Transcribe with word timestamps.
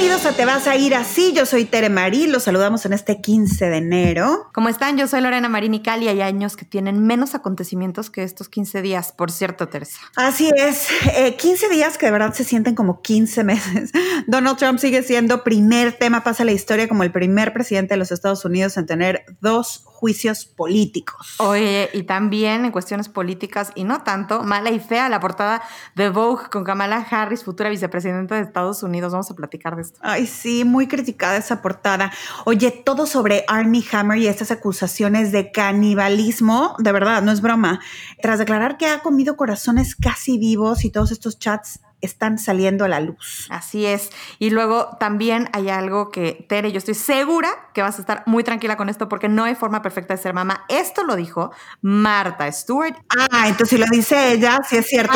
Bienvenidos 0.00 0.32
a 0.32 0.34
Te 0.34 0.46
vas 0.46 0.66
a 0.66 0.76
ir 0.76 0.94
así. 0.94 1.34
Yo 1.34 1.44
soy 1.44 1.66
Tere 1.66 1.90
Marí. 1.90 2.26
Los 2.26 2.44
saludamos 2.44 2.86
en 2.86 2.94
este 2.94 3.20
15 3.20 3.66
de 3.66 3.76
enero. 3.76 4.48
¿Cómo 4.54 4.70
están? 4.70 4.96
Yo 4.96 5.06
soy 5.06 5.20
Lorena 5.20 5.50
Marín 5.50 5.74
y 5.74 5.82
Cali. 5.82 6.08
Hay 6.08 6.22
años 6.22 6.56
que 6.56 6.64
tienen 6.64 7.06
menos 7.06 7.34
acontecimientos 7.34 8.08
que 8.08 8.22
estos 8.22 8.48
15 8.48 8.80
días, 8.80 9.12
por 9.12 9.30
cierto, 9.30 9.68
Teresa. 9.68 9.98
Así 10.16 10.50
es. 10.56 10.88
15 11.36 11.66
eh, 11.66 11.68
días 11.68 11.98
que 11.98 12.06
de 12.06 12.12
verdad 12.12 12.32
se 12.32 12.44
sienten 12.44 12.74
como 12.74 13.02
15 13.02 13.44
meses. 13.44 13.92
Donald 14.26 14.56
Trump 14.56 14.78
sigue 14.78 15.02
siendo 15.02 15.44
primer 15.44 15.92
tema, 15.92 16.24
pasa 16.24 16.46
la 16.46 16.52
historia 16.52 16.88
como 16.88 17.02
el 17.02 17.12
primer 17.12 17.52
presidente 17.52 17.92
de 17.92 17.98
los 17.98 18.10
Estados 18.10 18.42
Unidos 18.46 18.78
en 18.78 18.86
tener 18.86 19.26
dos 19.42 19.84
juicios 20.00 20.46
políticos. 20.46 21.36
Oye, 21.40 21.90
y 21.92 22.04
también 22.04 22.64
en 22.64 22.72
cuestiones 22.72 23.10
políticas 23.10 23.70
y 23.74 23.84
no 23.84 24.02
tanto, 24.02 24.42
mala 24.42 24.70
y 24.70 24.80
fea 24.80 25.10
la 25.10 25.20
portada 25.20 25.62
de 25.94 26.08
Vogue 26.08 26.48
con 26.50 26.64
Kamala 26.64 27.06
Harris, 27.10 27.44
futura 27.44 27.68
vicepresidenta 27.68 28.36
de 28.36 28.40
Estados 28.40 28.82
Unidos. 28.82 29.12
Vamos 29.12 29.30
a 29.30 29.34
platicar 29.34 29.76
de 29.76 29.82
esto. 29.82 30.00
Ay, 30.02 30.26
sí, 30.26 30.64
muy 30.64 30.88
criticada 30.88 31.36
esa 31.36 31.60
portada. 31.60 32.10
Oye, 32.46 32.70
todo 32.70 33.06
sobre 33.06 33.44
Army 33.46 33.84
Hammer 33.92 34.16
y 34.16 34.26
estas 34.26 34.50
acusaciones 34.50 35.32
de 35.32 35.52
canibalismo, 35.52 36.76
de 36.78 36.92
verdad, 36.92 37.20
no 37.20 37.30
es 37.30 37.42
broma. 37.42 37.80
Tras 38.22 38.38
declarar 38.38 38.78
que 38.78 38.86
ha 38.86 39.00
comido 39.00 39.36
corazones 39.36 39.94
casi 39.94 40.38
vivos 40.38 40.86
y 40.86 40.90
todos 40.90 41.12
estos 41.12 41.38
chats 41.38 41.80
están 42.00 42.38
saliendo 42.38 42.84
a 42.84 42.88
la 42.88 43.00
luz. 43.00 43.46
Así 43.50 43.86
es. 43.86 44.10
Y 44.38 44.50
luego 44.50 44.96
también 44.98 45.48
hay 45.52 45.68
algo 45.68 46.10
que, 46.10 46.46
Tere, 46.48 46.72
yo 46.72 46.78
estoy 46.78 46.94
segura 46.94 47.48
que 47.74 47.82
vas 47.82 47.98
a 47.98 48.00
estar 48.00 48.22
muy 48.26 48.44
tranquila 48.44 48.76
con 48.76 48.88
esto 48.88 49.08
porque 49.08 49.28
no 49.28 49.44
hay 49.44 49.54
forma 49.54 49.82
perfecta 49.82 50.14
de 50.14 50.22
ser 50.22 50.34
mamá. 50.34 50.64
Esto 50.68 51.04
lo 51.04 51.16
dijo 51.16 51.52
Marta 51.80 52.50
Stewart. 52.50 52.96
Ah, 53.08 53.48
entonces 53.48 53.70
si 53.70 53.78
lo 53.78 53.86
dice 53.90 54.32
ella, 54.32 54.58
sí 54.68 54.76
es 54.76 54.86
cierto. 54.86 55.12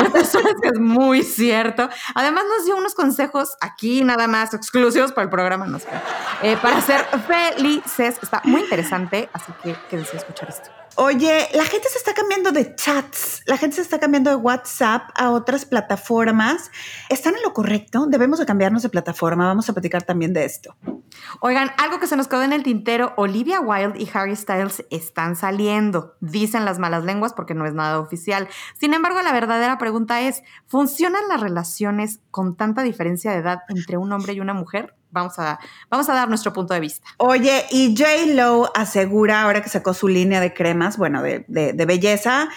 es 0.62 0.78
muy 0.78 1.22
cierto. 1.22 1.88
Además 2.14 2.44
nos 2.56 2.64
dio 2.64 2.76
unos 2.76 2.94
consejos 2.94 3.56
aquí 3.60 4.04
nada 4.04 4.28
más 4.28 4.54
exclusivos 4.54 5.12
para 5.12 5.24
el 5.24 5.30
programa, 5.30 5.66
no 5.66 5.78
sé, 5.78 5.88
eh, 6.42 6.56
para 6.60 6.80
ser 6.80 7.04
felices. 7.26 8.18
Está 8.22 8.40
muy 8.44 8.62
interesante, 8.62 9.28
así 9.32 9.52
que 9.62 9.76
quédense 9.88 10.16
a 10.16 10.20
escuchar 10.20 10.48
esto. 10.48 10.83
Oye, 10.96 11.48
la 11.54 11.64
gente 11.64 11.88
se 11.88 11.98
está 11.98 12.14
cambiando 12.14 12.52
de 12.52 12.76
chats, 12.76 13.42
la 13.46 13.56
gente 13.56 13.76
se 13.76 13.82
está 13.82 13.98
cambiando 13.98 14.30
de 14.30 14.36
WhatsApp 14.36 15.10
a 15.16 15.30
otras 15.30 15.64
plataformas. 15.64 16.70
¿Están 17.08 17.34
en 17.34 17.42
lo 17.42 17.52
correcto? 17.52 18.06
Debemos 18.06 18.38
de 18.38 18.46
cambiarnos 18.46 18.82
de 18.82 18.90
plataforma. 18.90 19.46
Vamos 19.46 19.68
a 19.68 19.72
platicar 19.72 20.04
también 20.04 20.32
de 20.32 20.44
esto. 20.44 20.76
Oigan, 21.40 21.72
algo 21.78 21.98
que 21.98 22.06
se 22.06 22.16
nos 22.16 22.28
quedó 22.28 22.44
en 22.44 22.52
el 22.52 22.62
tintero, 22.62 23.12
Olivia 23.16 23.60
Wilde 23.60 24.00
y 24.00 24.08
Harry 24.14 24.36
Styles 24.36 24.84
están 24.90 25.34
saliendo, 25.34 26.14
dicen 26.20 26.64
las 26.64 26.78
malas 26.78 27.04
lenguas 27.04 27.32
porque 27.32 27.54
no 27.54 27.66
es 27.66 27.74
nada 27.74 27.98
oficial. 27.98 28.48
Sin 28.78 28.94
embargo, 28.94 29.20
la 29.22 29.32
verdadera 29.32 29.78
pregunta 29.78 30.20
es, 30.20 30.42
¿funcionan 30.66 31.26
las 31.28 31.40
relaciones 31.40 32.20
con 32.30 32.56
tanta 32.56 32.82
diferencia 32.82 33.32
de 33.32 33.38
edad 33.38 33.60
entre 33.68 33.96
un 33.96 34.12
hombre 34.12 34.34
y 34.34 34.40
una 34.40 34.54
mujer? 34.54 34.94
Vamos 35.14 35.38
a, 35.38 35.58
vamos 35.88 36.08
a 36.10 36.12
dar 36.12 36.28
nuestro 36.28 36.52
punto 36.52 36.74
de 36.74 36.80
vista. 36.80 37.08
Oye, 37.16 37.64
y 37.70 37.96
J. 37.96 38.34
Lo 38.34 38.70
asegura, 38.76 39.42
ahora 39.42 39.62
que 39.62 39.70
sacó 39.70 39.94
su 39.94 40.08
línea 40.08 40.40
de 40.40 40.52
cremas, 40.52 40.98
bueno, 40.98 41.22
de, 41.22 41.44
de 41.48 41.86
belleza, 41.86 42.48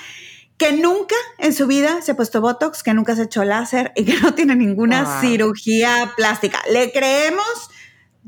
que 0.58 0.74
nunca 0.74 1.16
en 1.38 1.54
su 1.54 1.68
vida 1.68 2.02
se 2.02 2.12
ha 2.12 2.16
puesto 2.16 2.42
Botox, 2.42 2.84
que 2.84 2.94
nunca 2.94 3.16
se 3.16 3.22
ha 3.22 3.26
hecho 3.26 3.46
láser 3.46 3.94
y 3.96 4.06
que 4.06 4.20
no 4.20 4.34
tiene 4.34 4.56
ninguna 4.56 5.22
cirugía 5.22 6.14
plástica. 6.18 6.62
¿Le 6.70 6.92
creemos? 6.92 7.70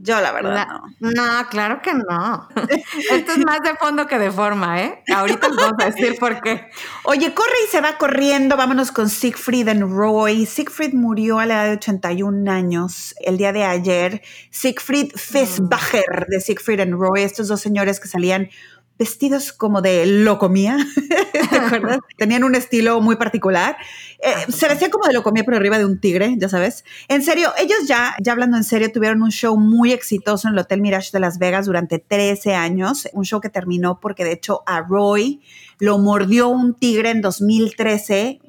Yo 0.01 0.21
la 0.21 0.31
verdad 0.31 0.65
no. 0.99 1.11
No, 1.11 1.49
claro 1.49 1.81
que 1.81 1.93
no. 1.93 2.47
Esto 3.11 3.31
es 3.33 3.37
más 3.39 3.61
de 3.61 3.75
fondo 3.75 4.07
que 4.07 4.17
de 4.17 4.31
forma, 4.31 4.81
¿eh? 4.81 5.03
Ahorita 5.13 5.49
vamos 5.49 5.73
a 5.79 5.89
decir 5.89 6.17
por 6.17 6.41
qué. 6.41 6.69
Oye, 7.03 7.33
corre 7.33 7.55
y 7.67 7.69
se 7.69 7.81
va 7.81 7.97
corriendo. 7.97 8.55
Vámonos 8.55 8.91
con 8.91 9.09
Siegfried 9.09 9.67
and 9.67 9.91
Roy. 9.91 10.45
Siegfried 10.45 10.93
murió 10.93 11.39
a 11.39 11.45
la 11.45 11.55
edad 11.55 11.65
de 11.65 11.77
81 11.77 12.49
años 12.49 13.13
el 13.19 13.37
día 13.37 13.51
de 13.51 13.65
ayer. 13.65 14.21
Siegfried 14.51 15.11
Fisbacher 15.15 16.27
de 16.29 16.39
Siegfried 16.39 16.79
and 16.79 16.93
Roy, 16.93 17.23
estos 17.23 17.49
dos 17.49 17.59
señores 17.59 17.99
que 17.99 18.07
salían 18.07 18.49
vestidos 18.99 19.53
como 19.53 19.81
de 19.81 20.05
locomía, 20.05 20.77
¿te 21.49 21.57
acuerdas? 21.57 21.99
Tenían 22.17 22.43
un 22.43 22.53
estilo 22.53 22.99
muy 22.99 23.15
particular. 23.15 23.77
Eh, 24.21 24.27
ah, 24.35 24.51
se 24.51 24.67
vestían 24.67 24.91
como 24.91 25.07
de 25.07 25.13
locomía, 25.13 25.45
pero 25.45 25.55
arriba 25.55 25.77
de 25.77 25.85
un 25.85 26.01
tigre, 26.01 26.35
ya 26.37 26.49
sabes. 26.49 26.83
En 27.07 27.23
serio, 27.23 27.51
ellos 27.57 27.87
ya, 27.87 28.15
ya 28.19 28.33
hablando 28.33 28.57
en 28.57 28.65
serio, 28.65 28.91
tuvieron 28.91 29.23
un 29.23 29.31
show 29.31 29.57
muy 29.57 29.93
exitoso 29.93 30.49
en 30.49 30.53
el 30.53 30.59
Hotel 30.59 30.81
Mirage 30.81 31.11
de 31.13 31.21
Las 31.21 31.39
Vegas 31.39 31.65
durante 31.65 31.97
13 31.99 32.53
años, 32.55 33.07
un 33.13 33.23
show 33.23 33.39
que 33.39 33.49
terminó 33.49 34.01
porque 34.01 34.25
de 34.25 34.33
hecho 34.33 34.63
a 34.65 34.81
Roy 34.81 35.41
lo 35.79 35.97
mordió 35.97 36.49
un 36.49 36.73
tigre 36.73 37.11
en 37.11 37.21
2013 37.21 38.41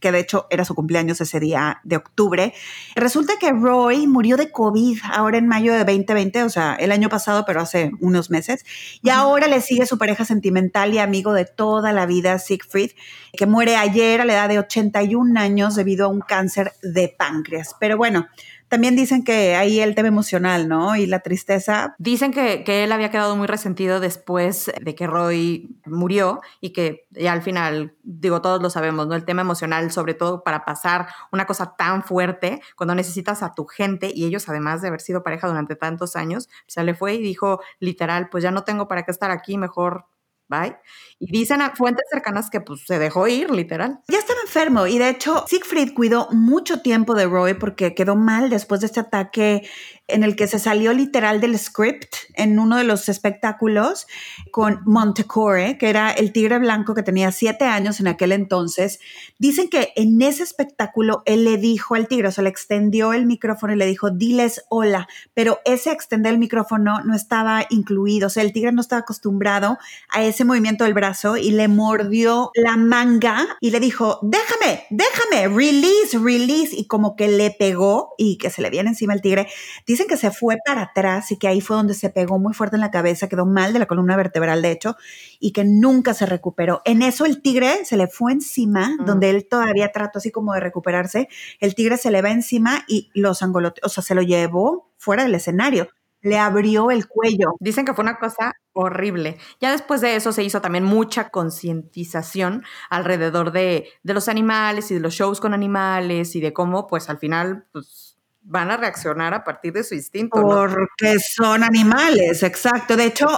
que 0.00 0.12
de 0.12 0.20
hecho 0.20 0.46
era 0.50 0.64
su 0.64 0.74
cumpleaños 0.74 1.20
ese 1.20 1.40
día 1.40 1.80
de 1.84 1.96
octubre. 1.96 2.54
Resulta 2.94 3.34
que 3.40 3.50
Roy 3.50 4.06
murió 4.06 4.36
de 4.36 4.50
COVID 4.50 4.98
ahora 5.12 5.38
en 5.38 5.48
mayo 5.48 5.72
de 5.72 5.78
2020, 5.80 6.44
o 6.44 6.48
sea, 6.50 6.74
el 6.74 6.92
año 6.92 7.08
pasado, 7.08 7.44
pero 7.46 7.60
hace 7.60 7.90
unos 8.00 8.30
meses. 8.30 8.64
Y 9.02 9.10
ahora 9.10 9.48
le 9.48 9.60
sigue 9.60 9.86
su 9.86 9.98
pareja 9.98 10.24
sentimental 10.24 10.94
y 10.94 10.98
amigo 10.98 11.32
de 11.32 11.44
toda 11.44 11.92
la 11.92 12.06
vida, 12.06 12.38
Siegfried, 12.38 12.92
que 13.32 13.46
muere 13.46 13.76
ayer 13.76 14.20
a 14.20 14.24
la 14.24 14.34
edad 14.34 14.48
de 14.48 14.58
81 14.58 15.38
años 15.38 15.74
debido 15.74 16.06
a 16.06 16.08
un 16.08 16.20
cáncer 16.20 16.72
de 16.82 17.14
páncreas. 17.16 17.74
Pero 17.78 17.96
bueno, 17.96 18.28
también 18.68 18.96
dicen 18.96 19.24
que 19.24 19.56
ahí 19.56 19.80
el 19.80 19.94
tema 19.94 20.08
emocional, 20.08 20.68
¿no? 20.68 20.96
Y 20.96 21.06
la 21.06 21.20
tristeza. 21.20 21.94
Dicen 21.98 22.32
que, 22.32 22.64
él 22.66 22.92
había 22.92 23.10
quedado 23.10 23.36
muy 23.36 23.46
resentido 23.46 24.00
después 24.00 24.70
de 24.80 24.94
que 24.94 25.06
Roy 25.06 25.76
murió 25.86 26.40
y 26.60 26.70
que 26.70 27.06
ya 27.10 27.32
al 27.32 27.42
final, 27.42 27.94
digo, 28.02 28.42
todos 28.42 28.62
lo 28.62 28.70
sabemos, 28.70 29.06
¿no? 29.08 29.14
El 29.14 29.24
tema 29.24 29.42
emocional, 29.42 29.90
sobre 29.90 30.14
todo 30.14 30.44
para 30.44 30.64
pasar 30.64 31.08
una 31.32 31.46
cosa 31.46 31.74
tan 31.76 32.02
fuerte, 32.02 32.60
cuando 32.76 32.94
necesitas 32.94 33.42
a 33.42 33.54
tu 33.54 33.66
gente 33.66 34.10
y 34.14 34.24
ellos, 34.26 34.48
además 34.48 34.82
de 34.82 34.88
haber 34.88 35.00
sido 35.00 35.22
pareja 35.22 35.48
durante 35.48 35.76
tantos 35.76 36.16
años, 36.16 36.48
se 36.66 36.84
le 36.84 36.94
fue 36.94 37.14
y 37.14 37.22
dijo 37.22 37.60
literal, 37.80 38.28
pues 38.30 38.44
ya 38.44 38.50
no 38.50 38.64
tengo 38.64 38.88
para 38.88 39.04
qué 39.04 39.10
estar 39.10 39.30
aquí, 39.30 39.58
mejor 39.58 40.06
bye. 40.48 40.76
Y 41.18 41.30
dicen 41.32 41.62
a 41.62 41.74
fuentes 41.74 42.04
cercanas 42.10 42.50
que 42.50 42.60
pues 42.60 42.84
se 42.86 42.98
dejó 42.98 43.26
ir, 43.28 43.50
literal. 43.50 44.00
Ya 44.08 44.18
estaba 44.18 44.40
enfermo 44.42 44.86
y 44.86 44.98
de 44.98 45.10
hecho 45.10 45.44
Siegfried 45.46 45.94
cuidó 45.94 46.28
mucho 46.30 46.80
tiempo 46.80 47.14
de 47.14 47.26
Roy 47.26 47.54
porque 47.54 47.94
quedó 47.94 48.16
mal 48.16 48.50
después 48.50 48.80
de 48.80 48.86
este 48.86 49.00
ataque 49.00 49.68
en 50.08 50.24
el 50.24 50.36
que 50.36 50.48
se 50.48 50.58
salió 50.58 50.92
literal 50.92 51.40
del 51.40 51.58
script 51.58 52.16
en 52.34 52.58
uno 52.58 52.76
de 52.76 52.84
los 52.84 53.08
espectáculos 53.08 54.06
con 54.50 54.80
Montecore, 54.84 55.78
que 55.78 55.88
era 55.88 56.10
el 56.10 56.32
tigre 56.32 56.58
blanco 56.58 56.94
que 56.94 57.02
tenía 57.02 57.30
siete 57.30 57.64
años 57.64 58.00
en 58.00 58.08
aquel 58.08 58.32
entonces. 58.32 59.00
Dicen 59.38 59.68
que 59.68 59.92
en 59.96 60.20
ese 60.22 60.42
espectáculo 60.42 61.22
él 61.26 61.44
le 61.44 61.58
dijo 61.58 61.94
al 61.94 62.08
tigre, 62.08 62.28
o 62.28 62.32
sea, 62.32 62.44
le 62.44 62.50
extendió 62.50 63.12
el 63.12 63.26
micrófono 63.26 63.72
y 63.72 63.76
le 63.76 63.86
dijo, 63.86 64.10
diles 64.10 64.64
hola, 64.68 65.08
pero 65.34 65.60
ese 65.64 65.92
extender 65.92 66.32
el 66.32 66.38
micrófono 66.38 67.00
no 67.04 67.14
estaba 67.14 67.66
incluido, 67.70 68.28
o 68.28 68.30
sea, 68.30 68.42
el 68.42 68.52
tigre 68.52 68.72
no 68.72 68.80
estaba 68.80 69.00
acostumbrado 69.00 69.78
a 70.10 70.22
ese 70.22 70.44
movimiento 70.44 70.84
del 70.84 70.94
brazo 70.94 71.36
y 71.36 71.50
le 71.50 71.68
mordió 71.68 72.50
la 72.54 72.76
manga 72.76 73.46
y 73.60 73.70
le 73.70 73.80
dijo, 73.80 74.20
déjame, 74.22 74.84
déjame, 74.90 75.48
release, 75.54 76.18
release, 76.18 76.74
y 76.74 76.86
como 76.86 77.16
que 77.16 77.28
le 77.28 77.50
pegó 77.50 78.14
y 78.16 78.38
que 78.38 78.50
se 78.50 78.62
le 78.62 78.70
viene 78.70 78.90
encima 78.90 79.14
el 79.14 79.20
tigre. 79.20 79.48
Dicen 79.86 79.97
que 80.06 80.16
se 80.16 80.30
fue 80.30 80.56
para 80.64 80.82
atrás 80.82 81.32
y 81.32 81.38
que 81.38 81.48
ahí 81.48 81.60
fue 81.60 81.76
donde 81.76 81.94
se 81.94 82.10
pegó 82.10 82.38
muy 82.38 82.54
fuerte 82.54 82.76
en 82.76 82.80
la 82.80 82.90
cabeza, 82.90 83.28
quedó 83.28 83.46
mal 83.46 83.72
de 83.72 83.78
la 83.78 83.86
columna 83.86 84.16
vertebral, 84.16 84.62
de 84.62 84.70
hecho, 84.70 84.96
y 85.40 85.52
que 85.52 85.64
nunca 85.64 86.14
se 86.14 86.26
recuperó. 86.26 86.82
En 86.84 87.02
eso 87.02 87.26
el 87.26 87.42
tigre 87.42 87.84
se 87.84 87.96
le 87.96 88.08
fue 88.08 88.32
encima, 88.32 88.90
mm. 88.90 89.04
donde 89.04 89.30
él 89.30 89.46
todavía 89.48 89.92
trató 89.92 90.18
así 90.18 90.30
como 90.30 90.54
de 90.54 90.60
recuperarse. 90.60 91.28
El 91.60 91.74
tigre 91.74 91.96
se 91.96 92.10
le 92.10 92.22
va 92.22 92.30
encima 92.30 92.84
y 92.86 93.10
los 93.14 93.42
angoloteó, 93.42 93.82
o 93.84 93.88
sea, 93.88 94.02
se 94.02 94.14
lo 94.14 94.22
llevó 94.22 94.92
fuera 94.96 95.24
del 95.24 95.34
escenario 95.34 95.88
le 96.20 96.38
abrió 96.38 96.90
el 96.90 97.06
cuello. 97.06 97.54
Dicen 97.60 97.84
que 97.84 97.94
fue 97.94 98.02
una 98.02 98.18
cosa 98.18 98.52
horrible. 98.72 99.38
Ya 99.60 99.70
después 99.70 100.00
de 100.00 100.16
eso 100.16 100.32
se 100.32 100.42
hizo 100.42 100.60
también 100.60 100.84
mucha 100.84 101.30
concientización 101.30 102.64
alrededor 102.90 103.52
de, 103.52 103.88
de, 104.02 104.14
los 104.14 104.28
animales 104.28 104.90
y 104.90 104.94
de 104.94 105.00
los 105.00 105.14
shows 105.14 105.40
con 105.40 105.54
animales 105.54 106.34
y 106.36 106.40
de 106.40 106.52
cómo, 106.52 106.86
pues 106.86 107.08
al 107.08 107.18
final, 107.18 107.66
pues 107.72 108.07
van 108.48 108.70
a 108.70 108.76
reaccionar 108.76 109.34
a 109.34 109.44
partir 109.44 109.72
de 109.72 109.84
su 109.84 109.94
instinto. 109.94 110.40
Porque 110.40 111.18
son 111.20 111.62
animales, 111.62 112.42
exacto. 112.42 112.96
De 112.96 113.04
hecho, 113.04 113.28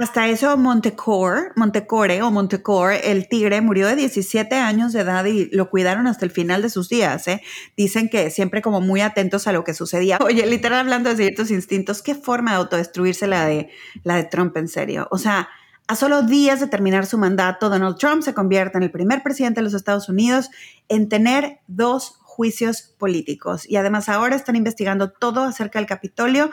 hasta 0.00 0.28
eso 0.28 0.56
Montecore, 0.56 1.52
Montecore 1.54 2.22
o 2.22 2.30
Montecore, 2.30 3.10
el 3.10 3.28
tigre 3.28 3.60
murió 3.60 3.86
de 3.86 3.96
17 3.96 4.54
años 4.56 4.92
de 4.92 5.00
edad 5.00 5.24
y 5.24 5.48
lo 5.52 5.70
cuidaron 5.70 6.06
hasta 6.08 6.24
el 6.24 6.32
final 6.32 6.60
de 6.62 6.70
sus 6.70 6.88
días. 6.88 7.28
¿eh? 7.28 7.40
Dicen 7.76 8.08
que 8.08 8.30
siempre 8.30 8.60
como 8.60 8.80
muy 8.80 9.00
atentos 9.00 9.46
a 9.46 9.52
lo 9.52 9.62
que 9.62 9.74
sucedía. 9.74 10.18
Oye, 10.24 10.44
literal 10.46 10.80
hablando 10.80 11.10
de 11.10 11.16
ciertos 11.16 11.50
instintos, 11.50 12.02
¿qué 12.02 12.14
forma 12.14 12.52
de 12.52 12.56
autodestruirse 12.58 13.28
la 13.28 13.46
de, 13.46 13.70
la 14.02 14.16
de 14.16 14.24
Trump 14.24 14.56
en 14.56 14.68
serio? 14.68 15.06
O 15.10 15.18
sea, 15.18 15.48
a 15.86 15.94
solo 15.94 16.22
días 16.22 16.60
de 16.60 16.66
terminar 16.66 17.06
su 17.06 17.16
mandato, 17.16 17.70
Donald 17.70 17.96
Trump 17.96 18.22
se 18.22 18.34
convierte 18.34 18.76
en 18.76 18.84
el 18.84 18.90
primer 18.90 19.22
presidente 19.22 19.60
de 19.60 19.64
los 19.64 19.74
Estados 19.74 20.08
Unidos 20.08 20.50
en 20.88 21.08
tener 21.08 21.60
dos 21.66 22.17
juicios 22.38 22.94
políticos. 22.98 23.68
Y 23.68 23.74
además 23.74 24.08
ahora 24.08 24.36
están 24.36 24.54
investigando 24.54 25.10
todo 25.10 25.42
acerca 25.42 25.80
del 25.80 25.88
Capitolio. 25.88 26.52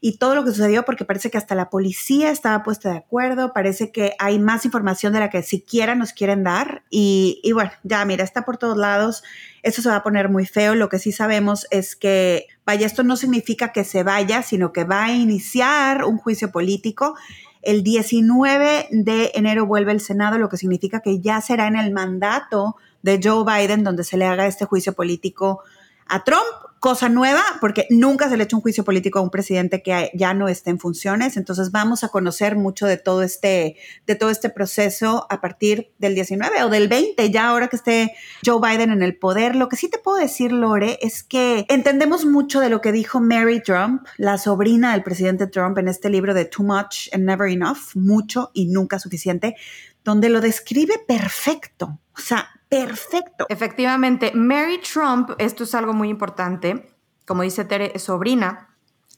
y 0.00 0.18
todo 0.18 0.36
lo 0.36 0.44
que 0.44 0.52
sucedió 0.52 0.84
porque 0.84 1.04
parece 1.04 1.28
que 1.28 1.38
hasta 1.38 1.56
la 1.56 1.70
policía 1.70 2.30
estaba 2.30 2.62
puesta 2.62 2.92
de 2.92 2.98
acuerdo, 2.98 3.52
parece 3.52 3.90
que 3.90 4.12
hay 4.20 4.38
más 4.38 4.64
información 4.64 5.12
de 5.12 5.18
la 5.18 5.28
que 5.28 5.42
siquiera 5.42 5.96
nos 5.96 6.12
quieren 6.12 6.44
dar 6.44 6.84
y, 6.88 7.40
y 7.42 7.50
bueno, 7.50 7.72
ya 7.82 8.04
mira, 8.04 8.22
está 8.22 8.44
por 8.44 8.58
todos 8.58 8.76
lados, 8.76 9.24
eso 9.64 9.82
se 9.82 9.88
va 9.88 9.96
a 9.96 10.02
poner 10.04 10.28
muy 10.28 10.46
feo, 10.46 10.76
lo 10.76 10.88
que 10.88 11.00
sí 11.00 11.10
sabemos 11.10 11.66
es 11.72 11.96
que, 11.96 12.46
vaya, 12.64 12.86
esto 12.86 13.02
no 13.02 13.16
significa 13.16 13.72
que 13.72 13.82
se 13.82 14.04
vaya, 14.04 14.44
sino 14.44 14.72
que 14.72 14.84
va 14.84 15.06
a 15.06 15.12
iniciar 15.12 16.04
un 16.04 16.16
juicio 16.16 16.52
político. 16.52 17.16
El 17.62 17.82
19 17.82 18.86
de 18.92 19.32
enero 19.34 19.66
vuelve 19.66 19.90
el 19.90 20.00
Senado, 20.00 20.38
lo 20.38 20.48
que 20.48 20.58
significa 20.58 21.00
que 21.00 21.18
ya 21.18 21.40
será 21.40 21.66
en 21.66 21.74
el 21.74 21.92
mandato 21.92 22.76
de 23.02 23.20
Joe 23.22 23.44
Biden 23.44 23.84
donde 23.84 24.04
se 24.04 24.16
le 24.16 24.26
haga 24.26 24.46
este 24.46 24.64
juicio 24.64 24.92
político 24.92 25.62
a 26.06 26.24
Trump 26.24 26.46
cosa 26.80 27.08
nueva, 27.08 27.42
porque 27.60 27.86
nunca 27.90 28.28
se 28.28 28.36
le 28.36 28.42
ha 28.42 28.44
hecho 28.44 28.56
un 28.56 28.62
juicio 28.62 28.84
político 28.84 29.18
a 29.18 29.22
un 29.22 29.30
presidente 29.30 29.82
que 29.82 30.10
ya 30.14 30.34
no 30.34 30.48
esté 30.48 30.70
en 30.70 30.78
funciones. 30.78 31.36
Entonces 31.36 31.70
vamos 31.70 32.04
a 32.04 32.08
conocer 32.08 32.56
mucho 32.56 32.86
de 32.86 32.96
todo 32.96 33.22
este, 33.22 33.76
de 34.06 34.14
todo 34.14 34.30
este 34.30 34.50
proceso 34.50 35.26
a 35.30 35.40
partir 35.40 35.92
del 35.98 36.14
19 36.14 36.62
o 36.62 36.68
del 36.68 36.88
20, 36.88 37.30
ya 37.30 37.48
ahora 37.48 37.68
que 37.68 37.76
esté 37.76 38.14
Joe 38.44 38.60
Biden 38.60 38.90
en 38.90 39.02
el 39.02 39.16
poder. 39.16 39.56
Lo 39.56 39.68
que 39.68 39.76
sí 39.76 39.88
te 39.88 39.98
puedo 39.98 40.18
decir, 40.18 40.52
Lore, 40.52 40.98
es 41.02 41.22
que 41.22 41.66
entendemos 41.68 42.24
mucho 42.24 42.60
de 42.60 42.70
lo 42.70 42.80
que 42.80 42.92
dijo 42.92 43.20
Mary 43.20 43.62
Trump, 43.62 44.06
la 44.16 44.38
sobrina 44.38 44.92
del 44.92 45.02
presidente 45.02 45.46
Trump, 45.46 45.78
en 45.78 45.88
este 45.88 46.10
libro 46.10 46.34
de 46.34 46.44
Too 46.44 46.64
Much 46.64 47.08
and 47.12 47.24
Never 47.24 47.50
Enough, 47.50 47.94
mucho 47.94 48.50
y 48.54 48.66
nunca 48.66 48.98
suficiente, 48.98 49.56
donde 50.04 50.28
lo 50.28 50.40
describe 50.40 50.94
perfecto. 51.06 51.98
O 52.16 52.20
sea, 52.20 52.48
perfecto. 52.68 53.46
Efectivamente, 53.48 54.32
Mary 54.34 54.80
Trump, 54.80 55.30
esto 55.38 55.64
es 55.64 55.74
algo 55.74 55.92
muy 55.92 56.08
importante, 56.08 56.94
como 57.26 57.42
dice 57.42 57.64
Tere, 57.64 57.98
sobrina 57.98 58.67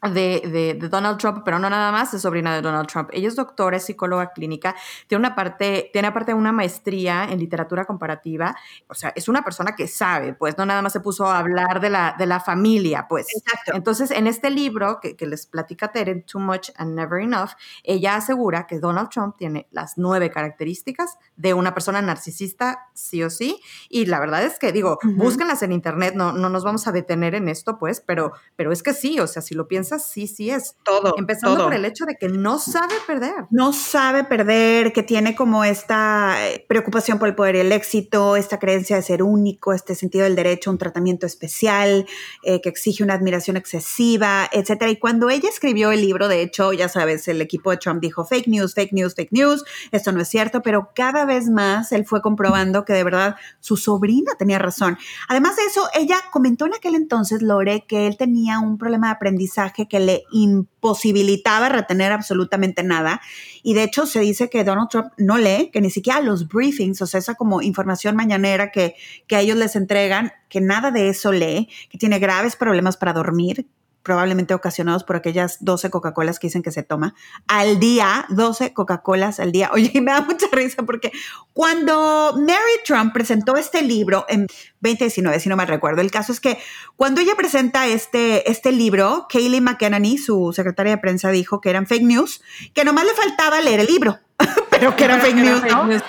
de, 0.08 0.76
de, 0.78 0.88
Donald 0.88 1.18
Trump, 1.18 1.42
pero 1.44 1.58
no 1.58 1.68
nada 1.68 1.92
más 1.92 2.14
es 2.14 2.22
sobrina 2.22 2.54
de 2.54 2.62
Donald 2.62 2.88
Trump. 2.88 3.10
Ella 3.12 3.28
es 3.28 3.36
doctora, 3.36 3.76
es 3.76 3.84
psicóloga 3.84 4.32
clínica, 4.32 4.74
tiene 5.06 5.20
una 5.20 5.34
parte, 5.34 5.90
tiene 5.92 6.08
aparte 6.08 6.32
una 6.32 6.52
maestría 6.52 7.24
en 7.24 7.38
literatura 7.38 7.84
comparativa, 7.84 8.56
o 8.88 8.94
sea, 8.94 9.12
es 9.14 9.28
una 9.28 9.42
persona 9.42 9.76
que 9.76 9.88
sabe, 9.88 10.32
pues 10.32 10.56
no 10.56 10.64
nada 10.64 10.80
más 10.80 10.92
se 10.92 11.00
puso 11.00 11.26
a 11.26 11.38
hablar 11.38 11.80
de 11.80 11.90
la, 11.90 12.14
de 12.18 12.26
la 12.26 12.40
familia, 12.40 13.06
pues. 13.08 13.26
Exacto. 13.34 13.72
Entonces, 13.74 14.10
en 14.10 14.26
este 14.26 14.50
libro 14.50 15.00
que, 15.00 15.16
que 15.16 15.26
les 15.26 15.46
platica 15.46 15.92
Tere, 15.92 16.14
Too 16.22 16.40
Much 16.40 16.70
and 16.76 16.94
Never 16.94 17.20
Enough, 17.20 17.50
ella 17.84 18.16
asegura 18.16 18.66
que 18.66 18.78
Donald 18.78 19.10
Trump 19.10 19.36
tiene 19.36 19.68
las 19.70 19.98
nueve 19.98 20.30
características 20.30 21.18
de 21.36 21.52
una 21.54 21.74
persona 21.74 22.00
narcisista, 22.00 22.88
sí 22.94 23.22
o 23.22 23.30
sí, 23.30 23.60
y 23.88 24.06
la 24.06 24.18
verdad 24.20 24.44
es 24.44 24.58
que, 24.58 24.72
digo, 24.72 24.98
búsquenlas 25.02 25.62
en 25.62 25.72
internet, 25.72 26.14
no, 26.14 26.32
no 26.32 26.48
nos 26.48 26.64
vamos 26.64 26.86
a 26.86 26.92
detener 26.92 27.34
en 27.34 27.48
esto, 27.48 27.78
pues, 27.78 28.00
pero, 28.00 28.32
pero 28.56 28.72
es 28.72 28.82
que 28.82 28.94
sí, 28.94 29.20
o 29.20 29.26
sea, 29.26 29.42
si 29.42 29.54
lo 29.54 29.68
piensas, 29.68 29.89
sí, 29.98 30.26
sí 30.26 30.50
es. 30.50 30.76
Todo. 30.84 31.14
Empezando 31.16 31.64
por 31.64 31.74
el 31.74 31.84
hecho 31.84 32.04
de 32.04 32.16
que 32.16 32.28
no 32.28 32.58
sabe 32.58 32.94
perder. 33.06 33.46
No 33.50 33.72
sabe 33.72 34.24
perder, 34.24 34.92
que 34.92 35.02
tiene 35.02 35.34
como 35.34 35.64
esta 35.64 36.48
eh, 36.48 36.64
preocupación 36.68 37.18
por 37.18 37.28
el 37.28 37.34
poder 37.34 37.56
y 37.56 37.60
el 37.60 37.72
éxito, 37.72 38.36
esta 38.36 38.58
creencia 38.58 38.96
de 38.96 39.02
ser 39.02 39.22
único, 39.22 39.72
este 39.72 39.94
sentido 39.94 40.24
del 40.24 40.36
derecho 40.36 40.70
a 40.70 40.72
un 40.72 40.78
tratamiento 40.78 41.26
especial, 41.26 42.06
eh, 42.42 42.60
que 42.60 42.68
exige 42.68 43.02
una 43.02 43.14
admiración 43.14 43.56
excesiva, 43.56 44.48
etcétera. 44.52 44.90
Y 44.90 44.96
cuando 44.96 45.30
ella 45.30 45.48
escribió 45.48 45.92
el 45.92 46.00
libro, 46.00 46.28
de 46.28 46.42
hecho, 46.42 46.72
ya 46.72 46.88
sabes, 46.88 47.28
el 47.28 47.40
equipo 47.40 47.70
de 47.70 47.78
Trump 47.78 48.00
dijo 48.00 48.24
fake 48.24 48.48
news, 48.48 48.74
fake 48.74 48.92
news, 48.92 49.14
fake 49.14 49.32
news, 49.32 49.64
esto 49.90 50.12
no 50.12 50.20
es 50.20 50.28
cierto, 50.28 50.62
pero 50.62 50.90
cada 50.94 51.24
vez 51.24 51.48
más 51.48 51.92
él 51.92 52.04
fue 52.04 52.22
comprobando 52.22 52.84
que 52.84 52.92
de 52.92 53.04
verdad 53.04 53.36
su 53.60 53.76
sobrina 53.76 54.32
tenía 54.38 54.58
razón. 54.58 54.98
Además 55.28 55.56
de 55.56 55.64
eso, 55.64 55.88
ella 55.94 56.16
comentó 56.30 56.66
en 56.66 56.74
aquel 56.74 56.94
entonces, 56.94 57.42
Lore, 57.42 57.84
que 57.86 58.06
él 58.06 58.16
tenía 58.16 58.58
un 58.58 58.78
problema 58.78 59.08
de 59.08 59.14
aprendizaje 59.14 59.79
que 59.88 60.00
le 60.00 60.24
imposibilitaba 60.32 61.68
retener 61.68 62.12
absolutamente 62.12 62.82
nada. 62.82 63.20
Y 63.62 63.74
de 63.74 63.84
hecho 63.84 64.06
se 64.06 64.20
dice 64.20 64.48
que 64.48 64.64
Donald 64.64 64.88
Trump 64.88 65.12
no 65.16 65.38
lee, 65.38 65.70
que 65.72 65.80
ni 65.80 65.90
siquiera 65.90 66.20
los 66.20 66.48
briefings, 66.48 67.02
o 67.02 67.06
sea, 67.06 67.18
esa 67.18 67.34
como 67.34 67.62
información 67.62 68.16
mañanera 68.16 68.70
que, 68.70 68.94
que 69.26 69.36
a 69.36 69.40
ellos 69.40 69.56
les 69.56 69.76
entregan, 69.76 70.32
que 70.48 70.60
nada 70.60 70.90
de 70.90 71.08
eso 71.08 71.32
lee, 71.32 71.68
que 71.90 71.98
tiene 71.98 72.18
graves 72.18 72.56
problemas 72.56 72.96
para 72.96 73.12
dormir, 73.12 73.66
probablemente 74.02 74.54
ocasionados 74.54 75.04
por 75.04 75.16
aquellas 75.16 75.58
12 75.60 75.90
Coca-Colas 75.90 76.38
que 76.38 76.46
dicen 76.46 76.62
que 76.62 76.70
se 76.70 76.82
toma 76.82 77.14
al 77.46 77.78
día, 77.78 78.24
12 78.30 78.72
Coca-Colas 78.72 79.40
al 79.40 79.52
día. 79.52 79.70
Oye, 79.72 79.92
me 80.00 80.12
da 80.12 80.22
mucha 80.22 80.46
risa 80.52 80.82
porque 80.84 81.12
cuando 81.52 82.34
Mary 82.36 82.80
Trump 82.84 83.12
presentó 83.12 83.56
este 83.56 83.82
libro 83.82 84.24
en 84.28 84.46
2019, 84.80 85.40
si 85.40 85.48
no 85.48 85.56
me 85.56 85.66
recuerdo, 85.66 86.00
el 86.00 86.10
caso 86.10 86.32
es 86.32 86.40
que 86.40 86.58
cuando 86.96 87.20
ella 87.20 87.34
presenta 87.36 87.86
este, 87.86 88.50
este 88.50 88.72
libro, 88.72 89.26
Kayleigh 89.28 89.60
McEnany, 89.60 90.18
su 90.18 90.52
secretaria 90.54 90.92
de 90.92 90.98
prensa, 90.98 91.30
dijo 91.30 91.60
que 91.60 91.70
eran 91.70 91.86
fake 91.86 92.04
news, 92.04 92.42
que 92.74 92.84
nomás 92.84 93.04
le 93.04 93.12
faltaba 93.12 93.60
leer 93.60 93.80
el 93.80 93.86
libro, 93.86 94.18
pero 94.70 94.96
que 94.96 95.04
eran 95.04 95.20
fake 95.20 95.36
news, 95.36 95.62
¿no? 95.64 95.88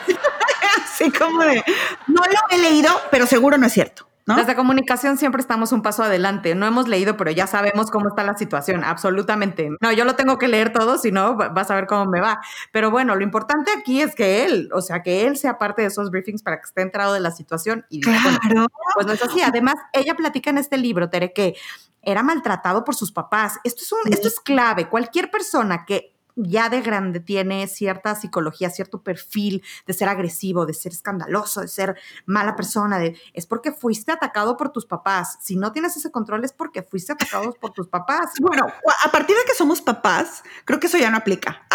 Así 0.84 1.12
como 1.12 1.42
de, 1.44 1.64
no 2.08 2.22
lo 2.22 2.56
he 2.56 2.58
leído, 2.58 2.90
pero 3.10 3.26
seguro 3.26 3.58
no 3.58 3.68
es 3.68 3.74
cierto. 3.74 4.11
Desde 4.36 4.56
comunicación 4.56 5.18
siempre 5.18 5.42
estamos 5.42 5.72
un 5.72 5.82
paso 5.82 6.04
adelante. 6.04 6.56
No 6.56 6.66
hemos 6.66 6.88
leído, 6.88 7.18
pero 7.18 7.32
ya 7.32 7.48
sabemos 7.48 7.92
cómo 7.92 8.10
está 8.10 8.24
la 8.24 8.38
situación. 8.38 8.84
Absolutamente. 8.84 9.70
No, 9.82 9.92
yo 9.92 10.06
lo 10.06 10.16
tengo 10.16 10.38
que 10.38 10.48
leer 10.48 10.74
todo, 10.74 10.98
si 10.98 11.12
no, 11.12 11.36
vas 11.36 11.72
a 11.72 11.76
ver 11.76 11.88
cómo 11.88 12.06
me 12.06 12.22
va. 12.22 12.42
Pero 12.72 12.92
bueno, 12.92 13.16
lo 13.16 13.24
importante 13.24 13.72
aquí 13.78 14.02
es 14.02 14.16
que 14.16 14.46
él, 14.46 14.70
o 14.74 14.82
sea, 14.82 15.02
que 15.02 15.26
él 15.26 15.38
sea 15.38 15.58
parte 15.58 15.82
de 15.82 15.90
esos 15.90 16.12
briefings 16.12 16.44
para 16.44 16.58
que 16.58 16.66
esté 16.66 16.82
enterado 16.82 17.14
de 17.14 17.20
la 17.20 17.32
situación. 17.32 17.86
Y 17.90 18.02
claro. 18.02 18.68
pues 18.94 19.06
no 19.06 19.14
es 19.14 19.24
así. 19.24 19.42
Además, 19.42 19.76
ella 19.94 20.16
platica 20.16 20.50
en 20.50 20.58
este 20.58 20.78
libro, 20.78 21.10
Tere, 21.10 21.34
que 21.34 21.56
era 22.02 22.24
maltratado 22.24 22.84
por 22.84 22.96
sus 22.96 23.12
papás. 23.12 23.60
Esto 23.64 23.84
es, 23.84 23.92
un, 23.92 24.14
esto 24.14 24.28
es 24.28 24.40
clave. 24.40 24.90
Cualquier 24.90 25.30
persona 25.30 25.86
que 25.86 26.11
ya 26.36 26.70
de 26.70 26.82
grande 26.82 27.20
tiene 27.20 27.68
cierta 27.68 28.16
psicología, 28.16 28.70
cierto 28.70 29.02
perfil 29.02 29.64
de 29.86 29.94
ser 29.94 30.10
agresivo, 30.10 30.66
de 30.66 30.74
ser 30.74 30.92
escandaloso, 30.92 31.62
de 31.62 31.68
ser 31.68 31.98
mala 32.26 32.56
persona, 32.56 33.00
de, 33.00 33.20
es 33.34 33.46
porque 33.46 33.72
fuiste 33.72 34.12
atacado 34.12 34.58
por 34.58 34.70
tus 34.70 34.86
papás. 34.86 35.38
Si 35.42 35.56
no 35.56 35.72
tienes 35.72 35.96
ese 35.98 36.12
control 36.12 36.44
es 36.44 36.54
porque 36.54 36.84
fuiste 36.84 37.14
atacado 37.14 37.54
por 37.54 37.72
tus 37.72 37.88
papás. 37.88 38.32
Bueno, 38.40 38.68
a 39.04 39.12
partir 39.12 39.36
de 39.36 39.44
que 39.46 39.54
somos 39.54 39.82
papás, 39.82 40.44
creo 40.66 40.80
que 40.80 40.88
eso 40.88 40.98
ya 40.98 41.10
no 41.10 41.18
aplica. 41.18 41.66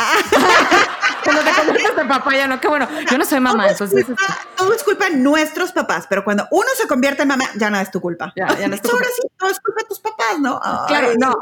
cuando 1.25 1.43
te 1.45 1.53
conviertes 1.53 1.99
en 1.99 2.09
papá 2.09 2.35
ya 2.35 2.47
no, 2.47 2.61
qué 2.61 2.69
bueno, 2.69 2.89
yo 3.11 3.19
no 3.19 3.25
soy 3.25 3.41
mamá, 3.41 3.75
todo 3.75 3.87
entonces... 3.87 4.09
Es 4.09 4.17
todo 4.57 4.73
es 4.73 4.83
culpa 4.83 5.11
de 5.11 5.17
nuestros 5.17 5.73
papás, 5.73 6.07
pero 6.09 6.25
cuando 6.25 6.47
uno 6.51 6.69
se 6.77 6.89
convierte 6.89 7.23
en 7.23 7.29
mamá, 7.29 7.45
ya 7.57 7.71
no 7.71 7.79
es 7.79 7.91
tu 7.91 8.01
culpa. 8.01 8.33
Ya, 8.37 8.47
ya 8.59 8.69
no 8.69 8.75
es 8.75 8.83
tu 8.83 8.89
culpa. 8.89 9.05
Ahora 9.05 9.17
sí, 9.17 9.29
todo 9.39 9.51
es 9.51 9.61
culpa 9.61 9.83
de 9.83 9.89
tus 9.89 10.01
papás, 10.01 10.41
¿no? 10.41 10.61
claro, 10.89 11.13
no 11.19 11.37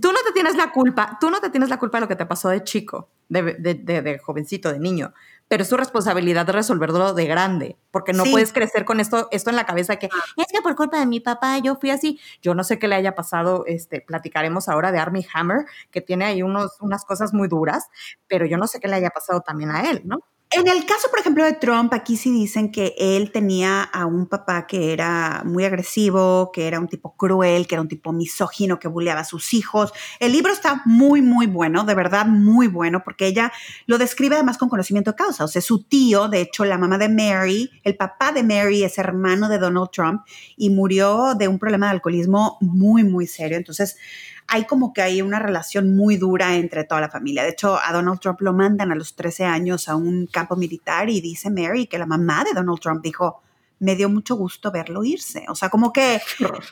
tú 0.00 0.12
no 0.12 0.18
te 0.26 0.32
tienes 0.32 0.56
la 0.56 0.72
culpa, 0.72 1.18
tú 1.20 1.30
no 1.30 1.40
te 1.40 1.50
tienes 1.50 1.68
la 1.68 1.78
culpa 1.78 1.98
de 1.98 2.02
lo 2.02 2.08
que 2.08 2.16
te 2.16 2.26
pasó 2.26 2.48
de 2.48 2.64
chico, 2.64 3.10
de, 3.28 3.42
de, 3.42 4.18
jovencito, 4.18 4.72
de 4.72 4.78
niño, 4.78 5.12
pero 5.48 5.62
es 5.62 5.68
tu 5.68 5.76
responsabilidad 5.76 6.46
de 6.46 6.52
resolverlo 6.52 7.12
de 7.12 7.26
grande, 7.26 7.76
porque 7.90 8.12
no 8.12 8.24
puedes 8.24 8.52
crecer 8.52 8.84
con 8.84 9.00
esto, 9.00 9.28
esto 9.30 9.50
en 9.50 9.56
la 9.56 9.66
cabeza 9.66 9.96
que 9.96 10.06
es 10.06 10.46
que 10.50 10.62
por 10.62 10.74
culpa 10.76 10.98
de 10.98 11.06
mi 11.06 11.20
papá 11.20 11.58
yo 11.58 11.76
fui 11.76 11.90
así. 11.90 12.18
Yo 12.40 12.54
no 12.54 12.64
sé 12.64 12.78
qué 12.78 12.88
le 12.88 12.94
haya 12.94 13.14
pasado, 13.14 13.64
este, 13.66 14.00
platicaremos 14.00 14.68
ahora 14.68 14.92
de 14.92 14.98
Army 14.98 15.26
Hammer, 15.34 15.66
que 15.90 16.00
tiene 16.00 16.24
ahí 16.24 16.42
unos, 16.42 16.72
unas 16.80 17.04
cosas 17.04 17.34
muy 17.34 17.48
duras, 17.48 17.88
pero 18.28 18.46
yo 18.46 18.56
no 18.56 18.66
sé 18.66 18.80
qué 18.80 18.88
le 18.88 18.96
haya 18.96 19.10
pasado 19.10 19.40
también 19.42 19.70
a 19.70 19.90
él, 19.90 20.02
¿no? 20.04 20.20
En 20.54 20.68
el 20.68 20.84
caso, 20.84 21.08
por 21.08 21.18
ejemplo, 21.18 21.42
de 21.46 21.54
Trump, 21.54 21.94
aquí 21.94 22.18
sí 22.18 22.30
dicen 22.30 22.70
que 22.70 22.94
él 22.98 23.32
tenía 23.32 23.82
a 23.82 24.04
un 24.04 24.26
papá 24.26 24.66
que 24.66 24.92
era 24.92 25.40
muy 25.46 25.64
agresivo, 25.64 26.50
que 26.52 26.68
era 26.68 26.78
un 26.78 26.88
tipo 26.88 27.16
cruel, 27.16 27.66
que 27.66 27.74
era 27.76 27.80
un 27.80 27.88
tipo 27.88 28.12
misógino, 28.12 28.78
que 28.78 28.86
bulleaba 28.86 29.22
a 29.22 29.24
sus 29.24 29.54
hijos. 29.54 29.94
El 30.20 30.32
libro 30.32 30.52
está 30.52 30.82
muy, 30.84 31.22
muy 31.22 31.46
bueno, 31.46 31.84
de 31.84 31.94
verdad 31.94 32.26
muy 32.26 32.66
bueno, 32.66 33.02
porque 33.02 33.28
ella 33.28 33.50
lo 33.86 33.96
describe 33.96 34.34
además 34.34 34.58
con 34.58 34.68
conocimiento 34.68 35.12
de 35.12 35.16
causa. 35.16 35.44
O 35.44 35.48
sea, 35.48 35.62
su 35.62 35.84
tío, 35.84 36.28
de 36.28 36.42
hecho, 36.42 36.66
la 36.66 36.76
mamá 36.76 36.98
de 36.98 37.08
Mary, 37.08 37.70
el 37.82 37.96
papá 37.96 38.30
de 38.32 38.42
Mary 38.42 38.84
es 38.84 38.98
hermano 38.98 39.48
de 39.48 39.58
Donald 39.58 39.88
Trump 39.90 40.20
y 40.58 40.68
murió 40.68 41.34
de 41.34 41.48
un 41.48 41.58
problema 41.58 41.86
de 41.86 41.92
alcoholismo 41.92 42.58
muy, 42.60 43.04
muy 43.04 43.26
serio. 43.26 43.56
Entonces, 43.56 43.96
hay 44.46 44.64
como 44.64 44.92
que 44.92 45.02
hay 45.02 45.22
una 45.22 45.38
relación 45.38 45.96
muy 45.96 46.16
dura 46.16 46.56
entre 46.56 46.84
toda 46.84 47.00
la 47.00 47.08
familia. 47.08 47.42
De 47.42 47.50
hecho, 47.50 47.78
a 47.82 47.92
Donald 47.92 48.20
Trump 48.20 48.40
lo 48.40 48.52
mandan 48.52 48.92
a 48.92 48.94
los 48.94 49.14
13 49.16 49.44
años 49.44 49.88
a 49.88 49.96
un 49.96 50.26
campo 50.26 50.56
militar 50.56 51.08
y 51.10 51.20
dice 51.20 51.50
Mary 51.50 51.86
que 51.86 51.98
la 51.98 52.06
mamá 52.06 52.44
de 52.44 52.52
Donald 52.52 52.80
Trump 52.80 53.02
dijo, 53.02 53.42
me 53.78 53.96
dio 53.96 54.08
mucho 54.08 54.36
gusto 54.36 54.70
verlo 54.70 55.02
irse. 55.02 55.44
O 55.48 55.54
sea, 55.54 55.68
como 55.68 55.92
que 55.92 56.20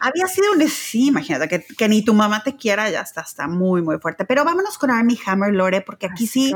había 0.00 0.26
sido 0.28 0.52
un... 0.52 0.68
Sí, 0.68 1.08
imagínate, 1.08 1.66
que, 1.76 1.88
ni 1.88 2.04
tu 2.04 2.14
mamá 2.14 2.42
te 2.42 2.56
quiera, 2.56 2.88
ya 2.88 3.00
está, 3.00 3.22
está 3.22 3.48
muy, 3.48 3.82
muy 3.82 3.98
fuerte. 3.98 4.24
Pero 4.24 4.44
vámonos 4.44 4.78
con 4.78 4.90
Army 4.90 5.18
Hammer, 5.26 5.52
Lore, 5.52 5.80
porque 5.80 6.06
aquí 6.06 6.26
sí... 6.26 6.54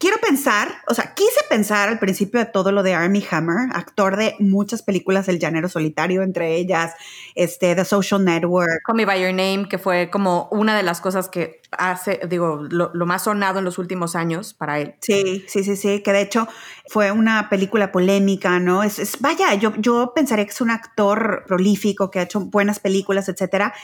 quiero 0.00 0.16
pensar, 0.18 0.82
o 0.88 0.94
sea, 0.94 1.12
quise 1.14 1.40
pensar 1.48 1.90
al 1.90 1.98
principio 1.98 2.40
de 2.40 2.46
todo 2.46 2.72
lo 2.72 2.82
de 2.82 2.94
Army 2.94 3.24
Hammer, 3.30 3.68
actor 3.74 4.16
de 4.16 4.34
muchas 4.38 4.82
películas 4.82 5.26
del 5.26 5.38
llanero 5.38 5.68
solitario, 5.68 6.22
entre 6.22 6.56
ellas 6.56 6.94
este, 7.34 7.74
The 7.76 7.84
Social 7.84 8.24
Network. 8.24 8.80
Call 8.84 8.96
Me 8.96 9.04
By 9.04 9.20
Your 9.20 9.34
Name, 9.34 9.68
que 9.68 9.78
fue 9.78 10.08
como 10.10 10.48
una 10.50 10.74
de 10.74 10.82
las 10.82 11.02
cosas 11.02 11.28
que 11.28 11.60
hace, 11.72 12.20
digo, 12.28 12.66
lo, 12.70 12.90
más 13.06 13.24
sonado 13.24 13.58
en 13.58 13.64
los 13.66 13.78
últimos 13.78 14.16
años 14.16 14.54
para 14.54 14.80
él. 14.80 14.94
Sí, 15.02 15.44
sí, 15.46 15.62
sí, 15.62 15.76
sí, 15.76 16.02
que 16.02 16.12
de 16.12 16.22
hecho 16.22 16.48
fue 16.88 17.12
una 17.12 17.48
película 17.50 17.92
polémica, 17.92 18.58
¿no? 18.58 18.82
Es, 18.82 18.98
es 18.98 19.20
vaya, 19.20 19.54
yo, 19.54 19.74
yo 19.76 20.12
pensaría 20.14 20.46
que 20.46 20.50
es 20.50 20.60
un 20.62 20.70
actor 20.70 21.44
prolífico 21.46 22.10
que 22.10 22.20
ha 22.20 22.22
hecho 22.22 22.40
buenas 22.40 22.80
películas, 22.80 23.28
etcétera. 23.28 23.74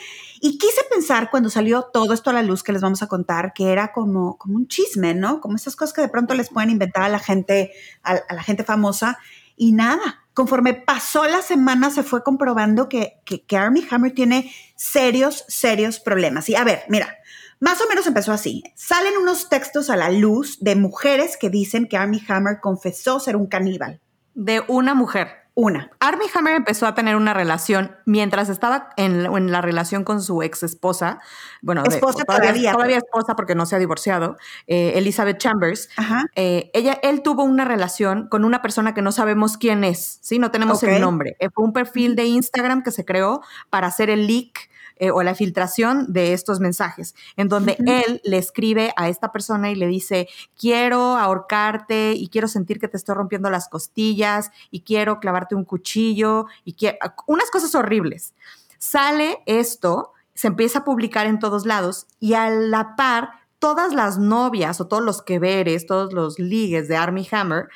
Y 0.40 0.58
quise 0.58 0.82
pensar 0.90 1.30
cuando 1.30 1.48
salió 1.48 1.82
todo 1.92 2.12
esto 2.12 2.30
a 2.30 2.32
la 2.32 2.42
luz 2.42 2.62
que 2.62 2.72
les 2.72 2.82
vamos 2.82 3.02
a 3.02 3.06
contar, 3.06 3.52
que 3.54 3.72
era 3.72 3.92
como, 3.92 4.36
como 4.36 4.56
un 4.56 4.68
chisme, 4.68 5.14
¿no? 5.14 5.40
Como 5.40 5.56
esas 5.56 5.76
cosas 5.76 5.94
que 5.94 6.05
de 6.06 6.12
pronto 6.12 6.34
les 6.34 6.48
pueden 6.48 6.70
inventar 6.70 7.02
a 7.02 7.08
la 7.08 7.18
gente, 7.18 7.72
a, 8.02 8.14
la 8.32 8.42
gente 8.42 8.64
famosa. 8.64 9.18
Y 9.56 9.72
nada, 9.72 10.24
conforme 10.34 10.74
pasó 10.74 11.26
la 11.26 11.42
semana 11.42 11.90
se 11.90 12.02
fue 12.02 12.22
comprobando 12.22 12.88
que, 12.88 13.20
que, 13.24 13.44
que 13.44 13.56
Army 13.56 13.86
Hammer 13.90 14.12
tiene 14.12 14.52
serios, 14.76 15.44
serios 15.48 16.00
problemas. 16.00 16.48
Y 16.48 16.56
a 16.56 16.64
ver, 16.64 16.84
mira, 16.88 17.16
más 17.58 17.80
o 17.80 17.88
menos 17.88 18.06
empezó 18.06 18.32
así. 18.32 18.62
Salen 18.74 19.16
unos 19.16 19.48
textos 19.48 19.88
a 19.88 19.96
la 19.96 20.10
luz 20.10 20.58
de 20.60 20.76
mujeres 20.76 21.36
que 21.36 21.48
dicen 21.48 21.86
que 21.86 21.96
Army 21.96 22.22
Hammer 22.28 22.60
confesó 22.60 23.18
ser 23.18 23.36
un 23.36 23.46
caníbal. 23.46 24.00
De 24.34 24.62
una 24.68 24.94
mujer. 24.94 25.45
Una. 25.58 25.90
Armie 26.00 26.28
Hammer 26.34 26.54
empezó 26.54 26.86
a 26.86 26.94
tener 26.94 27.16
una 27.16 27.32
relación 27.32 27.96
mientras 28.04 28.50
estaba 28.50 28.90
en, 28.98 29.50
la 29.50 29.62
relación 29.62 30.04
con 30.04 30.20
su 30.20 30.42
ex 30.42 30.62
esposa. 30.62 31.18
Bueno, 31.62 31.82
esposa 31.84 32.26
todavía, 32.26 32.72
todavía. 32.72 32.98
esposa 32.98 33.36
porque 33.36 33.54
no 33.54 33.64
se 33.64 33.74
ha 33.74 33.78
divorciado. 33.78 34.36
Eh, 34.66 34.92
Elizabeth 34.96 35.38
Chambers. 35.38 35.88
Eh, 36.34 36.70
ella, 36.74 37.00
él 37.02 37.22
tuvo 37.22 37.42
una 37.42 37.64
relación 37.64 38.28
con 38.28 38.44
una 38.44 38.60
persona 38.60 38.92
que 38.92 39.00
no 39.00 39.12
sabemos 39.12 39.56
quién 39.56 39.82
es. 39.82 40.18
Sí, 40.20 40.38
no 40.38 40.50
tenemos 40.50 40.82
el 40.82 41.00
nombre. 41.00 41.36
Eh, 41.38 41.48
fue 41.48 41.64
un 41.64 41.72
perfil 41.72 42.16
de 42.16 42.26
Instagram 42.26 42.82
que 42.82 42.90
se 42.90 43.06
creó 43.06 43.40
para 43.70 43.86
hacer 43.86 44.10
el 44.10 44.26
leak 44.26 44.68
eh, 44.96 45.10
o 45.10 45.22
la 45.22 45.34
filtración 45.34 46.12
de 46.12 46.32
estos 46.32 46.60
mensajes, 46.60 47.14
en 47.36 47.48
donde 47.48 47.76
él 47.86 48.20
le 48.24 48.38
escribe 48.38 48.92
a 48.96 49.08
esta 49.08 49.32
persona 49.32 49.70
y 49.70 49.74
le 49.74 49.86
dice, 49.86 50.28
quiero 50.58 51.16
ahorcarte 51.16 52.12
y 52.14 52.28
quiero 52.28 52.48
sentir 52.48 52.80
que 52.80 52.88
te 52.88 52.96
estoy 52.96 53.14
rompiendo 53.14 53.50
las 53.50 53.68
costillas 53.68 54.50
y 54.70 54.80
quiero 54.80 55.20
clavarte 55.20 55.54
un 55.54 55.64
cuchillo 55.64 56.46
y 56.64 56.74
quiero, 56.74 56.98
unas 57.26 57.50
cosas 57.50 57.74
horribles. 57.74 58.34
Sale 58.78 59.42
esto, 59.46 60.12
se 60.34 60.48
empieza 60.48 60.80
a 60.80 60.84
publicar 60.84 61.26
en 61.26 61.38
todos 61.38 61.66
lados 61.66 62.06
y 62.20 62.34
a 62.34 62.50
la 62.50 62.96
par 62.96 63.30
todas 63.58 63.94
las 63.94 64.18
novias 64.18 64.80
o 64.80 64.86
todos 64.86 65.02
los 65.02 65.22
que 65.22 65.38
veres, 65.38 65.86
todos 65.86 66.12
los 66.12 66.38
ligues 66.38 66.88
de 66.88 66.96
Army 66.96 67.26
Hammer 67.32 67.68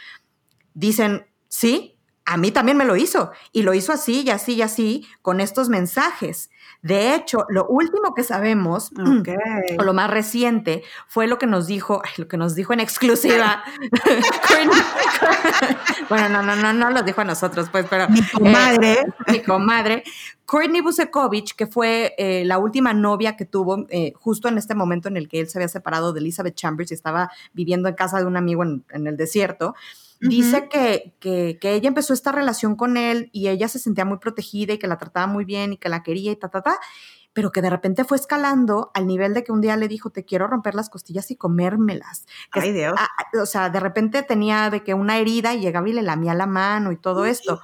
dicen, 0.74 1.26
sí, 1.48 1.89
a 2.30 2.36
mí 2.36 2.52
también 2.52 2.76
me 2.76 2.84
lo 2.84 2.94
hizo 2.94 3.32
y 3.50 3.62
lo 3.62 3.74
hizo 3.74 3.92
así 3.92 4.22
y 4.22 4.30
así 4.30 4.54
y 4.54 4.62
así 4.62 5.06
con 5.20 5.40
estos 5.40 5.68
mensajes. 5.68 6.50
De 6.80 7.14
hecho, 7.14 7.44
lo 7.48 7.66
último 7.66 8.14
que 8.14 8.22
sabemos, 8.22 8.92
o 9.78 9.82
lo 9.82 9.92
más 9.92 10.08
reciente, 10.08 10.84
fue 11.08 11.26
lo 11.26 11.38
que 11.38 11.46
nos 11.46 11.66
dijo, 11.66 12.02
lo 12.16 12.28
que 12.28 12.36
nos 12.36 12.54
dijo 12.54 12.72
en 12.72 12.78
exclusiva. 12.78 13.64
bueno, 16.08 16.28
no, 16.28 16.42
no, 16.42 16.54
no, 16.54 16.72
no 16.72 16.90
lo 16.90 17.02
dijo 17.02 17.20
a 17.20 17.24
nosotros, 17.24 17.68
pues, 17.70 17.84
pero. 17.90 18.08
Mi 18.08 18.22
comadre. 18.22 18.92
Eh, 18.92 19.32
mi 19.32 19.42
comadre. 19.42 20.04
Courtney 20.46 20.80
Busekovich, 20.80 21.56
que 21.56 21.66
fue 21.66 22.14
eh, 22.16 22.44
la 22.44 22.58
última 22.58 22.94
novia 22.94 23.36
que 23.36 23.44
tuvo 23.44 23.86
eh, 23.90 24.12
justo 24.16 24.48
en 24.48 24.56
este 24.56 24.76
momento 24.76 25.08
en 25.08 25.16
el 25.16 25.28
que 25.28 25.40
él 25.40 25.48
se 25.48 25.58
había 25.58 25.68
separado 25.68 26.12
de 26.12 26.20
Elizabeth 26.20 26.54
Chambers 26.54 26.92
y 26.92 26.94
estaba 26.94 27.30
viviendo 27.52 27.88
en 27.88 27.96
casa 27.96 28.18
de 28.18 28.24
un 28.24 28.36
amigo 28.36 28.62
en, 28.62 28.84
en 28.90 29.08
el 29.08 29.16
desierto 29.16 29.74
dice 30.20 30.68
que, 30.68 31.14
que, 31.20 31.58
que, 31.60 31.74
ella 31.74 31.88
empezó 31.88 32.12
esta 32.12 32.32
relación 32.32 32.76
con 32.76 32.96
él 32.96 33.30
y 33.32 33.48
ella 33.48 33.68
se 33.68 33.78
sentía 33.78 34.04
muy 34.04 34.18
protegida 34.18 34.74
y 34.74 34.78
que 34.78 34.86
la 34.86 34.98
trataba 34.98 35.26
muy 35.26 35.44
bien 35.44 35.72
y 35.72 35.76
que 35.78 35.88
la 35.88 36.02
quería 36.02 36.32
y 36.32 36.36
ta, 36.36 36.48
ta, 36.48 36.62
ta, 36.62 36.78
pero 37.32 37.52
que 37.52 37.62
de 37.62 37.70
repente 37.70 38.04
fue 38.04 38.16
escalando 38.16 38.90
al 38.94 39.06
nivel 39.06 39.34
de 39.34 39.44
que 39.44 39.52
un 39.52 39.60
día 39.60 39.76
le 39.76 39.88
dijo, 39.88 40.10
te 40.10 40.24
quiero 40.24 40.46
romper 40.46 40.74
las 40.74 40.90
costillas 40.90 41.30
y 41.30 41.36
comérmelas. 41.36 42.26
Ay, 42.50 42.72
Dios. 42.72 42.94
o 43.40 43.46
sea, 43.46 43.70
de 43.70 43.80
repente 43.80 44.22
tenía 44.22 44.68
de 44.70 44.82
que 44.82 44.94
una 44.94 45.18
herida 45.18 45.54
y 45.54 45.60
llegaba 45.60 45.88
y 45.88 45.92
le 45.92 46.02
lamía 46.02 46.34
la 46.34 46.46
mano 46.46 46.92
y 46.92 46.96
todo 46.96 47.24
esto 47.24 47.60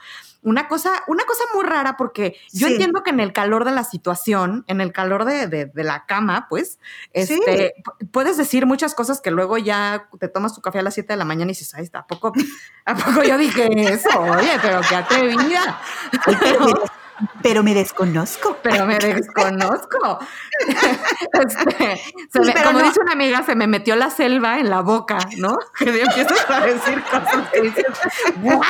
una 0.46 0.68
cosa, 0.68 1.02
una 1.08 1.24
cosa 1.24 1.42
muy 1.54 1.64
rara 1.64 1.96
porque 1.96 2.36
yo 2.52 2.68
entiendo 2.68 3.02
que 3.02 3.10
en 3.10 3.18
el 3.18 3.32
calor 3.32 3.64
de 3.64 3.72
la 3.72 3.82
situación, 3.82 4.64
en 4.68 4.80
el 4.80 4.92
calor 4.92 5.24
de, 5.24 5.72
la 5.74 6.06
cama, 6.06 6.46
pues, 6.48 6.78
este, 7.12 7.74
puedes 8.12 8.36
decir 8.36 8.64
muchas 8.64 8.94
cosas 8.94 9.20
que 9.20 9.32
luego 9.32 9.58
ya 9.58 10.08
te 10.20 10.28
tomas 10.28 10.54
tu 10.54 10.60
café 10.60 10.78
a 10.78 10.82
las 10.82 10.94
7 10.94 11.12
de 11.12 11.16
la 11.16 11.24
mañana 11.24 11.50
y 11.50 11.54
dices, 11.54 11.74
ay, 11.74 11.90
¿a 11.92 12.06
poco, 12.06 12.32
¿a 12.84 12.94
poco 12.94 13.24
yo 13.24 13.36
dije 13.38 13.68
eso? 13.92 14.08
Oye, 14.20 14.52
pero 14.62 14.80
qué 14.88 14.94
atrevida. 14.94 15.80
Pero 17.42 17.62
me 17.62 17.72
desconozco. 17.72 18.58
Pero 18.62 18.84
me 18.86 18.98
desconozco. 18.98 20.18
Este, 21.32 22.62
como 22.62 22.82
dice 22.82 23.00
una 23.00 23.12
amiga, 23.12 23.42
se 23.42 23.54
me 23.54 23.66
metió 23.66 23.96
la 23.96 24.10
selva 24.10 24.58
en 24.58 24.68
la 24.68 24.82
boca, 24.82 25.18
¿no? 25.38 25.56
Que 25.78 26.02
empiezas 26.02 26.50
a 26.50 26.60
decir 26.60 27.02
cosas 27.04 27.48
que 27.50 27.62
dices, 27.62 27.86
¿what? 28.42 28.62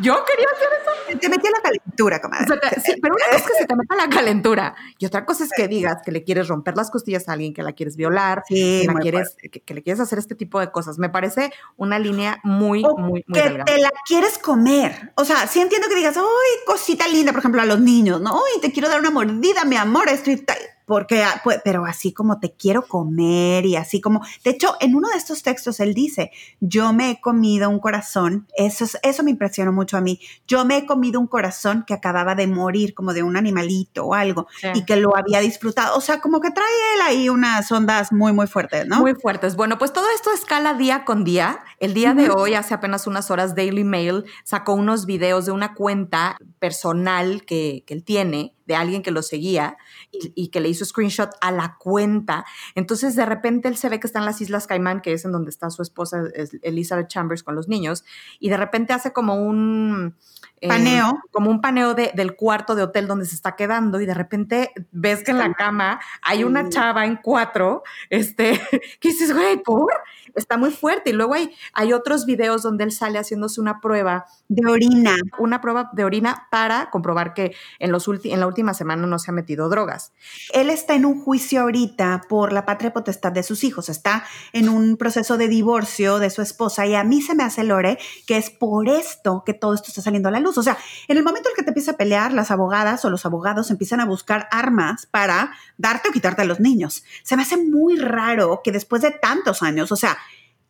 Yo 0.00 0.24
quería 0.24 0.46
hacer 0.54 0.68
eso. 0.80 1.18
Te 1.18 1.28
metí 1.28 1.46
a 1.46 1.50
la 1.50 1.60
calentura, 1.62 2.20
comadre. 2.20 2.46
sí, 2.84 2.94
pero 3.00 3.14
una 3.14 3.24
cosa 3.26 3.36
es 3.36 3.42
que 3.42 3.58
se 3.58 3.66
te 3.66 3.76
meta 3.76 3.94
la 3.94 4.08
calentura 4.08 4.74
y 4.98 5.06
otra 5.06 5.24
cosa 5.24 5.44
es 5.44 5.50
que 5.56 5.68
digas 5.68 5.98
que 6.04 6.10
le 6.10 6.24
quieres 6.24 6.48
romper 6.48 6.76
las 6.76 6.90
costillas 6.90 7.28
a 7.28 7.32
alguien, 7.32 7.54
que 7.54 7.62
la 7.62 7.72
quieres 7.72 7.96
violar, 7.96 8.42
que, 8.48 8.84
la 8.86 8.94
quieres, 8.94 9.36
que, 9.36 9.74
le 9.74 9.82
quieres 9.82 10.00
hacer 10.00 10.18
este 10.18 10.34
tipo 10.34 10.58
de 10.60 10.70
cosas. 10.72 10.98
Me 10.98 11.08
parece 11.08 11.52
una 11.76 11.98
línea 11.98 12.40
muy, 12.42 12.82
muy, 12.82 12.96
muy 13.06 13.22
Que 13.32 13.62
te 13.64 13.78
la 13.78 13.90
quieres 14.06 14.38
comer. 14.38 15.12
O 15.16 15.24
sea, 15.24 15.46
sí 15.46 15.60
entiendo 15.60 15.88
que 15.88 15.94
digas, 15.94 16.16
¡ay, 16.16 16.24
cosita 16.66 17.06
linda! 17.06 17.32
Por 17.32 17.40
ejemplo, 17.40 17.62
a 17.62 17.66
los 17.66 17.80
niños, 17.80 18.20
¿no? 18.20 18.34
¡ay, 18.34 18.60
te 18.60 18.72
quiero 18.72 18.88
dar 18.88 19.00
una 19.00 19.10
mordida, 19.10 19.64
mi 19.64 19.76
amor! 19.76 20.08
Estoy 20.08 20.44
porque, 20.86 21.22
ah, 21.22 21.40
pues, 21.42 21.60
pero 21.64 21.84
así 21.84 22.12
como 22.12 22.40
te 22.40 22.52
quiero 22.52 22.86
comer 22.86 23.66
y 23.66 23.76
así 23.76 24.00
como, 24.00 24.20
de 24.44 24.50
hecho, 24.50 24.76
en 24.80 24.94
uno 24.94 25.08
de 25.08 25.16
estos 25.16 25.42
textos 25.42 25.80
él 25.80 25.94
dice, 25.94 26.30
yo 26.60 26.92
me 26.92 27.10
he 27.10 27.20
comido 27.20 27.70
un 27.70 27.78
corazón, 27.78 28.46
eso, 28.56 28.86
eso 29.02 29.22
me 29.22 29.30
impresionó 29.30 29.72
mucho 29.72 29.96
a 29.96 30.00
mí, 30.00 30.20
yo 30.46 30.64
me 30.64 30.76
he 30.76 30.86
comido 30.86 31.20
un 31.20 31.26
corazón 31.26 31.84
que 31.86 31.94
acababa 31.94 32.34
de 32.34 32.46
morir 32.46 32.94
como 32.94 33.14
de 33.14 33.22
un 33.22 33.36
animalito 33.36 34.06
o 34.06 34.14
algo 34.14 34.46
y 34.74 34.84
que 34.84 34.96
lo 34.96 35.16
había 35.16 35.40
disfrutado, 35.40 35.96
o 35.96 36.00
sea, 36.00 36.20
como 36.20 36.40
que 36.40 36.50
trae 36.50 36.66
él 36.94 37.00
ahí 37.02 37.28
unas 37.28 37.70
ondas 37.72 38.12
muy, 38.12 38.32
muy 38.32 38.46
fuertes, 38.46 38.86
¿no? 38.86 39.00
Muy 39.00 39.14
fuertes. 39.14 39.56
Bueno, 39.56 39.78
pues 39.78 39.92
todo 39.92 40.06
esto 40.14 40.32
escala 40.32 40.74
día 40.74 41.04
con 41.04 41.24
día. 41.24 41.60
El 41.80 41.94
día 41.94 42.14
de 42.14 42.30
hoy, 42.30 42.54
hace 42.54 42.74
apenas 42.74 43.06
unas 43.06 43.30
horas, 43.30 43.54
Daily 43.54 43.84
Mail 43.84 44.24
sacó 44.44 44.74
unos 44.74 45.06
videos 45.06 45.46
de 45.46 45.52
una 45.52 45.74
cuenta 45.74 46.36
personal 46.58 47.44
que, 47.44 47.84
que 47.86 47.94
él 47.94 48.04
tiene 48.04 48.54
de 48.66 48.76
alguien 48.76 49.02
que 49.02 49.10
lo 49.10 49.22
seguía 49.22 49.76
y, 50.10 50.48
que 50.48 50.60
le 50.60 50.68
hizo 50.68 50.84
screenshot 50.84 51.30
a 51.40 51.50
la 51.50 51.76
cuenta. 51.78 52.44
Entonces, 52.74 53.16
de 53.16 53.26
repente 53.26 53.68
él 53.68 53.76
se 53.76 53.88
ve 53.88 54.00
que 54.00 54.06
está 54.06 54.18
en 54.18 54.24
las 54.24 54.40
Islas 54.40 54.66
Caimán, 54.66 55.00
que 55.00 55.12
es 55.12 55.24
en 55.24 55.32
donde 55.32 55.50
está 55.50 55.70
su 55.70 55.82
esposa 55.82 56.22
Elizabeth 56.62 57.08
Chambers 57.08 57.42
con 57.42 57.54
los 57.54 57.68
niños, 57.68 58.04
y 58.38 58.48
de 58.48 58.56
repente 58.56 58.92
hace 58.92 59.12
como 59.12 59.34
un 59.34 60.14
eh, 60.60 60.68
paneo. 60.68 61.20
como 61.30 61.50
un 61.50 61.60
paneo 61.60 61.94
del 61.94 62.36
cuarto 62.36 62.74
de 62.74 62.82
hotel 62.82 63.06
donde 63.06 63.26
se 63.26 63.34
está 63.34 63.56
quedando, 63.56 64.00
y 64.00 64.06
de 64.06 64.14
repente 64.14 64.72
ves 64.92 65.22
que 65.22 65.32
en 65.32 65.38
la 65.38 65.52
cama 65.52 66.00
hay 66.22 66.44
una 66.44 66.68
chava 66.68 67.06
en 67.06 67.16
cuatro, 67.16 67.82
este, 68.10 68.60
¿qué 69.00 69.08
dices, 69.08 69.34
güey, 69.34 69.62
por? 69.62 69.92
Está 70.34 70.56
muy 70.56 70.70
fuerte. 70.70 71.10
Y 71.10 71.12
luego 71.12 71.34
hay, 71.34 71.50
hay 71.72 71.92
otros 71.92 72.26
videos 72.26 72.62
donde 72.62 72.84
él 72.84 72.92
sale 72.92 73.18
haciéndose 73.18 73.60
una 73.60 73.80
prueba. 73.80 74.26
De 74.48 74.70
orina. 74.70 75.16
Una 75.38 75.60
prueba 75.60 75.90
de 75.92 76.04
orina 76.04 76.48
para 76.50 76.90
comprobar 76.90 77.34
que 77.34 77.54
en, 77.78 77.92
los 77.92 78.08
en 78.24 78.40
la 78.40 78.46
última 78.46 78.74
semana 78.74 79.06
no 79.06 79.18
se 79.18 79.30
ha 79.30 79.34
metido 79.34 79.68
drogas. 79.68 80.12
Él 80.52 80.70
está 80.70 80.94
en 80.94 81.04
un 81.04 81.22
juicio 81.22 81.62
ahorita 81.62 82.22
por 82.28 82.52
la 82.52 82.66
patria 82.66 82.92
potestad 82.92 83.32
de 83.32 83.42
sus 83.42 83.64
hijos. 83.64 83.88
Está 83.88 84.24
en 84.52 84.68
un 84.68 84.96
proceso 84.96 85.36
de 85.38 85.48
divorcio 85.48 86.18
de 86.18 86.30
su 86.30 86.42
esposa 86.42 86.86
y 86.86 86.94
a 86.94 87.04
mí 87.04 87.22
se 87.22 87.34
me 87.34 87.42
hace 87.42 87.64
lore 87.64 87.98
que 88.26 88.36
es 88.36 88.50
por 88.50 88.88
esto 88.88 89.42
que 89.44 89.54
todo 89.54 89.74
esto 89.74 89.88
está 89.88 90.02
saliendo 90.02 90.28
a 90.28 90.32
la 90.32 90.40
luz. 90.40 90.58
O 90.58 90.62
sea, 90.62 90.76
en 91.08 91.16
el 91.16 91.24
momento 91.24 91.48
en 91.48 91.54
que 91.54 91.62
te 91.62 91.70
empieza 91.70 91.92
a 91.92 91.96
pelear, 91.96 92.32
las 92.32 92.50
abogadas 92.50 93.04
o 93.04 93.10
los 93.10 93.24
abogados 93.26 93.70
empiezan 93.70 94.00
a 94.00 94.04
buscar 94.04 94.48
armas 94.50 95.06
para 95.06 95.52
darte 95.78 96.08
o 96.08 96.12
quitarte 96.12 96.42
a 96.42 96.44
los 96.44 96.60
niños. 96.60 97.04
Se 97.22 97.36
me 97.36 97.42
hace 97.42 97.56
muy 97.56 97.96
raro 97.96 98.60
que 98.62 98.72
después 98.72 99.02
de 99.02 99.10
tantos 99.10 99.62
años, 99.62 99.92
o 99.92 99.96
sea, 99.96 100.16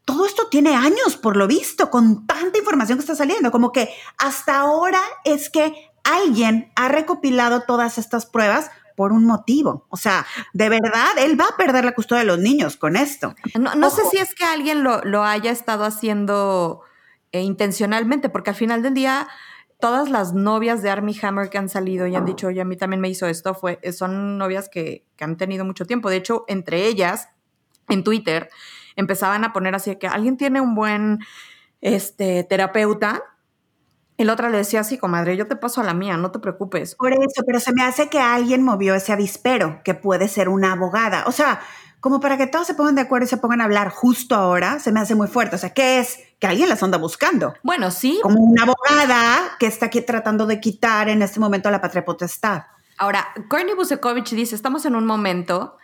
todo 0.05 0.27
esto 0.27 0.49
tiene 0.49 0.75
años, 0.75 1.17
por 1.21 1.37
lo 1.37 1.47
visto, 1.47 1.91
con 1.91 2.27
tanta 2.27 2.59
información 2.59 2.99
que 2.99 3.03
está 3.03 3.15
saliendo, 3.15 3.51
como 3.51 3.73
que 3.73 3.89
hasta 4.19 4.59
ahora 4.59 5.01
es 5.25 5.51
que 5.51 5.91
alguien 6.05 6.71
ha 6.77 6.89
recopilado 6.89 7.63
todas 7.63 7.99
estas 7.99 8.27
pruebas 8.27 8.71
por 8.97 9.13
un 9.13 9.25
motivo. 9.25 9.87
O 9.89 9.97
sea, 9.97 10.27
de 10.53 10.69
verdad, 10.69 11.19
él 11.19 11.41
va 11.41 11.47
a 11.47 11.57
perder 11.57 11.85
la 11.85 11.95
custodia 11.95 12.21
de 12.21 12.27
los 12.27 12.39
niños 12.39 12.77
con 12.77 12.97
esto. 12.97 13.35
No, 13.59 13.91
sé 13.91 14.03
si 14.11 14.19
es 14.19 14.35
que 14.35 14.45
alguien 14.45 14.85
lo, 14.85 15.25
haya 15.25 15.51
estado 15.51 15.85
haciendo 15.85 16.83
eh, 17.33 17.41
intencionalmente, 17.43 18.29
porque 18.29 18.51
al 18.51 18.57
final 18.57 18.83
del 18.83 18.95
día, 18.95 19.27
todas 19.81 20.11
las 20.11 20.33
novias 20.33 20.83
de 20.83 20.91
Army 20.91 21.19
Hammer 21.23 21.51
que 21.51 21.59
han 21.59 21.69
salido 21.69 22.07
y 22.07 22.15
han 22.15 22.25
dicho, 22.25 22.49
oye, 22.49 22.61
a 22.61 22.65
mí 22.65 22.77
también 22.77 23.01
me 23.01 23.09
hizo 23.09 23.27
esto, 23.27 23.55
fue, 23.55 23.81
son 23.93 24.39
novias 24.39 24.69
que, 24.69 25.05
que 25.17 25.25
han 25.25 25.37
tenido 25.37 25.65
mucho 25.65 25.87
tiempo. 25.87 26.11
De 26.11 26.17
hecho, 26.17 26.45
entre 26.47 26.87
ellas, 26.87 27.31
en 27.89 28.05
Twitter, 28.05 28.51
empezaban 28.97 29.45
a 29.45 29.53
poner 29.53 29.75
así 29.75 29.97
que 29.97 30.07
alguien 30.07 30.37
tiene 30.37 30.61
un 30.61 30.75
buen 30.75 31.21
este, 31.81 32.45
terapeuta. 32.45 33.23
Y 34.17 34.25
la 34.25 34.33
otra 34.33 34.49
le 34.49 34.59
decía 34.59 34.81
así, 34.81 34.97
comadre, 34.97 35.37
yo 35.37 35.49
te 35.49 35.57
paso 35.57 35.81
a 35.81 35.85
la 35.85 35.93
mía, 35.93 36.17
no 36.17 36.31
te 36.31 36.39
preocupes. 36.39 36.95
Por 36.95 37.13
eso, 37.13 37.43
pero 37.45 37.59
se 37.59 37.73
me 37.73 37.83
hace 37.83 38.09
que 38.09 38.21
alguien 38.21 38.63
movió 38.63 38.95
ese 38.95 39.13
avispero, 39.13 39.81
que 39.85 39.95
puede 39.95 40.29
ser 40.29 40.49
una 40.49 40.73
abogada. 40.73 41.25
O 41.27 41.33
sea, 41.33 41.61
como 41.99 42.21
para 42.21 42.37
que 42.37 42.47
todos 42.47 42.67
se 42.67 42.75
pongan 42.75 42.95
de 42.95 43.01
acuerdo 43.01 43.25
y 43.25 43.29
se 43.29 43.39
pongan 43.39 43.61
a 43.61 43.65
hablar 43.65 43.89
justo 43.89 44.37
ahora, 44.37 44.79
se 44.79 44.93
me 44.93 45.01
hace 45.01 45.15
muy 45.15 45.27
fuerte. 45.27 45.57
O 45.57 45.59
sea, 45.59 45.71
¿qué 45.71 45.99
es? 45.99 46.19
Que 46.39 46.47
alguien 46.47 46.69
las 46.69 46.83
anda 46.83 46.97
buscando. 46.97 47.55
Bueno, 47.63 47.91
sí. 47.91 48.21
Como 48.23 48.41
una 48.41 48.65
abogada 48.65 49.57
que 49.59 49.67
está 49.67 49.87
aquí 49.87 50.01
tratando 50.03 50.47
de 50.47 50.61
quitar 50.61 51.09
en 51.09 51.23
este 51.23 51.41
momento 51.41 51.71
la 51.71 51.81
patria 51.81 52.05
potestad. 52.05 52.65
Ahora, 52.99 53.27
Courtney 53.49 53.75
Busekovich 53.75 54.31
dice, 54.31 54.55
estamos 54.55 54.85
en 54.87 54.95
un 54.95 55.07
momento 55.07 55.79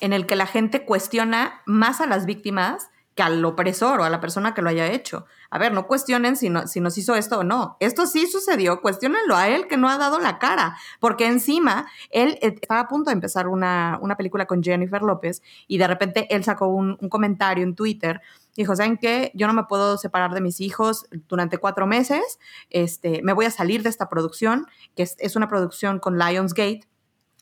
en 0.00 0.12
el 0.12 0.26
que 0.26 0.36
la 0.36 0.46
gente 0.46 0.84
cuestiona 0.84 1.62
más 1.66 2.00
a 2.00 2.06
las 2.06 2.26
víctimas 2.26 2.88
que 3.14 3.22
al 3.22 3.44
opresor 3.44 4.00
o 4.00 4.04
a 4.04 4.10
la 4.10 4.20
persona 4.20 4.54
que 4.54 4.62
lo 4.62 4.70
haya 4.70 4.90
hecho. 4.90 5.26
A 5.50 5.58
ver, 5.58 5.72
no 5.72 5.86
cuestionen 5.86 6.34
si, 6.34 6.50
si 6.66 6.80
nos 6.80 6.96
hizo 6.96 7.14
esto 7.14 7.40
o 7.40 7.44
no. 7.44 7.76
Esto 7.78 8.06
sí 8.06 8.26
sucedió, 8.26 8.80
cuestionenlo 8.80 9.36
a 9.36 9.48
él 9.48 9.66
que 9.66 9.76
no 9.76 9.90
ha 9.90 9.98
dado 9.98 10.18
la 10.18 10.38
cara, 10.38 10.78
porque 10.98 11.26
encima 11.26 11.86
él 12.10 12.38
eh, 12.40 12.54
estaba 12.60 12.80
a 12.80 12.88
punto 12.88 13.10
de 13.10 13.14
empezar 13.14 13.48
una, 13.48 13.98
una 14.00 14.16
película 14.16 14.46
con 14.46 14.62
Jennifer 14.62 15.02
López 15.02 15.42
y 15.68 15.76
de 15.76 15.86
repente 15.86 16.26
él 16.34 16.42
sacó 16.42 16.68
un, 16.68 16.96
un 17.00 17.08
comentario 17.10 17.64
en 17.64 17.74
Twitter 17.74 18.22
dijo, 18.56 18.76
¿saben 18.76 18.98
qué? 18.98 19.30
Yo 19.34 19.46
no 19.46 19.54
me 19.54 19.64
puedo 19.64 19.96
separar 19.96 20.34
de 20.34 20.40
mis 20.40 20.60
hijos 20.60 21.06
durante 21.28 21.58
cuatro 21.58 21.86
meses, 21.86 22.38
este, 22.70 23.22
me 23.22 23.32
voy 23.32 23.46
a 23.46 23.50
salir 23.50 23.82
de 23.82 23.88
esta 23.88 24.08
producción, 24.08 24.66
que 24.94 25.04
es, 25.04 25.16
es 25.18 25.36
una 25.36 25.48
producción 25.48 25.98
con 25.98 26.18
Lionsgate, 26.18 26.86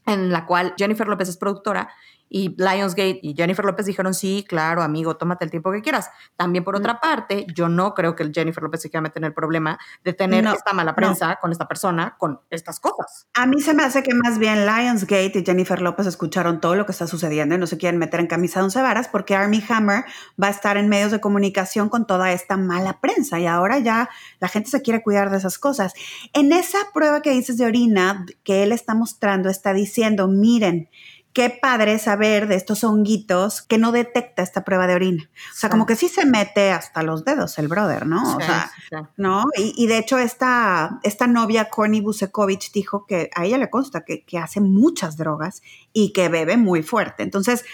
en 0.07 0.31
la 0.31 0.47
cual 0.47 0.75
Jennifer 0.79 1.09
López 1.09 1.29
es 1.29 1.37
productora 1.37 1.91
y 2.31 2.55
Lionsgate 2.57 3.19
y 3.23 3.35
Jennifer 3.35 3.65
López 3.65 3.85
dijeron, 3.87 4.15
sí, 4.15 4.47
claro, 4.49 4.83
amigo, 4.83 5.17
tómate 5.17 5.45
el 5.45 5.51
tiempo 5.51 5.73
que 5.73 5.83
quieras. 5.83 6.09
También 6.37 6.63
por 6.63 6.77
otra 6.77 7.01
parte, 7.01 7.45
yo 7.55 7.69
no 7.69 7.93
creo 7.93 8.15
que 8.15 8.31
Jennifer 8.33 8.63
López 8.63 8.81
se 8.83 8.89
quiera 8.89 9.03
meter 9.03 9.21
en 9.21 9.27
el 9.27 9.35
problema 9.35 9.79
de 10.05 10.13
tener 10.13 10.47
esta 10.47 10.73
mala 10.73 10.95
prensa 10.95 11.39
con 11.41 11.51
esta 11.51 11.67
persona, 11.67 12.15
con 12.19 12.41
estas 12.49 12.79
cosas. 12.79 13.29
A 13.35 13.47
mí 13.47 13.61
se 13.61 13.75
me 13.75 13.83
hace 13.83 14.05
que 14.05 14.15
más 14.15 14.39
bien 14.39 14.65
Lionsgate 14.65 15.41
y 15.41 15.45
Jennifer 15.45 15.83
López 15.83 16.07
escucharon 16.07 16.61
todo 16.61 16.77
lo 16.77 16.87
que 16.87 16.93
está 16.93 17.09
sucediendo 17.09 17.57
y 17.57 17.59
no 17.59 17.67
se 17.67 17.77
quieren 17.77 17.99
meter 17.99 18.21
en 18.21 18.29
camisa 18.29 18.61
de 18.61 18.65
once 18.65 18.81
varas 18.81 19.09
porque 19.09 19.35
Army 19.35 19.63
Hammer 19.69 20.05
va 20.41 20.47
a 20.47 20.51
estar 20.51 20.77
en 20.77 20.89
medios 20.89 21.11
de 21.11 21.21
comunicación 21.21 21.89
con 21.89 22.07
toda 22.07 22.31
esta 22.31 22.57
mala 22.57 23.01
prensa 23.01 23.41
y 23.41 23.47
ahora 23.47 23.81
ya 23.81 24.09
la 24.39 24.47
gente 24.47 24.71
se 24.71 24.83
quiere 24.83 25.03
cuidar 25.03 25.31
de 25.31 25.39
esas 25.39 25.59
cosas. 25.59 25.95
En 26.33 26.53
esa 26.53 26.79
prueba 26.95 27.23
que 27.23 27.33
dices 27.33 27.59
de 27.59 27.67
orina 27.67 28.25
que 28.45 28.63
él 28.63 28.71
está 28.71 28.95
mostrando, 28.95 29.49
está 29.49 29.73
diciendo, 29.73 30.29
miren, 30.29 30.89
qué 31.33 31.51
padre 31.51 31.99
saber 31.99 32.49
de 32.49 32.57
estos 32.57 32.83
honguitos 32.83 33.63
que 33.63 33.79
no 33.79 33.93
detecta 33.93 34.43
esta 34.43 34.65
prueba 34.65 34.87
de 34.87 34.95
orina. 34.95 35.31
O 35.53 35.57
sea, 35.57 35.71
como 35.71 35.87
que 35.87 35.95
sí 35.95 36.09
se 36.09 36.27
mete 36.27 36.73
hasta 36.73 37.03
los 37.03 37.25
dedos 37.25 37.59
el 37.59 37.69
brother, 37.69 38.07
¿no? 38.07 38.37
O 38.37 38.41
sea, 38.41 38.71
¿no? 39.17 39.45
Y, 39.57 39.87
de 39.87 39.99
hecho 39.99 40.19
esta, 40.19 40.99
esta 41.03 41.27
novia, 41.27 41.69
Corny 41.69 42.01
Busekovich, 42.01 42.73
dijo 42.73 43.07
que 43.07 43.31
a 43.35 43.45
ella 43.45 43.59
le 43.59 43.71
consta 43.71 44.05
que, 44.05 44.25
que 44.25 44.39
hace 44.39 44.61
muchas 44.61 45.17
drogas 45.17 45.63
y 45.93 46.13
que 46.13 46.29
bebe 46.29 46.57
muy 46.57 46.83
fuerte. 46.83 47.23
Entonces, 47.23 47.65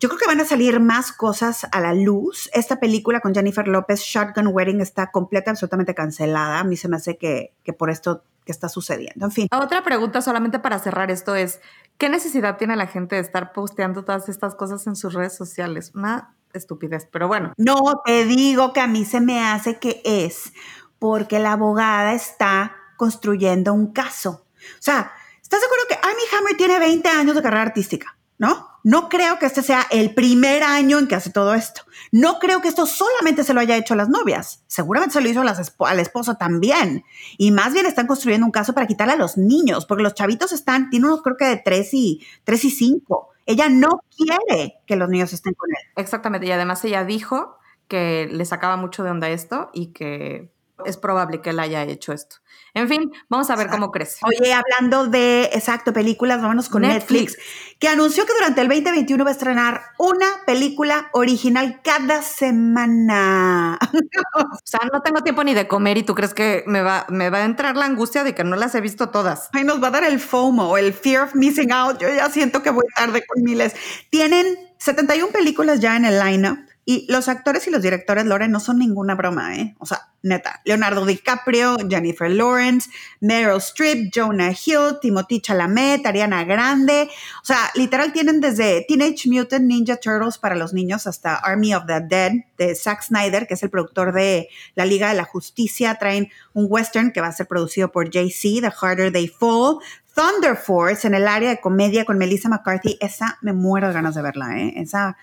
yo 0.00 0.08
creo 0.08 0.18
que 0.18 0.26
van 0.26 0.40
a 0.40 0.44
salir 0.44 0.80
más 0.80 1.12
cosas 1.12 1.66
a 1.70 1.80
la 1.80 1.94
luz. 1.94 2.50
Esta 2.52 2.80
película 2.80 3.20
con 3.20 3.34
Jennifer 3.34 3.66
López, 3.66 4.00
Shotgun 4.00 4.48
Wedding, 4.48 4.80
está 4.80 5.10
completa, 5.10 5.52
absolutamente 5.52 5.94
cancelada. 5.94 6.58
A 6.58 6.64
mí 6.64 6.76
se 6.76 6.88
me 6.88 6.96
hace 6.96 7.16
que, 7.16 7.54
que 7.62 7.72
por 7.72 7.88
esto 7.88 8.22
que 8.46 8.52
está 8.52 8.68
sucediendo. 8.70 9.26
En 9.26 9.32
fin. 9.32 9.48
Otra 9.52 9.82
pregunta 9.82 10.22
solamente 10.22 10.60
para 10.60 10.78
cerrar 10.78 11.10
esto 11.10 11.34
es, 11.34 11.60
¿qué 11.98 12.08
necesidad 12.08 12.56
tiene 12.56 12.76
la 12.76 12.86
gente 12.86 13.16
de 13.16 13.20
estar 13.20 13.52
posteando 13.52 14.04
todas 14.04 14.28
estas 14.28 14.54
cosas 14.54 14.86
en 14.86 14.94
sus 14.94 15.12
redes 15.12 15.36
sociales? 15.36 15.90
Una 15.94 16.32
estupidez, 16.54 17.06
pero 17.10 17.26
bueno. 17.28 17.52
No, 17.58 18.02
te 18.04 18.24
digo 18.24 18.72
que 18.72 18.80
a 18.80 18.86
mí 18.86 19.04
se 19.04 19.20
me 19.20 19.44
hace 19.44 19.78
que 19.78 20.00
es 20.04 20.52
porque 21.00 21.40
la 21.40 21.52
abogada 21.52 22.14
está 22.14 22.76
construyendo 22.96 23.74
un 23.74 23.92
caso. 23.92 24.46
O 24.56 24.80
sea, 24.82 25.12
¿estás 25.42 25.60
acuerdo 25.62 25.84
que 25.88 25.98
Amy 26.02 26.22
Hammer 26.38 26.56
tiene 26.56 26.78
20 26.78 27.08
años 27.08 27.34
de 27.34 27.42
carrera 27.42 27.62
artística? 27.62 28.15
¿No? 28.38 28.68
No 28.84 29.08
creo 29.08 29.38
que 29.40 29.46
este 29.46 29.62
sea 29.62 29.84
el 29.90 30.14
primer 30.14 30.62
año 30.62 30.98
en 31.00 31.08
que 31.08 31.16
hace 31.16 31.30
todo 31.30 31.54
esto. 31.54 31.82
No 32.12 32.38
creo 32.38 32.60
que 32.60 32.68
esto 32.68 32.86
solamente 32.86 33.42
se 33.42 33.52
lo 33.52 33.60
haya 33.60 33.76
hecho 33.76 33.94
a 33.94 33.96
las 33.96 34.08
novias. 34.08 34.62
Seguramente 34.68 35.14
se 35.14 35.20
lo 35.20 35.28
hizo 35.28 35.40
a 35.40 35.44
las 35.44 35.74
al 35.80 35.98
esposo 35.98 36.36
también. 36.36 37.04
Y 37.36 37.50
más 37.50 37.72
bien 37.72 37.86
están 37.86 38.06
construyendo 38.06 38.46
un 38.46 38.52
caso 38.52 38.74
para 38.74 38.86
quitarle 38.86 39.14
a 39.14 39.16
los 39.16 39.36
niños, 39.36 39.86
porque 39.86 40.04
los 40.04 40.14
chavitos 40.14 40.52
están, 40.52 40.88
tiene 40.88 41.06
unos 41.06 41.22
creo 41.22 41.36
que 41.36 41.46
de 41.46 41.56
3 41.56 41.94
y, 41.94 42.26
3 42.44 42.64
y 42.64 42.70
5. 42.70 43.28
Ella 43.46 43.68
no 43.68 44.02
quiere 44.16 44.76
que 44.86 44.96
los 44.96 45.08
niños 45.08 45.32
estén 45.32 45.54
con 45.54 45.68
él. 45.70 45.92
Exactamente. 45.96 46.46
Y 46.46 46.52
además 46.52 46.84
ella 46.84 47.04
dijo 47.04 47.56
que 47.88 48.28
le 48.30 48.44
sacaba 48.44 48.76
mucho 48.76 49.02
de 49.02 49.10
onda 49.10 49.28
esto 49.28 49.70
y 49.72 49.88
que 49.88 50.50
es 50.84 50.96
probable 50.96 51.40
que 51.40 51.50
él 51.50 51.58
haya 51.58 51.82
hecho 51.84 52.12
esto. 52.12 52.36
En 52.74 52.88
fin, 52.88 53.10
vamos 53.30 53.48
a 53.48 53.56
ver 53.56 53.68
cómo 53.68 53.90
crece. 53.90 54.18
Oye, 54.22 54.52
hablando 54.52 55.06
de, 55.06 55.44
exacto, 55.54 55.94
películas, 55.94 56.42
vámonos 56.42 56.68
con 56.68 56.82
Netflix. 56.82 57.38
que 57.78 57.88
anunció 57.88 58.26
que 58.26 58.34
durante 58.34 58.60
el 58.60 58.68
2021 58.68 59.24
va 59.24 59.30
a 59.30 59.32
estrenar 59.32 59.82
una 59.98 60.26
película 60.46 61.08
original 61.14 61.80
cada 61.82 62.20
semana. 62.20 63.78
o 64.34 64.58
sea, 64.62 64.80
no 64.92 65.00
tengo 65.00 65.22
tiempo 65.22 65.42
ni 65.42 65.54
de 65.54 65.66
comer 65.66 65.96
y 65.96 66.02
tú 66.02 66.14
crees 66.14 66.34
que 66.34 66.64
me 66.66 66.82
va, 66.82 67.06
me 67.08 67.30
va 67.30 67.38
a 67.38 67.44
entrar 67.44 67.76
la 67.76 67.86
angustia 67.86 68.24
de 68.24 68.34
que 68.34 68.44
no 68.44 68.56
las 68.56 68.74
he 68.74 68.82
visto 68.82 69.08
todas. 69.08 69.48
Ay, 69.54 69.64
nos 69.64 69.82
va 69.82 69.88
a 69.88 69.92
dar 69.92 70.04
el 70.04 70.20
FOMO, 70.20 70.76
el 70.76 70.92
Fear 70.92 71.24
of 71.24 71.34
Missing 71.34 71.72
Out. 71.72 71.98
Yo 71.98 72.08
ya 72.08 72.28
siento 72.28 72.62
que 72.62 72.70
voy 72.70 72.84
tarde 72.94 73.24
con 73.26 73.42
miles. 73.42 73.74
Tienen 74.10 74.46
71 74.78 75.32
películas 75.32 75.80
ya 75.80 75.96
en 75.96 76.04
el 76.04 76.18
lineup 76.18 76.58
y 76.88 77.04
los 77.10 77.28
actores 77.28 77.66
y 77.66 77.70
los 77.70 77.82
directores, 77.82 78.26
Loren, 78.26 78.52
no 78.52 78.60
son 78.60 78.78
ninguna 78.78 79.16
broma, 79.16 79.56
¿eh? 79.56 79.74
O 79.80 79.86
sea, 79.86 80.06
neta. 80.22 80.60
Leonardo 80.64 81.04
DiCaprio, 81.04 81.76
Jennifer 81.90 82.30
Lawrence, 82.30 82.88
Meryl 83.20 83.56
Streep, 83.56 84.12
Jonah 84.14 84.52
Hill, 84.52 84.98
Timothy 85.02 85.40
Chalamet, 85.40 86.06
Ariana 86.06 86.44
Grande. 86.44 87.10
O 87.42 87.44
sea, 87.44 87.58
literal 87.74 88.12
tienen 88.12 88.40
desde 88.40 88.86
Teenage 88.86 89.28
Mutant 89.28 89.64
Ninja 89.64 89.96
Turtles 89.96 90.38
para 90.38 90.54
los 90.54 90.72
niños 90.72 91.08
hasta 91.08 91.34
Army 91.34 91.74
of 91.74 91.86
the 91.86 92.00
Dead 92.00 92.32
de 92.56 92.76
Zack 92.76 93.02
Snyder, 93.02 93.48
que 93.48 93.54
es 93.54 93.62
el 93.64 93.70
productor 93.70 94.12
de 94.12 94.48
La 94.76 94.86
Liga 94.86 95.08
de 95.08 95.14
la 95.16 95.24
Justicia. 95.24 95.96
Traen 95.96 96.30
un 96.52 96.66
western 96.68 97.10
que 97.10 97.20
va 97.20 97.26
a 97.26 97.32
ser 97.32 97.48
producido 97.48 97.90
por 97.90 98.08
JC, 98.08 98.60
The 98.60 98.70
Harder 98.80 99.12
They 99.12 99.26
Fall. 99.26 99.78
Thunder 100.14 100.56
Force 100.56 101.04
en 101.04 101.14
el 101.14 101.26
área 101.26 101.50
de 101.50 101.60
comedia 101.60 102.04
con 102.04 102.16
Melissa 102.16 102.48
McCarthy. 102.48 102.96
Esa 103.00 103.38
me 103.42 103.52
muero 103.52 103.88
de 103.88 103.94
ganas 103.94 104.14
de 104.14 104.22
verla, 104.22 104.56
¿eh? 104.56 104.74
Esa 104.76 105.16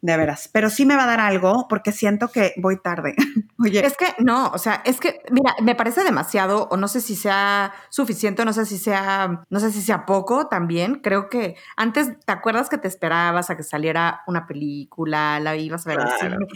de 0.00 0.16
veras. 0.16 0.48
Pero 0.52 0.70
sí 0.70 0.86
me 0.86 0.96
va 0.96 1.04
a 1.04 1.06
dar 1.06 1.20
algo 1.20 1.66
porque 1.68 1.92
siento 1.92 2.28
que 2.28 2.54
voy 2.56 2.78
tarde. 2.80 3.14
Oye. 3.58 3.84
Es 3.84 3.96
que 3.96 4.06
no, 4.18 4.50
o 4.54 4.58
sea, 4.58 4.82
es 4.84 5.00
que, 5.00 5.20
mira, 5.30 5.54
me 5.60 5.74
parece 5.74 6.04
demasiado, 6.04 6.68
o 6.70 6.76
no 6.76 6.86
sé 6.86 7.00
si 7.00 7.16
sea 7.16 7.72
suficiente, 7.88 8.42
o 8.42 8.44
no 8.44 8.52
sé 8.52 8.66
si 8.66 8.78
sea, 8.78 9.44
no 9.50 9.60
sé 9.60 9.72
si 9.72 9.82
sea 9.82 10.06
poco 10.06 10.46
también. 10.46 11.00
Creo 11.02 11.28
que 11.28 11.56
antes, 11.76 12.18
¿te 12.20 12.32
acuerdas 12.32 12.68
que 12.68 12.78
te 12.78 12.86
esperabas 12.86 13.50
a 13.50 13.56
que 13.56 13.64
saliera 13.64 14.22
una 14.28 14.46
película, 14.46 15.40
la 15.40 15.56
ibas 15.56 15.86
a 15.86 15.90
ver 15.90 15.98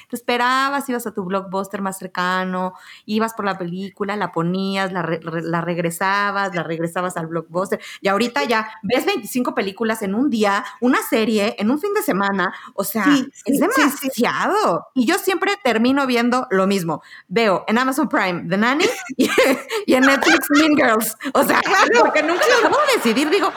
Te 0.08 0.16
esperabas, 0.16 0.88
ibas 0.88 1.06
a 1.06 1.12
tu 1.12 1.24
blockbuster 1.24 1.82
más 1.82 1.98
cercano, 1.98 2.74
ibas 3.06 3.34
por 3.34 3.44
la 3.44 3.58
película, 3.58 4.14
la 4.16 4.30
ponías, 4.30 4.92
la, 4.92 5.02
la 5.22 5.60
regresabas, 5.60 6.54
la 6.54 6.62
regresabas 6.62 7.16
al 7.16 7.26
blockbuster. 7.26 7.80
Y 8.00 8.08
ahorita 8.08 8.44
ya 8.44 8.68
ves 8.82 9.06
25 9.06 9.54
películas 9.54 10.02
en 10.02 10.14
un 10.14 10.30
día, 10.30 10.64
una 10.80 11.02
serie, 11.02 11.56
en 11.58 11.70
un 11.70 11.80
fin 11.80 11.94
de 11.94 12.02
semana. 12.02 12.54
O 12.74 12.84
sea, 12.84 13.06
es 13.44 13.60
demasiado. 13.60 14.86
Y 14.94 15.06
yo 15.06 15.18
siempre 15.18 15.52
termino 15.62 16.06
viendo 16.06 16.46
lo 16.50 16.66
mismo. 16.66 17.02
Veo 17.28 17.64
en 17.68 17.78
Amazon 17.78 18.08
Prime 18.08 18.44
The 18.48 18.56
Nanny 18.56 18.84
y, 19.16 19.94
en 19.94 20.04
Netflix 20.04 20.48
Mean 20.50 20.76
Girls. 20.76 21.16
O 21.34 21.42
sea, 21.44 21.60
porque 22.00 22.22
nunca 22.22 22.44
lo 22.62 22.70
puedo 22.70 22.82
decidir. 22.96 23.30
Digo, 23.30 23.52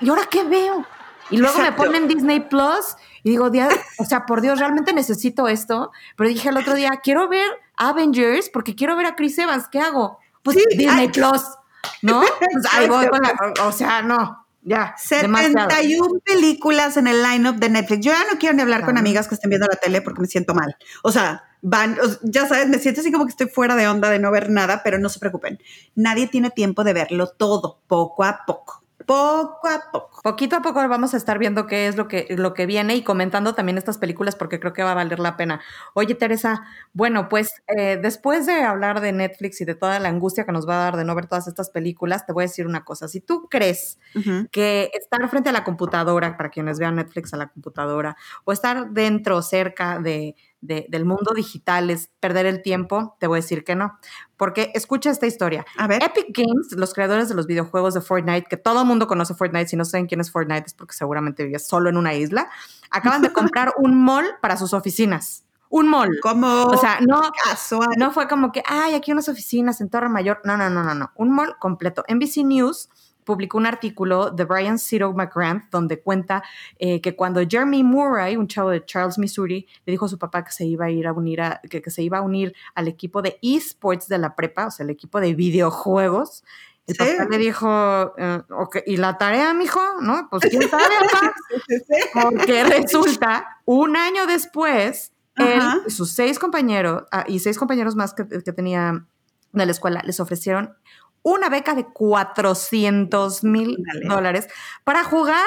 ¿y 0.00 0.08
ahora 0.08 0.24
qué 0.30 0.44
veo? 0.44 0.86
Y 1.30 1.36
luego 1.36 1.58
me 1.60 1.72
ponen 1.72 2.08
Disney 2.08 2.40
Plus 2.40 2.96
y 3.22 3.30
digo, 3.30 3.50
o 3.98 4.04
sea, 4.04 4.26
por 4.26 4.40
Dios, 4.40 4.58
realmente 4.58 4.92
necesito 4.92 5.48
esto. 5.48 5.92
Pero 6.16 6.28
dije 6.28 6.48
el 6.48 6.56
otro 6.56 6.74
día, 6.74 6.90
quiero 7.02 7.28
ver 7.28 7.46
Avengers 7.76 8.50
porque 8.50 8.74
quiero 8.74 8.96
ver 8.96 9.06
a 9.06 9.14
Chris 9.14 9.38
Evans. 9.38 9.68
¿Qué 9.70 9.80
hago? 9.80 10.18
Pues 10.42 10.56
Disney 10.76 11.08
Plus, 11.08 11.42
¿no? 12.02 12.22
Pues 12.38 13.60
o 13.60 13.72
sea, 13.72 14.02
no. 14.02 14.39
Ya. 14.62 14.94
71 14.98 16.20
películas 16.24 16.96
en 16.96 17.06
el 17.06 17.22
lineup 17.22 17.56
de 17.56 17.70
Netflix. 17.70 18.04
Yo 18.04 18.12
ya 18.12 18.24
no 18.30 18.38
quiero 18.38 18.54
ni 18.54 18.62
hablar 18.62 18.84
con 18.84 18.98
amigas 18.98 19.26
que 19.26 19.34
estén 19.34 19.50
viendo 19.50 19.66
la 19.66 19.76
tele 19.76 20.02
porque 20.02 20.20
me 20.20 20.26
siento 20.26 20.54
mal. 20.54 20.76
O 21.02 21.10
sea, 21.10 21.44
van, 21.62 21.96
ya 22.22 22.46
sabes, 22.46 22.68
me 22.68 22.78
siento 22.78 23.00
así 23.00 23.10
como 23.10 23.24
que 23.24 23.30
estoy 23.30 23.48
fuera 23.48 23.74
de 23.74 23.88
onda 23.88 24.10
de 24.10 24.18
no 24.18 24.30
ver 24.30 24.50
nada, 24.50 24.82
pero 24.82 24.98
no 24.98 25.08
se 25.08 25.18
preocupen. 25.18 25.58
Nadie 25.94 26.26
tiene 26.26 26.50
tiempo 26.50 26.84
de 26.84 26.92
verlo 26.92 27.28
todo, 27.28 27.80
poco 27.86 28.24
a 28.24 28.40
poco 28.46 28.79
poco 29.10 29.66
a 29.66 29.90
poco. 29.90 30.20
Poquito 30.22 30.54
a 30.54 30.62
poco 30.62 30.88
vamos 30.88 31.14
a 31.14 31.16
estar 31.16 31.36
viendo 31.36 31.66
qué 31.66 31.88
es 31.88 31.96
lo 31.96 32.06
que, 32.06 32.28
lo 32.38 32.54
que 32.54 32.64
viene 32.64 32.94
y 32.94 33.02
comentando 33.02 33.56
también 33.56 33.76
estas 33.76 33.98
películas 33.98 34.36
porque 34.36 34.60
creo 34.60 34.72
que 34.72 34.84
va 34.84 34.92
a 34.92 34.94
valer 34.94 35.18
la 35.18 35.36
pena. 35.36 35.60
Oye, 35.94 36.14
Teresa, 36.14 36.62
bueno, 36.92 37.28
pues 37.28 37.50
eh, 37.76 37.98
después 38.00 38.46
de 38.46 38.62
hablar 38.62 39.00
de 39.00 39.10
Netflix 39.10 39.60
y 39.62 39.64
de 39.64 39.74
toda 39.74 39.98
la 39.98 40.10
angustia 40.10 40.44
que 40.44 40.52
nos 40.52 40.68
va 40.68 40.74
a 40.74 40.84
dar 40.84 40.96
de 40.96 41.04
no 41.04 41.16
ver 41.16 41.26
todas 41.26 41.48
estas 41.48 41.70
películas, 41.70 42.24
te 42.24 42.32
voy 42.32 42.44
a 42.44 42.46
decir 42.46 42.68
una 42.68 42.84
cosa. 42.84 43.08
Si 43.08 43.20
tú 43.20 43.48
crees 43.50 43.98
que 44.52 44.92
estar 44.94 45.28
frente 45.28 45.48
a 45.48 45.52
la 45.52 45.64
computadora, 45.64 46.36
para 46.36 46.50
quienes 46.50 46.78
vean 46.78 46.94
Netflix 46.94 47.34
a 47.34 47.36
la 47.36 47.48
computadora, 47.48 48.16
o 48.44 48.52
estar 48.52 48.90
dentro, 48.90 49.42
cerca 49.42 49.98
de 49.98 50.36
del 50.60 51.04
mundo 51.04 51.32
digital 51.34 51.90
es 51.90 52.10
perder 52.20 52.46
el 52.46 52.62
tiempo, 52.62 53.16
te 53.18 53.26
voy 53.26 53.38
a 53.38 53.42
decir 53.42 53.64
que 53.64 53.74
no. 53.74 53.98
Porque 54.36 54.70
escucha 54.74 55.10
esta 55.10 55.26
historia. 55.26 55.64
A 55.76 55.86
ver. 55.86 56.02
Epic 56.02 56.26
Games, 56.36 56.72
los 56.72 56.92
creadores 56.92 57.28
de 57.28 57.34
los 57.34 57.46
videojuegos 57.46 57.94
de 57.94 58.00
Fortnite, 58.00 58.46
que 58.48 58.56
todo 58.56 58.82
el 58.82 58.86
mundo 58.86 59.06
conoce 59.06 59.34
Fortnite, 59.34 59.68
si 59.68 59.76
no 59.76 59.84
saben 59.84 60.06
quién 60.06 60.20
es 60.20 60.30
Fortnite 60.30 60.66
es 60.66 60.74
porque 60.74 60.94
seguramente 60.94 61.44
vive 61.44 61.58
solo 61.58 61.88
en 61.88 61.96
una 61.96 62.14
isla, 62.14 62.50
acaban 62.90 63.22
de 63.22 63.32
comprar 63.32 63.72
un 63.78 64.02
mall 64.02 64.26
para 64.40 64.56
sus 64.56 64.74
oficinas. 64.74 65.44
Un 65.70 65.88
mall. 65.88 66.10
Como 66.20 66.64
o 66.64 66.76
sea, 66.76 66.98
no, 67.00 67.22
no 67.96 68.10
fue 68.10 68.26
como 68.26 68.50
que, 68.50 68.62
ay, 68.66 68.94
aquí 68.94 69.12
unas 69.12 69.28
oficinas 69.28 69.80
en 69.80 69.88
Torre 69.88 70.08
Mayor. 70.08 70.40
No, 70.44 70.56
no, 70.56 70.68
no, 70.68 70.82
no, 70.82 70.94
no. 70.94 71.12
Un 71.14 71.30
mall 71.30 71.56
completo. 71.60 72.04
NBC 72.08 72.44
News 72.44 72.88
publicó 73.30 73.58
un 73.58 73.66
artículo 73.66 74.32
de 74.32 74.44
Brian 74.44 74.76
Ciro 74.76 75.12
McGrath 75.12 75.70
donde 75.70 76.00
cuenta 76.00 76.42
eh, 76.80 77.00
que 77.00 77.14
cuando 77.14 77.40
Jeremy 77.48 77.84
Murray, 77.84 78.34
un 78.34 78.48
chavo 78.48 78.70
de 78.70 78.84
Charles, 78.84 79.18
Missouri, 79.18 79.68
le 79.86 79.92
dijo 79.92 80.06
a 80.06 80.08
su 80.08 80.18
papá 80.18 80.42
que 80.42 80.50
se 80.50 80.64
iba 80.64 80.86
a 80.86 80.90
ir 80.90 81.06
a 81.06 81.12
unir 81.12 81.40
a, 81.40 81.60
que, 81.70 81.88
se 81.92 82.02
iba 82.02 82.18
a 82.18 82.22
unir 82.22 82.52
al 82.74 82.88
equipo 82.88 83.22
de 83.22 83.38
esports 83.40 84.08
de 84.08 84.18
la 84.18 84.34
prepa, 84.34 84.66
o 84.66 84.70
sea, 84.72 84.82
el 84.82 84.90
equipo 84.90 85.20
de 85.20 85.32
videojuegos. 85.34 86.42
El 86.88 86.96
papá 86.96 87.28
le 87.30 87.38
dijo, 87.38 88.14
eh, 88.18 88.42
¿y 88.86 88.96
la 88.96 89.16
tarea, 89.16 89.54
mijo? 89.54 89.80
¿No? 90.00 90.26
Pues 90.28 90.42
quién 90.50 90.68
sabe, 90.68 90.92
papá. 91.12 91.32
Porque 92.30 92.64
resulta, 92.64 93.60
un 93.64 93.96
año 93.96 94.26
después, 94.26 95.12
él 95.36 95.62
sus 95.86 96.10
seis 96.10 96.40
compañeros, 96.40 97.04
ah, 97.12 97.24
y 97.28 97.38
seis 97.38 97.56
compañeros 97.58 97.94
más 97.94 98.12
que, 98.12 98.26
que 98.26 98.52
tenía 98.52 99.06
de 99.52 99.66
la 99.66 99.70
escuela, 99.70 100.02
les 100.04 100.18
ofrecieron 100.18 100.74
una 101.22 101.48
beca 101.48 101.74
de 101.74 101.84
400 101.86 103.44
mil 103.44 103.78
dólares 104.08 104.48
para 104.84 105.04
jugar 105.04 105.46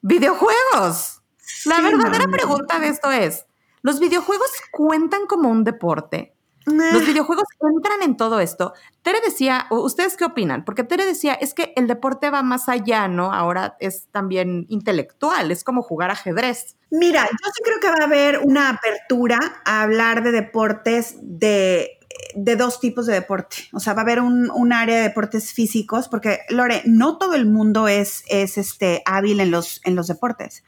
videojuegos. 0.00 1.22
La 1.64 1.80
verdadera 1.80 2.26
pregunta 2.28 2.78
de 2.78 2.88
esto 2.88 3.10
es, 3.10 3.46
¿los 3.82 4.00
videojuegos 4.00 4.50
cuentan 4.72 5.26
como 5.26 5.48
un 5.48 5.64
deporte? 5.64 6.34
Los 6.64 7.06
videojuegos 7.06 7.44
entran 7.60 8.02
en 8.02 8.16
todo 8.16 8.38
esto. 8.38 8.72
Tere 9.02 9.20
decía, 9.20 9.66
¿ustedes 9.70 10.16
qué 10.16 10.24
opinan? 10.24 10.64
Porque 10.64 10.84
Tere 10.84 11.04
decía, 11.04 11.34
es 11.34 11.54
que 11.54 11.72
el 11.76 11.88
deporte 11.88 12.30
va 12.30 12.42
más 12.42 12.68
allá, 12.68 13.08
¿no? 13.08 13.32
Ahora 13.32 13.76
es 13.80 14.06
también 14.12 14.66
intelectual, 14.68 15.50
es 15.50 15.64
como 15.64 15.82
jugar 15.82 16.10
ajedrez. 16.10 16.76
Mira, 16.90 17.24
yo 17.24 17.50
sí 17.52 17.62
creo 17.64 17.80
que 17.80 17.88
va 17.88 18.04
a 18.04 18.06
haber 18.06 18.38
una 18.38 18.68
apertura 18.68 19.38
a 19.64 19.82
hablar 19.82 20.22
de 20.22 20.30
deportes 20.30 21.16
de 21.20 21.98
de 22.34 22.56
dos 22.56 22.80
tipos 22.80 23.06
de 23.06 23.14
deporte. 23.14 23.56
O 23.72 23.80
sea, 23.80 23.94
va 23.94 24.00
a 24.00 24.04
haber 24.04 24.20
un, 24.20 24.72
área 24.72 24.96
de 24.96 25.02
deportes 25.02 25.52
físicos, 25.52 26.08
porque, 26.08 26.40
Lore, 26.48 26.82
no 26.86 27.18
todo 27.18 27.34
el 27.34 27.46
mundo 27.46 27.88
es, 27.88 28.24
es 28.28 28.58
este, 28.58 29.02
hábil 29.04 29.40
en 29.40 29.50
los, 29.50 29.80
en 29.84 29.94
los 29.94 30.06
deportes. 30.06 30.64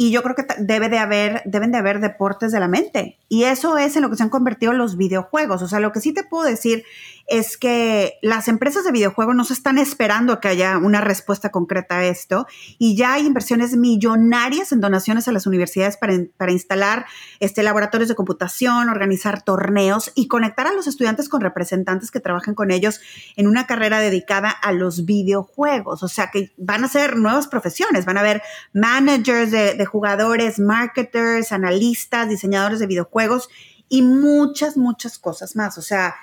Y 0.00 0.12
yo 0.12 0.22
creo 0.22 0.36
que 0.36 0.46
debe 0.60 0.88
de 0.88 0.98
haber, 0.98 1.42
deben 1.44 1.72
de 1.72 1.78
haber 1.78 1.98
deportes 1.98 2.52
de 2.52 2.60
la 2.60 2.68
mente. 2.68 3.18
Y 3.28 3.42
eso 3.42 3.76
es 3.78 3.96
en 3.96 4.02
lo 4.02 4.10
que 4.10 4.14
se 4.14 4.22
han 4.22 4.30
convertido 4.30 4.72
los 4.72 4.96
videojuegos. 4.96 5.60
O 5.60 5.66
sea, 5.66 5.80
lo 5.80 5.90
que 5.90 6.00
sí 6.00 6.14
te 6.14 6.22
puedo 6.22 6.44
decir 6.44 6.84
es 7.26 7.58
que 7.58 8.14
las 8.22 8.48
empresas 8.48 8.84
de 8.84 8.92
videojuegos 8.92 9.34
no 9.34 9.44
se 9.44 9.52
están 9.52 9.76
esperando 9.76 10.40
que 10.40 10.48
haya 10.48 10.78
una 10.78 11.00
respuesta 11.00 11.50
concreta 11.50 11.98
a 11.98 12.04
esto 12.06 12.46
y 12.78 12.96
ya 12.96 13.14
hay 13.14 13.26
inversiones 13.26 13.76
millonarias 13.76 14.72
en 14.72 14.80
donaciones 14.80 15.28
a 15.28 15.32
las 15.32 15.46
universidades 15.46 15.98
para, 15.98 16.14
para 16.36 16.52
instalar 16.52 17.04
este, 17.40 17.62
laboratorios 17.62 18.08
de 18.08 18.14
computación, 18.14 18.88
organizar 18.88 19.42
torneos 19.42 20.10
y 20.14 20.26
conectar 20.28 20.68
a 20.68 20.72
los 20.72 20.86
estudiantes 20.86 21.28
con 21.28 21.42
representantes 21.42 22.10
que 22.10 22.20
trabajen 22.20 22.54
con 22.54 22.70
ellos 22.70 23.00
en 23.36 23.46
una 23.46 23.66
carrera 23.66 24.00
dedicada 24.00 24.48
a 24.50 24.72
los 24.72 25.04
videojuegos. 25.04 26.02
O 26.02 26.08
sea 26.08 26.30
que 26.30 26.52
van 26.56 26.84
a 26.84 26.88
ser 26.88 27.16
nuevas 27.16 27.46
profesiones, 27.46 28.06
van 28.06 28.16
a 28.16 28.20
haber 28.20 28.42
managers 28.72 29.50
de, 29.50 29.74
de 29.74 29.87
jugadores, 29.88 30.60
marketers, 30.60 31.52
analistas, 31.52 32.28
diseñadores 32.28 32.78
de 32.78 32.86
videojuegos 32.86 33.48
y 33.88 34.02
muchas, 34.02 34.76
muchas 34.76 35.18
cosas 35.18 35.56
más. 35.56 35.78
O 35.78 35.82
sea, 35.82 36.14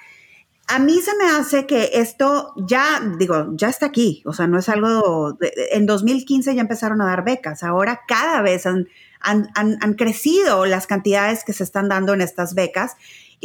a 0.67 0.80
mí 0.80 0.99
se 0.99 1.15
me 1.15 1.25
hace 1.25 1.65
que 1.67 1.91
esto 1.93 2.54
ya, 2.58 3.01
digo, 3.19 3.49
ya 3.54 3.69
está 3.69 3.86
aquí, 3.86 4.23
o 4.25 4.34
sea, 4.34 4.47
no 4.47 4.58
es 4.58 4.67
algo, 4.69 5.38
en 5.71 5.86
2015 5.86 6.56
ya 6.56 6.62
empezaron 6.62 7.01
a 7.01 7.06
dar 7.06 7.23
becas, 7.23 7.62
ahora 7.63 8.01
cada 8.08 8.41
vez 8.41 8.65
han, 8.65 8.88
han, 9.19 9.49
han, 9.56 9.93
crecido 9.93 10.65
las 10.65 10.88
cantidades 10.88 11.43
que 11.43 11.54
se 11.54 11.63
están 11.63 11.89
dando 11.89 12.13
en 12.13 12.21
estas 12.21 12.56
becas 12.56 12.95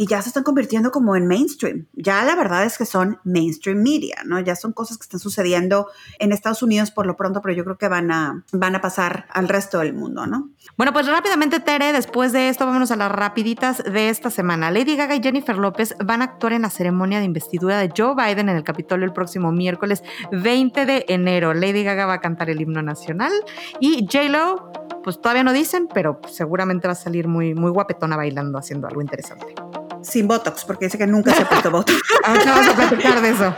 y 0.01 0.07
ya 0.07 0.19
se 0.19 0.29
están 0.29 0.41
convirtiendo 0.41 0.89
como 0.89 1.15
en 1.15 1.27
mainstream. 1.27 1.85
Ya 1.93 2.25
la 2.25 2.35
verdad 2.35 2.65
es 2.65 2.75
que 2.75 2.87
son 2.87 3.19
mainstream 3.23 3.83
media, 3.83 4.23
¿no? 4.25 4.39
Ya 4.39 4.55
son 4.55 4.73
cosas 4.73 4.97
que 4.97 5.03
están 5.03 5.19
sucediendo 5.19 5.89
en 6.17 6.31
Estados 6.31 6.63
Unidos 6.63 6.89
por 6.89 7.05
lo 7.05 7.15
pronto, 7.15 7.39
pero 7.43 7.53
yo 7.53 7.63
creo 7.63 7.77
que 7.77 7.87
van 7.87 8.09
a, 8.09 8.43
van 8.51 8.73
a 8.73 8.81
pasar 8.81 9.27
al 9.31 9.47
resto 9.47 9.77
del 9.77 9.93
mundo, 9.93 10.25
¿no? 10.25 10.49
Bueno, 10.75 10.91
pues 10.91 11.05
rápidamente, 11.05 11.59
Tere, 11.59 11.93
después 11.93 12.33
de 12.33 12.49
esto, 12.49 12.65
vámonos 12.65 12.89
a 12.89 12.95
las 12.95 13.11
rapiditas 13.11 13.83
de 13.83 14.09
esta 14.09 14.31
semana. 14.31 14.71
Lady 14.71 14.95
Gaga 14.95 15.13
y 15.13 15.21
Jennifer 15.21 15.55
López 15.55 15.93
van 16.03 16.23
a 16.23 16.25
actuar 16.25 16.53
en 16.53 16.63
la 16.63 16.71
ceremonia 16.71 17.19
de 17.19 17.25
investidura 17.25 17.77
de 17.77 17.93
Joe 17.95 18.15
Biden 18.15 18.49
en 18.49 18.55
el 18.55 18.63
Capitolio 18.63 19.05
el 19.05 19.13
próximo 19.13 19.51
miércoles 19.51 20.01
20 20.31 20.87
de 20.87 21.05
enero. 21.09 21.53
Lady 21.53 21.83
Gaga 21.83 22.07
va 22.07 22.13
a 22.13 22.21
cantar 22.21 22.49
el 22.49 22.59
himno 22.59 22.81
nacional 22.81 23.33
y 23.79 24.07
J-Lo, 24.11 24.71
pues 25.03 25.21
todavía 25.21 25.43
no 25.43 25.53
dicen, 25.53 25.87
pero 25.93 26.19
seguramente 26.27 26.87
va 26.87 26.93
a 26.93 26.95
salir 26.95 27.27
muy, 27.27 27.53
muy 27.53 27.69
guapetona 27.69 28.17
bailando, 28.17 28.57
haciendo 28.57 28.87
algo 28.87 29.01
interesante 29.01 29.53
sin 30.01 30.27
Botox, 30.27 30.65
porque 30.65 30.85
dice 30.85 30.97
que 30.97 31.07
nunca 31.07 31.33
se 31.33 31.43
ha 31.43 31.49
puesto 31.49 31.71
Botox. 31.71 31.99
Ahora 32.23 32.43
vamos 32.45 32.67
a 32.67 32.75
platicar 32.75 33.21
de 33.21 33.29
eso. 33.29 33.55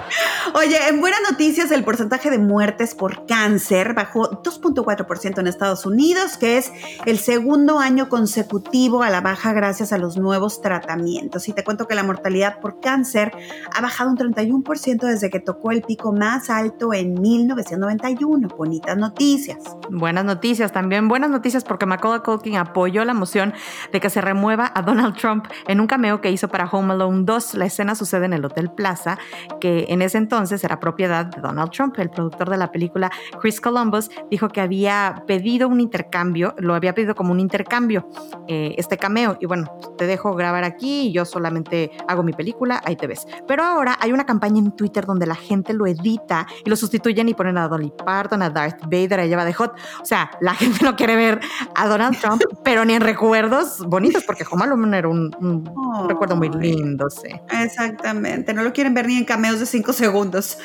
Oye, 0.56 0.78
en 0.88 1.00
buenas 1.00 1.20
noticias, 1.30 1.72
el 1.72 1.84
porcentaje 1.84 2.30
de 2.30 2.38
muertes 2.38 2.96
por 2.96 3.26
cáncer 3.26 3.94
bajó 3.94 4.44
2.4% 4.44 5.40
en 5.40 5.48
Estados 5.48 5.86
Unidos, 5.86 6.38
que 6.38 6.58
es 6.58 6.72
el 7.06 7.18
segundo 7.18 7.80
año 7.80 8.10
consecutivo 8.10 9.04
a 9.04 9.10
la 9.10 9.22
baja 9.22 9.54
gracias 9.54 9.94
a 9.94 9.98
los 9.98 10.18
nuevos 10.18 10.62
tratamientos. 10.62 11.48
Y 11.48 11.54
te 11.54 11.64
cuento 11.64 11.88
que 11.88 11.96
la 11.96 12.04
mortalidad 12.04 12.60
por 12.60 12.80
cáncer 12.80 13.32
ha 13.74 13.82
bajado 13.82 14.12
un 14.12 14.18
31% 14.18 15.02
desde 15.02 15.30
que 15.30 15.40
tocó 15.40 15.72
el 15.72 15.82
pico 15.82 16.12
más 16.12 16.50
alto 16.50 16.94
en 16.94 17.20
1991. 17.20 18.50
Bonitas 18.50 18.98
noticias. 18.98 19.58
Buenas 19.90 20.26
noticias 20.26 20.72
también. 20.72 21.08
Buenas 21.08 21.30
noticias 21.30 21.64
porque 21.64 21.86
Macaulay 21.86 22.22
Culkin 22.22 22.58
apoyó 22.58 23.06
la 23.06 23.14
moción 23.14 23.54
de 23.92 24.00
que 24.00 24.10
se 24.10 24.22
remueva 24.22 24.72
a 24.76 24.82
Donald 24.82 25.16
Trump 25.16 25.46
en 25.68 25.80
un 25.80 25.88
cameo 25.88 26.22
que 26.22 26.33
hizo 26.34 26.48
para 26.48 26.66
Home 26.66 26.94
Alone 26.94 27.24
2. 27.26 27.56
La 27.56 27.66
escena 27.66 27.96
sucede 27.96 28.26
en 28.26 28.34
el 28.34 28.44
Hotel 28.46 28.72
Plaza, 28.72 29.18
que 29.60 29.86
en 29.90 30.02
ese 30.02 30.18
entonces 30.18 30.64
era 30.64 30.80
propiedad 30.80 31.26
de 31.26 31.42
Donald 31.42 31.72
Trump. 31.72 31.98
El 32.00 32.10
productor 32.10 32.50
de 32.50 32.58
la 32.58 32.72
película, 32.72 33.12
Chris 33.40 33.62
Columbus, 33.62 34.10
dijo 34.30 34.50
que 34.50 34.62
había 34.62 35.24
pedido 35.28 35.68
un 35.68 35.80
intercambio, 35.80 36.56
lo 36.58 36.76
había 36.76 36.94
pedido 36.94 37.16
como 37.16 37.32
un 37.32 37.40
intercambio, 37.40 38.08
eh, 38.48 38.76
este 38.78 38.98
cameo. 38.98 39.38
Y 39.40 39.46
bueno, 39.46 39.72
te 39.98 40.06
dejo 40.06 40.36
grabar 40.36 40.64
aquí 40.64 41.08
y 41.08 41.12
yo 41.12 41.26
solamente 41.26 41.92
hago 42.08 42.24
mi 42.24 42.34
película, 42.34 42.82
ahí 42.86 42.96
te 42.96 43.08
ves. 43.08 43.26
Pero 43.48 43.64
ahora 43.64 43.98
hay 44.00 44.12
una 44.12 44.26
campaña 44.26 44.60
en 44.60 44.76
Twitter 44.76 45.06
donde 45.06 45.26
la 45.26 45.36
gente 45.36 45.74
lo 45.74 45.88
edita 45.88 46.48
y 46.66 46.70
lo 46.70 46.76
sustituyen 46.76 47.30
y 47.30 47.34
ponen 47.34 47.58
a 47.58 47.68
Dolly 47.68 47.94
Parton, 48.06 48.42
a 48.42 48.50
Darth 48.50 48.82
Vader, 48.84 49.22
a 49.22 49.26
Lleva 49.26 49.46
de 49.46 49.54
Hot. 49.54 49.74
O 50.02 50.06
sea, 50.06 50.32
la 50.42 50.54
gente 50.56 50.84
no 50.84 50.96
quiere 50.96 51.16
ver 51.16 51.40
a 51.76 51.88
Donald 51.88 52.20
Trump, 52.20 52.42
pero 52.64 52.86
ni 52.86 52.94
en 52.94 53.02
recuerdos 53.02 53.86
bonitos, 53.88 54.24
porque 54.24 54.46
Home 54.50 54.64
Alone 54.64 54.98
era 54.98 55.08
un, 55.08 55.36
un, 55.40 56.10
recuerdo 56.10 56.23
muy 56.36 56.50
lindo, 56.50 57.10
sí. 57.10 57.30
Exactamente, 57.62 58.54
no 58.54 58.64
lo 58.64 58.74
quieren 58.74 58.94
ver 58.94 59.08
ni 59.08 59.18
en 59.18 59.26
cameos 59.26 59.60
de 59.60 59.66
cinco 59.66 59.94
segundos. 59.94 60.58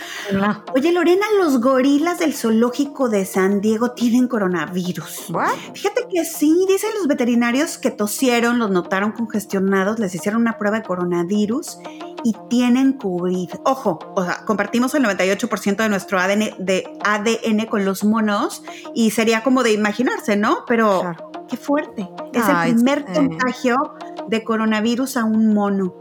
Oye, 0.75 0.92
Lorena, 0.92 1.27
los 1.38 1.61
gorilas 1.61 2.18
del 2.18 2.35
zoológico 2.35 3.09
de 3.09 3.25
San 3.25 3.61
Diego 3.61 3.92
tienen 3.92 4.29
coronavirus. 4.29 5.33
Fíjate 5.75 6.07
que 6.12 6.25
sí, 6.25 6.64
dicen 6.68 6.90
los 6.97 7.07
veterinarios 7.07 7.79
que 7.79 7.90
tosieron, 7.90 8.59
los 8.59 8.71
notaron 8.71 9.12
congestionados, 9.12 9.99
les 9.99 10.14
hicieron 10.14 10.42
una 10.42 10.59
prueba 10.59 10.79
de 10.79 10.85
coronavirus 10.85 11.79
y 12.25 12.35
tienen 12.49 12.94
COVID. 12.94 13.51
Ojo, 13.64 13.99
o 14.14 14.25
sea, 14.25 14.44
compartimos 14.44 14.94
el 14.94 15.05
98% 15.05 15.77
de 15.77 15.88
nuestro 15.88 16.18
ADN, 16.18 16.55
de 16.59 16.85
ADN 17.05 17.66
con 17.66 17.85
los 17.85 18.05
monos 18.05 18.62
y 18.94 19.11
sería 19.11 19.42
como 19.42 19.62
de 19.62 19.73
imaginarse, 19.73 20.37
¿no? 20.37 20.64
Pero 20.66 21.14
qué 21.49 21.57
fuerte. 21.57 22.09
Es 22.33 22.44
el 22.49 22.75
primer 22.75 23.05
contagio 23.05 23.94
de 24.29 24.45
coronavirus 24.45 25.17
a 25.17 25.25
un 25.25 25.55
mono. 25.55 25.95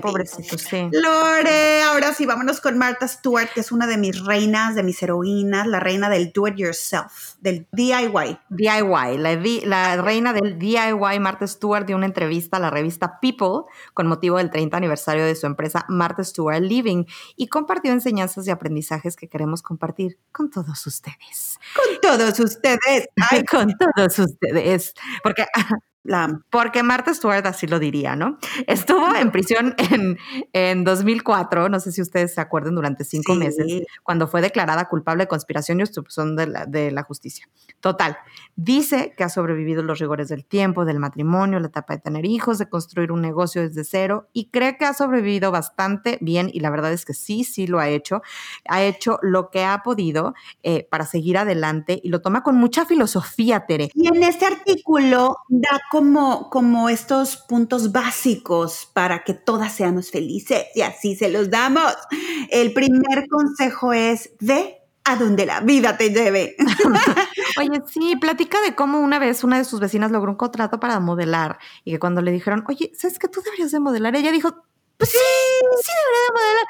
Pobrecito, 0.00 0.58
sí. 0.58 0.88
Lore, 0.92 1.82
ahora 1.82 2.12
sí, 2.12 2.26
vámonos 2.26 2.60
con 2.60 2.78
Martha 2.78 3.08
Stewart, 3.08 3.48
que 3.52 3.60
es 3.60 3.72
una 3.72 3.86
de 3.86 3.96
mis 3.96 4.24
reinas, 4.24 4.74
de 4.74 4.82
mis 4.82 5.02
heroínas, 5.02 5.66
la 5.66 5.80
reina 5.80 6.08
del 6.08 6.32
do 6.32 6.46
it 6.48 6.56
yourself, 6.56 7.34
del 7.40 7.66
DIY. 7.72 8.38
DIY, 8.50 9.18
la, 9.18 9.40
la 9.64 10.02
reina 10.02 10.32
del 10.32 10.58
DIY, 10.58 11.18
Martha 11.20 11.46
Stewart, 11.46 11.86
dio 11.86 11.96
una 11.96 12.06
entrevista 12.06 12.56
a 12.56 12.60
la 12.60 12.70
revista 12.70 13.18
People 13.20 13.70
con 13.94 14.06
motivo 14.06 14.38
del 14.38 14.50
30 14.50 14.76
aniversario 14.76 15.24
de 15.24 15.34
su 15.34 15.46
empresa 15.46 15.84
Martha 15.88 16.24
Stewart 16.24 16.60
Living 16.60 17.04
y 17.36 17.48
compartió 17.48 17.92
enseñanzas 17.92 18.46
y 18.46 18.50
aprendizajes 18.50 19.16
que 19.16 19.28
queremos 19.28 19.62
compartir 19.62 20.18
con 20.32 20.50
todos 20.50 20.86
ustedes. 20.86 21.58
Con 21.74 22.00
todos 22.00 22.38
ustedes. 22.40 23.08
Ay, 23.30 23.44
con 23.50 23.72
todos 23.78 24.18
ustedes. 24.18 24.94
Porque 25.22 25.44
porque 26.50 26.82
Martha 26.82 27.12
Stewart 27.14 27.46
así 27.46 27.66
lo 27.66 27.78
diría, 27.78 28.16
¿no? 28.16 28.38
Estuvo 28.66 29.05
en 29.14 29.30
prisión 29.30 29.74
en, 29.78 30.18
en 30.52 30.84
2004, 30.84 31.68
no 31.68 31.80
sé 31.80 31.92
si 31.92 32.02
ustedes 32.02 32.34
se 32.34 32.40
acuerdan, 32.40 32.74
durante 32.74 33.04
cinco 33.04 33.34
meses, 33.34 33.82
cuando 34.02 34.26
fue 34.26 34.40
declarada 34.40 34.88
culpable 34.88 35.24
de 35.24 35.28
conspiración 35.28 35.80
y 35.80 35.82
obstrucción 35.82 36.36
de 36.36 36.46
la, 36.46 36.66
de 36.66 36.90
la 36.90 37.02
justicia. 37.02 37.48
Total, 37.80 38.16
dice 38.56 39.14
que 39.16 39.24
ha 39.24 39.28
sobrevivido 39.28 39.82
los 39.82 39.98
rigores 39.98 40.28
del 40.28 40.44
tiempo, 40.44 40.84
del 40.84 40.98
matrimonio, 40.98 41.60
la 41.60 41.68
etapa 41.68 41.94
de 41.94 42.00
tener 42.00 42.24
hijos, 42.24 42.58
de 42.58 42.68
construir 42.68 43.12
un 43.12 43.20
negocio 43.20 43.62
desde 43.62 43.84
cero 43.84 44.28
y 44.32 44.50
cree 44.50 44.76
que 44.76 44.84
ha 44.84 44.94
sobrevivido 44.94 45.50
bastante 45.50 46.18
bien 46.20 46.50
y 46.52 46.60
la 46.60 46.70
verdad 46.70 46.92
es 46.92 47.04
que 47.04 47.14
sí, 47.14 47.44
sí 47.44 47.66
lo 47.66 47.78
ha 47.78 47.88
hecho. 47.88 48.22
Ha 48.68 48.82
hecho 48.82 49.18
lo 49.22 49.50
que 49.50 49.64
ha 49.64 49.82
podido 49.82 50.34
eh, 50.62 50.86
para 50.90 51.06
seguir 51.06 51.38
adelante 51.38 52.00
y 52.02 52.08
lo 52.08 52.20
toma 52.20 52.42
con 52.42 52.56
mucha 52.56 52.86
filosofía, 52.86 53.66
Tere. 53.66 53.90
Y 53.94 54.08
en 54.08 54.22
este 54.22 54.46
artículo 54.46 55.36
da 55.48 55.80
como, 55.90 56.50
como 56.50 56.88
estos 56.88 57.36
puntos 57.36 57.92
básicos 57.92 58.90
para 58.96 59.24
que 59.24 59.34
todas 59.34 59.74
seamos 59.74 60.10
felices 60.10 60.68
y 60.74 60.80
así 60.80 61.16
se 61.16 61.28
los 61.28 61.50
damos. 61.50 61.94
El 62.48 62.72
primer 62.72 63.28
consejo 63.28 63.92
es 63.92 64.30
ve 64.40 64.78
a 65.04 65.16
donde 65.16 65.44
la 65.44 65.60
vida 65.60 65.98
te 65.98 66.08
lleve. 66.08 66.56
Oye, 67.60 67.82
sí, 67.88 68.16
platica 68.16 68.58
de 68.62 68.74
cómo 68.74 69.00
una 69.00 69.18
vez 69.18 69.44
una 69.44 69.58
de 69.58 69.64
sus 69.64 69.80
vecinas 69.80 70.10
logró 70.10 70.30
un 70.30 70.38
contrato 70.38 70.80
para 70.80 70.98
modelar 70.98 71.58
y 71.84 71.92
que 71.92 71.98
cuando 71.98 72.22
le 72.22 72.32
dijeron, 72.32 72.64
oye, 72.68 72.90
¿sabes 72.94 73.18
que 73.18 73.28
tú 73.28 73.42
deberías 73.42 73.70
de 73.70 73.80
modelar? 73.80 74.16
Ella 74.16 74.32
dijo, 74.32 74.64
pues 74.98 75.10
sí, 75.10 75.18
sí 75.18 75.92
debería 75.92 76.26
de 76.26 76.32
modelar. 76.32 76.66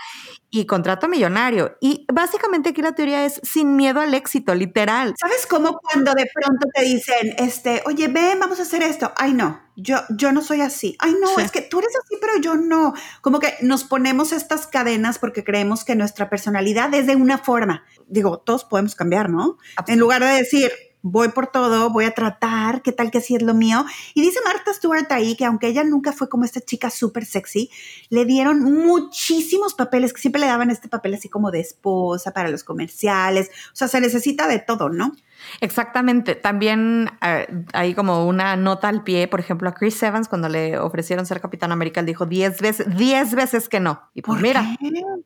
Y 0.50 0.66
contrato 0.66 1.08
millonario. 1.08 1.76
Y 1.80 2.06
básicamente 2.12 2.70
aquí 2.70 2.82
la 2.82 2.92
teoría 2.92 3.24
es 3.24 3.40
sin 3.42 3.76
miedo 3.76 4.00
al 4.00 4.14
éxito, 4.14 4.54
literal. 4.54 5.14
¿Sabes 5.20 5.46
cómo 5.46 5.78
cuando 5.78 6.12
de 6.14 6.26
pronto 6.32 6.66
te 6.72 6.82
dicen, 6.82 7.34
este, 7.38 7.82
oye, 7.86 8.08
ven, 8.08 8.40
vamos 8.40 8.58
a 8.58 8.62
hacer 8.62 8.82
esto? 8.82 9.12
Ay, 9.16 9.34
no, 9.34 9.60
yo, 9.76 9.98
yo 10.10 10.32
no 10.32 10.42
soy 10.42 10.62
así. 10.62 10.96
Ay, 10.98 11.14
no, 11.20 11.38
es 11.38 11.52
que 11.52 11.62
tú 11.62 11.80
eres 11.80 11.92
así, 11.96 12.16
pero 12.20 12.38
yo 12.38 12.54
no. 12.54 12.94
Como 13.20 13.38
que 13.38 13.54
nos 13.60 13.84
ponemos 13.84 14.32
estas 14.32 14.66
cadenas 14.66 15.18
porque 15.18 15.44
creemos 15.44 15.84
que 15.84 15.94
nuestra 15.94 16.30
personalidad 16.30 16.92
es 16.94 17.06
de 17.06 17.16
una 17.16 17.38
forma. 17.38 17.84
Digo, 18.06 18.38
todos 18.38 18.64
podemos 18.64 18.94
cambiar, 18.94 19.28
¿no? 19.28 19.58
En 19.86 19.98
lugar 19.98 20.22
de 20.22 20.30
decir, 20.30 20.72
voy 21.10 21.28
por 21.28 21.46
todo, 21.46 21.90
voy 21.90 22.04
a 22.04 22.10
tratar, 22.10 22.82
qué 22.82 22.90
tal 22.90 23.10
que 23.10 23.20
sí 23.20 23.36
es 23.36 23.42
lo 23.42 23.54
mío. 23.54 23.84
Y 24.14 24.22
dice 24.22 24.40
Martha 24.44 24.72
Stewart 24.74 25.06
ahí 25.10 25.36
que 25.36 25.44
aunque 25.44 25.68
ella 25.68 25.84
nunca 25.84 26.12
fue 26.12 26.28
como 26.28 26.44
esta 26.44 26.60
chica 26.60 26.90
súper 26.90 27.24
sexy, 27.24 27.70
le 28.08 28.24
dieron 28.24 28.62
muchísimos 28.62 29.74
papeles, 29.74 30.12
que 30.12 30.20
siempre 30.20 30.40
le 30.40 30.48
daban 30.48 30.70
este 30.70 30.88
papel 30.88 31.14
así 31.14 31.28
como 31.28 31.50
de 31.50 31.60
esposa 31.60 32.32
para 32.32 32.48
los 32.48 32.64
comerciales. 32.64 33.50
O 33.72 33.76
sea, 33.76 33.88
se 33.88 34.00
necesita 34.00 34.48
de 34.48 34.58
todo, 34.58 34.88
¿no? 34.88 35.12
Exactamente. 35.60 36.34
También 36.34 37.10
eh, 37.22 37.46
hay 37.72 37.94
como 37.94 38.26
una 38.26 38.56
nota 38.56 38.88
al 38.88 39.02
pie, 39.02 39.28
por 39.28 39.40
ejemplo, 39.40 39.68
a 39.68 39.74
Chris 39.74 40.02
Evans 40.02 40.28
cuando 40.28 40.48
le 40.48 40.78
ofrecieron 40.78 41.26
ser 41.26 41.40
Capitán 41.40 41.72
América, 41.72 42.00
él 42.00 42.06
dijo 42.06 42.26
10 42.26 42.60
veces, 42.60 42.96
10 42.96 43.34
veces 43.34 43.68
que 43.68 43.80
no. 43.80 44.02
Y 44.14 44.22
pues 44.22 44.40
mira, 44.40 44.76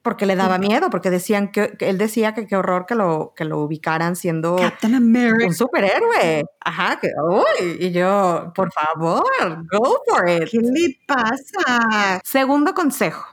porque 0.03 0.27
le 0.27 0.37
daba 0.37 0.59
miedo, 0.59 0.91
porque 0.91 1.11
decían 1.11 1.51
que, 1.51 1.77
él 1.81 1.99
decía 1.99 2.35
que 2.35 2.47
qué 2.47 2.57
horror 2.57 2.87
que 2.87 2.95
lo, 2.95 3.33
que 3.37 3.45
lo 3.45 3.61
ubicaran 3.61 4.17
siendo 4.17 4.57
un 4.57 5.55
superhéroe. 5.55 6.45
Ajá, 6.61 6.99
que, 7.01 7.09
uy, 7.29 7.77
y 7.79 7.91
yo, 7.91 8.53
por 8.55 8.71
favor, 8.73 9.25
go 9.71 10.03
for 10.07 10.29
it. 10.29 10.49
¿Qué 10.51 10.59
le 10.59 10.99
pasa? 11.07 12.21
Segundo 12.25 12.75
consejo, 12.75 13.25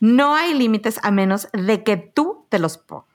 no 0.00 0.34
hay 0.34 0.54
límites 0.54 1.00
a 1.02 1.10
menos 1.10 1.48
de 1.52 1.82
que 1.82 1.96
tú 1.96 2.46
te 2.48 2.58
los 2.58 2.78
pongas. 2.78 3.13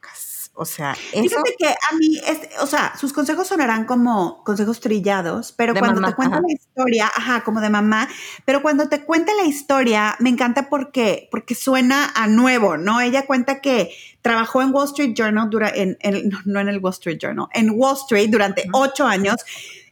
O 0.62 0.66
sea, 0.66 0.92
eso... 1.14 1.24
Fíjate 1.24 1.56
que 1.58 1.68
a 1.68 1.96
mí, 1.98 2.20
o 2.60 2.68
sea, 2.68 2.94
sus 3.00 3.14
consejos 3.14 3.48
sonarán 3.48 3.86
como 3.86 4.44
consejos 4.44 4.82
trillados, 4.82 5.54
pero 5.54 5.74
cuando 5.74 6.02
te 6.02 6.14
cuenta 6.14 6.42
la 6.42 6.52
historia, 6.52 7.10
ajá, 7.16 7.46
como 7.46 7.62
de 7.62 7.70
mamá, 7.70 8.10
pero 8.44 8.62
cuando 8.62 8.90
te 8.90 9.06
cuenta 9.06 9.32
la 9.36 9.46
historia, 9.46 10.18
me 10.20 10.30
encanta 10.30 10.68
porque, 10.68 11.30
porque 11.32 11.56
suena 11.56 12.12
a 12.14 12.28
nuevo, 12.28 12.76
¿no? 12.76 13.00
Ella 13.00 13.26
cuenta 13.26 13.62
que 13.62 13.92
trabajó 14.22 14.62
en 14.62 14.74
Wall 14.74 14.88
Street 14.88 15.14
Journal, 15.16 15.50
dura, 15.50 15.72
en, 15.74 15.98
no, 16.44 16.60
en 16.60 16.68
el 16.68 16.80
Wall 16.80 16.92
Street 16.92 17.20
Journal, 17.22 17.48
en 17.54 17.70
Wall 17.70 17.96
Street 17.96 18.30
durante 18.30 18.66
ocho 18.74 19.08
años, 19.08 19.38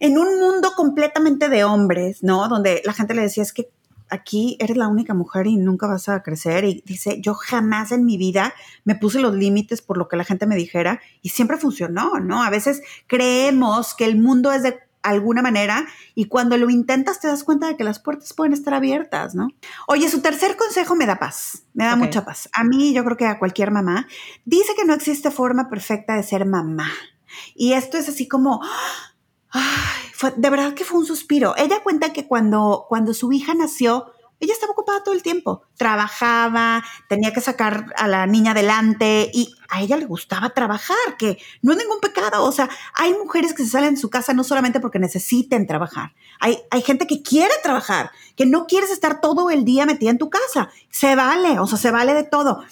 en 0.02 0.18
un 0.18 0.38
mundo 0.38 0.74
completamente 0.76 1.48
de 1.48 1.64
hombres, 1.64 2.24
¿no? 2.24 2.50
Donde 2.50 2.82
la 2.84 2.92
gente 2.92 3.14
le 3.14 3.22
decía, 3.22 3.44
es 3.44 3.54
que 3.54 3.70
aquí 4.10 4.58
eres 4.60 4.78
la 4.78 4.88
única 4.88 5.14
mujer 5.14 5.48
y 5.48 5.58
nunca 5.58 5.88
vas 5.88 6.10
a 6.10 6.24
crecer. 6.24 6.66
Y 6.66 6.84
dice, 6.86 7.20
yo 7.22 7.34
jamás 7.34 7.92
en 7.92 8.06
mi 8.06 8.18
vida 8.18 8.54
me 8.84 8.96
puse 8.96 9.20
los 9.20 9.34
límites 9.36 9.82
por 9.82 9.98
lo 9.98 10.08
que 10.08 10.18
la 10.18 10.24
gente 10.24 10.46
me 10.46 10.56
dijera 10.56 11.02
y 11.22 11.30
siempre 11.30 11.58
funcionó, 11.58 12.20
¿no? 12.20 12.44
A 12.44 12.50
veces 12.50 12.82
creemos 13.08 13.96
que 13.96 14.06
el 14.06 14.18
mundo 14.18 14.52
es 14.52 14.64
de 14.64 14.80
alguna 15.04 15.42
manera 15.42 15.86
y 16.16 16.26
cuando 16.26 16.58
lo 16.58 16.70
intentas 16.70 17.20
te 17.20 17.28
das 17.28 17.44
cuenta 17.44 17.68
de 17.68 17.78
que 17.78 17.84
las 17.84 18.00
puertas 18.00 18.34
pueden 18.34 18.54
estar 18.54 18.74
abiertas, 18.74 19.36
¿no? 19.36 19.48
Oye, 19.88 20.10
su 20.10 20.22
tercer 20.22 20.58
consejo 20.58 20.96
me 20.96 21.06
da 21.06 21.18
paz, 21.18 21.64
me 21.74 21.86
da 21.86 21.96
mucha 21.96 22.26
paz. 22.26 22.50
A 22.54 22.64
mí, 22.64 22.94
yo 22.94 23.04
creo 23.06 23.18
que 23.18 23.26
a 23.26 23.40
cualquier 23.40 23.72
mamá, 23.72 24.08
dice 24.46 24.74
que 24.76 24.86
no 24.86 24.94
existe 24.94 25.32
forma 25.32 25.70
perfecta 25.70 26.16
de 26.16 26.24
ser 26.24 26.46
mamá. 26.46 26.92
Y 27.56 27.74
esto 27.74 27.98
es 27.98 28.10
así 28.10 28.28
como, 28.28 28.62
fue, 30.14 30.34
de 30.36 30.50
verdad 30.50 30.74
que 30.74 30.84
fue 30.84 31.00
un 31.00 31.06
suspiro. 31.06 31.56
Ella 31.58 31.82
cuenta 31.84 32.14
que 32.14 32.28
cuando, 32.28 32.86
cuando 32.88 33.14
su 33.14 33.32
hija 33.32 33.54
nació, 33.54 34.12
ella 34.40 34.54
estaba 34.54 34.74
ocupada 34.74 35.04
todo 35.04 35.16
el 35.16 35.24
tiempo. 35.24 35.64
Trabajaba, 35.78 36.84
tenía 37.10 37.34
que 37.34 37.42
sacar 37.42 37.88
a 37.96 38.08
la 38.08 38.28
niña 38.28 38.52
adelante 38.52 39.32
y 39.34 39.56
a 39.70 39.82
ella 39.82 39.98
le 39.98 40.06
gustaba 40.06 40.52
trabajar, 40.52 41.18
que 41.18 41.40
no 41.62 41.72
es 41.72 41.78
ningún 41.80 42.00
pecado. 42.00 42.44
O 42.44 42.52
sea, 42.52 42.70
hay 42.94 43.14
mujeres 43.14 43.54
que 43.54 43.64
se 43.64 43.70
salen 43.70 43.96
de 43.96 44.00
su 44.00 44.10
casa 44.10 44.34
no 44.34 44.44
solamente 44.44 44.80
porque 44.80 45.00
necesiten 45.00 45.66
trabajar. 45.66 46.14
Hay, 46.40 46.60
hay 46.70 46.82
gente 46.84 47.08
que 47.08 47.24
quiere 47.24 47.54
trabajar, 47.64 48.12
que 48.36 48.46
no 48.46 48.68
quieres 48.68 48.92
estar 48.92 49.22
todo 49.22 49.50
el 49.50 49.66
día 49.66 49.86
metida 49.88 50.12
en 50.12 50.20
tu 50.20 50.30
casa. 50.30 50.70
Se 50.92 51.16
vale, 51.16 51.60
o 51.60 51.66
sea, 51.66 51.80
se 51.80 51.90
vale 51.90 52.14
de 52.14 52.24
todo. 52.24 52.64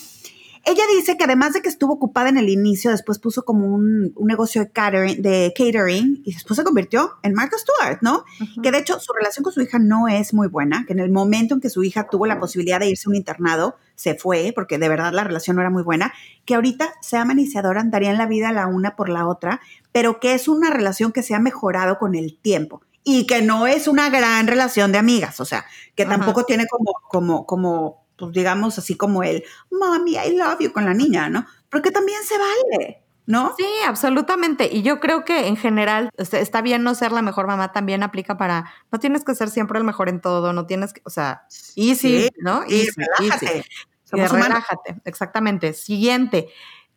Ella 0.67 0.84
dice 0.97 1.15
que 1.15 1.25
además 1.25 1.54
de 1.54 1.62
que 1.62 1.69
estuvo 1.69 1.93
ocupada 1.93 2.30
en 2.30 2.39
el 2.39 2.49
inicio, 2.49 2.89
después 2.89 3.19
puso 3.19 3.45
como 3.45 3.67
un, 3.67 4.15
negocio 4.19 4.63
de 4.63 4.71
catering, 4.71 5.21
de 5.21 5.54
catering, 5.56 6.23
y 6.25 6.34
después 6.34 6.58
se 6.58 6.63
convirtió 6.63 7.12
en 7.21 7.34
Martha 7.34 7.56
Stewart, 7.60 7.99
¿no? 8.01 8.25
Que 8.63 8.71
de 8.71 8.80
hecho 8.80 8.99
su 8.99 9.13
relación 9.13 9.43
con 9.43 9.54
su 9.54 9.62
hija 9.62 9.78
no 9.78 10.08
es 10.08 10.34
muy 10.34 10.47
buena, 10.47 10.84
que 10.88 10.93
en 10.93 10.99
el 10.99 11.12
momento 11.12 11.54
en 11.54 11.62
que 11.62 11.69
su 11.69 11.84
hija 11.84 12.08
tuvo 12.10 12.25
la 12.25 12.39
posibilidad 12.39 12.80
de 12.80 12.89
irse 12.89 13.04
a 13.08 13.12
un 13.12 13.15
internado, 13.15 13.75
se 13.93 14.15
fue, 14.15 14.54
porque 14.56 14.80
de 14.80 14.89
verdad 14.89 15.13
la 15.13 15.23
relación 15.23 15.56
no 15.56 15.62
era 15.62 15.69
muy 15.69 15.84
buena, 15.84 16.13
que 16.45 16.56
ahorita 16.56 16.95
se 16.99 17.17
aman 17.17 17.38
y 17.38 17.45
se 17.45 17.60
adoran, 17.60 17.91
darían 17.91 18.17
la 18.17 18.25
vida 18.25 18.51
la 18.51 18.65
una 18.65 18.95
por 18.95 19.10
la 19.10 19.28
otra, 19.28 19.62
pero 19.91 20.19
que 20.19 20.34
es 20.34 20.47
una 20.47 20.71
relación 20.71 21.12
que 21.12 21.21
se 21.21 21.36
ha 21.36 21.39
mejorado 21.39 21.99
con 21.99 22.15
el 22.15 22.39
tiempo 22.39 22.82
y 23.04 23.28
que 23.28 23.43
no 23.43 23.67
es 23.67 23.88
una 23.88 24.10
gran 24.10 24.47
relación 24.47 24.91
de 24.91 24.97
amigas, 24.97 25.39
o 25.39 25.45
sea, 25.45 25.65
que 25.93 26.06
tampoco 26.06 26.43
tiene 26.43 26.65
como, 26.65 26.91
como, 27.08 27.45
como 27.45 28.04
pues 28.17 28.32
digamos 28.34 28.78
así 28.78 28.95
como 28.95 29.23
el, 29.23 29.43
mami, 29.71 30.15
I 30.15 30.36
love 30.36 30.60
you 30.60 30.71
con 30.71 30.86
la 30.86 30.93
niña, 30.93 31.30
¿no? 31.30 31.45
Porque 31.69 31.91
también 31.91 32.23
se 32.23 32.36
vale. 32.38 33.01
¿No? 33.28 33.56
Sí, 33.58 33.65
absolutamente. 33.88 34.69
Y 34.71 34.84
yo 34.84 34.99
creo 34.99 35.25
que 35.25 35.47
en 35.47 35.58
general 35.58 36.12
está 36.15 36.62
bien 36.62 36.84
no 36.84 36.93
ser 36.93 37.12
la 37.12 37.23
mejor 37.23 37.47
mamá, 37.47 37.71
también 37.71 38.04
aplica 38.04 38.38
para, 38.38 38.71
no 38.91 38.99
tienes 38.99 39.23
que 39.23 39.34
ser 39.34 39.49
siempre 39.49 39.80
el 39.80 39.84
mejor 39.84 40.10
en 40.10 40.21
todo, 40.21 40.54
no 40.54 40.67
tienes 40.67 40.93
que, 40.93 41.01
o 41.06 41.10
sea, 41.10 41.47
easy, 41.75 42.30
¿no? 42.38 42.63
Y 42.67 42.88
relájate. 43.19 43.65
relájate, 44.12 45.01
exactamente. 45.06 45.73
Siguiente 45.73 46.49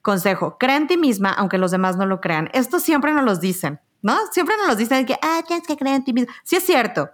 consejo, 0.03 0.59
cree 0.59 0.77
en 0.77 0.87
ti 0.87 0.97
misma 0.97 1.33
aunque 1.33 1.59
los 1.59 1.71
demás 1.71 1.97
no 1.97 2.05
lo 2.05 2.21
crean. 2.21 2.51
Esto 2.53 2.79
siempre 2.79 3.13
nos 3.13 3.25
lo 3.25 3.35
dicen, 3.37 3.81
¿no? 4.03 4.19
Siempre 4.31 4.57
nos 4.59 4.69
lo 4.69 4.77
dicen 4.77 5.07
que, 5.07 5.17
ah, 5.23 5.43
tienes 5.47 5.67
que 5.67 5.77
creer 5.77 5.97
en 5.97 6.05
ti 6.05 6.13
misma. 6.13 6.33
Sí 6.45 6.57
es 6.57 6.65
cierto, 6.65 7.11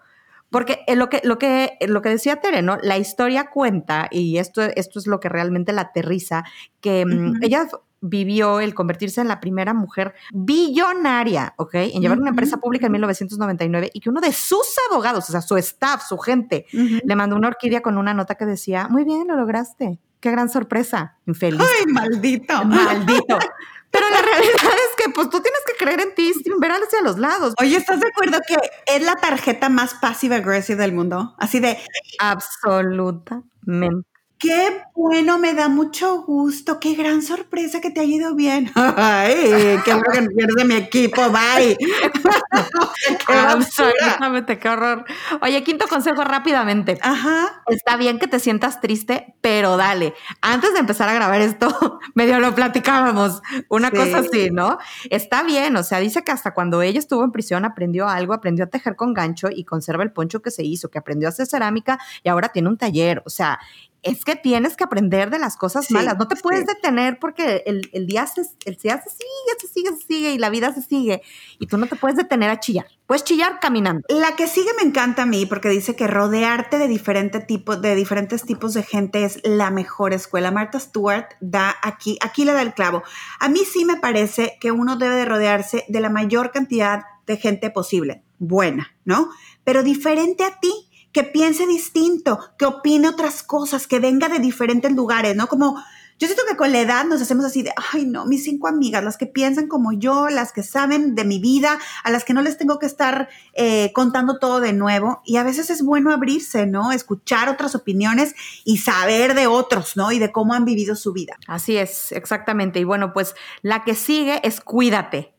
porque 0.51 0.85
lo 0.95 1.09
que, 1.09 1.21
lo 1.25 1.39
que, 1.39 1.77
lo 1.87 2.03
que 2.03 2.09
decía 2.11 2.37
Tere, 2.37 2.63
¿no? 2.63 2.79
La 2.83 2.97
historia 2.97 3.51
cuenta, 3.51 4.09
y 4.11 4.39
esto, 4.39 4.63
esto 4.63 4.99
es 4.99 5.07
lo 5.07 5.21
que 5.21 5.29
realmente 5.29 5.73
la 5.73 5.83
aterriza, 5.83 6.45
que 6.81 7.05
mm, 7.05 7.43
ella 7.43 7.69
vivió 8.07 8.61
el 8.61 8.75
convertirse 8.75 9.23
en 9.23 9.29
la 9.29 9.41
primera 9.41 9.73
mujer 9.73 10.15
billonaria, 10.33 11.55
¿ok? 11.57 11.75
En 11.75 12.03
llevar 12.03 12.19
una 12.19 12.31
empresa 12.31 12.59
pública 12.59 12.87
en 12.87 12.93
1999 12.93 13.91
y 13.95 14.01
que 14.01 14.11
uno 14.11 14.21
de 14.21 14.33
sus 14.33 14.77
abogados, 14.91 15.29
o 15.29 15.33
sea, 15.33 15.41
su 15.41 15.57
staff, 15.57 16.03
su 16.07 16.19
gente, 16.19 16.67
le 16.71 17.17
mandó 17.17 17.35
una 17.35 17.49
orquídea 17.49 17.81
con 17.81 17.97
una 17.97 18.13
nota 18.13 18.35
que 18.35 18.45
decía, 18.45 18.89
muy 18.89 19.05
bien, 19.05 19.27
lo 19.27 19.37
lograste. 19.37 19.99
Qué 20.21 20.31
gran 20.31 20.51
sorpresa. 20.51 21.17
Infeliz. 21.27 21.61
Ay, 21.61 21.93
maldito. 21.93 22.65
Maldito. 22.65 23.39
Pero 23.91 24.11
la 24.11 24.23
realidad 24.23 24.53
es 24.55 24.94
que 25.05 25.11
pues 25.11 25.31
tú 25.31 25.41
tienes 25.41 25.61
que 25.67 25.85
creer 25.85 26.01
en 26.01 26.15
ti 26.15 26.33
sin 26.33 26.59
ver 26.59 26.73
hacia 26.73 27.03
los 27.03 27.19
lados. 27.19 27.55
Oye, 27.61 27.77
¿estás 27.77 28.01
de 28.01 28.09
acuerdo 28.09 28.39
que 28.47 28.57
es 28.87 29.03
la 29.03 29.15
tarjeta 29.17 29.69
más 29.69 29.95
passive 29.95 30.37
aggressive 30.37 30.81
del 30.81 30.93
mundo? 30.93 31.35
Así 31.39 31.61
de... 31.61 31.79
Absolutamente. 32.19 34.14
Qué 34.45 34.83
bueno, 34.95 35.39
me 35.39 35.55
da 35.55 35.71
mucho 35.71 36.23
gusto. 36.23 36.79
Qué 36.79 36.95
gran 36.95 37.23
sorpresa 37.23 37.81
que 37.81 37.91
te 37.91 38.01
haya 38.01 38.15
ido 38.15 38.35
bien. 38.35 38.71
Ay, 38.75 39.81
qué 39.87 39.95
bueno 39.95 40.05
que 40.13 40.35
pierdes 40.37 40.67
mi 40.67 40.75
equipo. 40.75 41.23
Bye. 41.31 41.79
qué 43.27 43.33
Absolutamente, 43.33 44.59
qué 44.59 44.69
horror. 44.69 45.07
Oye, 45.41 45.65
quinto 45.65 45.87
consejo 45.89 46.25
rápidamente. 46.25 46.99
Ajá. 47.01 47.63
Está 47.69 47.97
bien 47.97 48.19
que 48.19 48.27
te 48.27 48.39
sientas 48.39 48.83
triste, 48.83 49.35
pero 49.41 49.79
dale. 49.79 50.13
Antes 50.43 50.75
de 50.75 50.81
empezar 50.81 51.09
a 51.09 51.15
grabar 51.15 51.41
esto, 51.41 52.01
medio 52.15 52.39
lo 52.39 52.55
platicábamos. 52.55 53.41
Una 53.71 53.91
cosa 53.91 54.19
así, 54.19 54.51
¿no? 54.51 54.77
Está 55.09 55.43
bien. 55.43 55.75
O 55.79 55.83
sea, 55.83 56.01
dice 56.01 56.23
que 56.23 56.33
hasta 56.33 56.53
cuando 56.53 56.83
ella 56.83 56.99
estuvo 56.99 57.25
en 57.25 57.33
prisión 57.33 57.65
aprendió 57.65 58.09
algo, 58.09 58.35
aprendió 58.35 58.67
a 58.67 58.69
tejer 58.69 58.95
con 58.95 59.15
gancho 59.15 59.49
y 59.51 59.65
conserva 59.65 60.03
el 60.03 60.13
poncho 60.13 60.43
que 60.43 60.51
se 60.51 60.65
hizo, 60.65 60.91
que 60.91 60.99
aprendió 60.99 61.29
a 61.29 61.31
hacer 61.31 61.47
cerámica 61.47 61.99
y 62.23 62.29
ahora 62.29 62.51
tiene 62.51 62.69
un 62.69 62.77
taller. 62.77 63.23
O 63.25 63.31
sea, 63.31 63.59
es 64.05 64.25
que 64.25 64.37
tienes 64.37 64.77
que 64.77 64.85
aprender 64.85 65.31
de 65.31 65.39
las 65.39 65.57
cosas 65.57 65.91
malas. 65.91 66.17
No 66.19 66.29
te 66.29 66.37
puedes 66.37 66.67
detener 66.67 67.19
porque 67.19 67.63
el, 67.67 68.07
día 68.07 68.27
se, 68.27 68.43
el 68.67 68.77
día 68.77 69.03
se 69.03 69.11
sigue, 69.11 69.59
se 69.59 69.67
sigue, 69.67 69.91
se 69.97 70.07
sigue 70.07 70.33
y 70.33 70.39
la 70.39 70.51
vida 70.51 70.73
se 70.73 70.83
sigue. 70.83 71.23
Y 71.59 71.67
tú 71.67 71.79
no 71.79 71.87
te 71.87 71.97
puedes 71.97 72.17
detener 72.17 72.51
a 72.51 72.61
chillar. 72.61 72.87
Puedes 73.07 73.25
chillar 73.25 73.61
caminando. 73.61 74.03
La 74.09 74.37
que 74.37 74.47
sigue 74.47 74.71
me 74.77 74.89
encanta 74.89 75.23
a 75.23 75.27
mí 75.27 75.47
porque 75.47 75.69
dice 75.69 75.97
que 75.97 76.07
rodearte 76.07 76.79
de, 76.79 76.87
diferente 76.87 77.41
tipo, 77.41 77.77
de 77.77 77.95
diferentes 77.95 78.45
tipos 78.45 78.75
de 78.75 78.83
gente 78.83 79.25
es 79.25 79.41
la 79.43 79.71
mejor 79.71 80.13
escuela. 80.13 80.51
Martha 80.51 80.79
Stewart 80.79 81.29
da 81.41 81.75
aquí, 81.83 82.19
aquí 82.21 82.45
le 82.45 82.53
da 82.53 82.63
el 82.63 82.75
clavo. 82.75 83.03
A 83.41 83.49
mí 83.49 83.61
sí 83.71 83.85
me 83.85 83.97
parece 83.97 84.59
que 84.61 84.71
uno 84.71 84.97
debe 84.97 85.17
de 85.17 85.25
rodearse 85.25 85.85
de 85.89 86.01
la 86.01 86.11
mayor 86.11 86.51
cantidad 86.51 87.05
de 87.27 87.37
gente 87.37 87.71
posible. 87.71 88.23
Buena, 88.39 88.95
¿no? 89.05 89.31
Pero 89.65 89.83
diferente 89.83 90.45
a 90.45 90.61
ti 90.61 90.84
que 91.15 91.23
piense 91.23 91.67
distinto, 91.67 92.41
que 92.59 92.67
opine 92.67 93.09
otras 93.09 93.43
cosas, 93.45 93.87
que 93.87 94.01
venga 94.01 94.29
de 94.29 94.41
diferentes 94.41 94.93
lugares, 94.93 95.35
¿no? 95.35 95.47
Como 95.47 95.77
yo 96.19 96.27
siento 96.27 96.43
que 96.49 96.57
con 96.57 96.73
la 96.73 96.81
edad 96.81 97.05
nos 97.05 97.23
hacemos 97.23 97.45
así 97.45 97.63
de, 97.63 97.73
ay 97.93 98.05
no, 98.05 98.27
mis 98.27 98.45
cinco 98.45 98.67
amigas, 98.67 99.03
las 99.03 99.17
que 99.17 99.27
piensan 99.27 99.69
como 99.69 99.93
yo, 99.93 100.29
las 100.29 100.53
que 100.53 100.65
saben 100.65 101.15
de 101.15 101.25
mi 101.25 101.39
vida, 101.39 101.79
a 102.03 102.11
las 102.11 102.25
que 102.25 102.35
no 102.35 102.43
les 102.43 102.59
tengo 102.59 102.81
que 102.81 102.87
estar 102.87 103.29
eh, 103.55 103.93
contando 103.95 104.39
todo 104.41 104.61
de 104.61 104.73
nuevo. 104.73 105.23
Y 105.25 105.37
a 105.37 105.45
veces 105.45 105.71
es 105.71 105.83
bueno 105.83 106.13
abrirse, 106.13 106.67
¿no? 106.67 106.91
Escuchar 106.91 107.49
otras 107.49 107.77
opiniones 107.77 108.35
y 108.65 108.79
saber 108.79 109.35
de 109.35 109.47
otros, 109.47 109.97
¿no? 109.97 110.11
Y 110.11 110.19
de 110.19 110.33
cómo 110.33 110.55
han 110.55 110.65
vivido 110.65 110.97
su 110.97 111.13
vida. 111.13 111.37
Así 111.47 111.77
es, 111.77 112.11
exactamente. 112.11 112.81
Y 112.81 112.85
bueno, 112.85 113.13
pues 113.13 113.37
la 113.63 113.85
que 113.85 113.95
sigue 113.95 114.41
es 114.43 114.61
cuídate. 114.61 115.33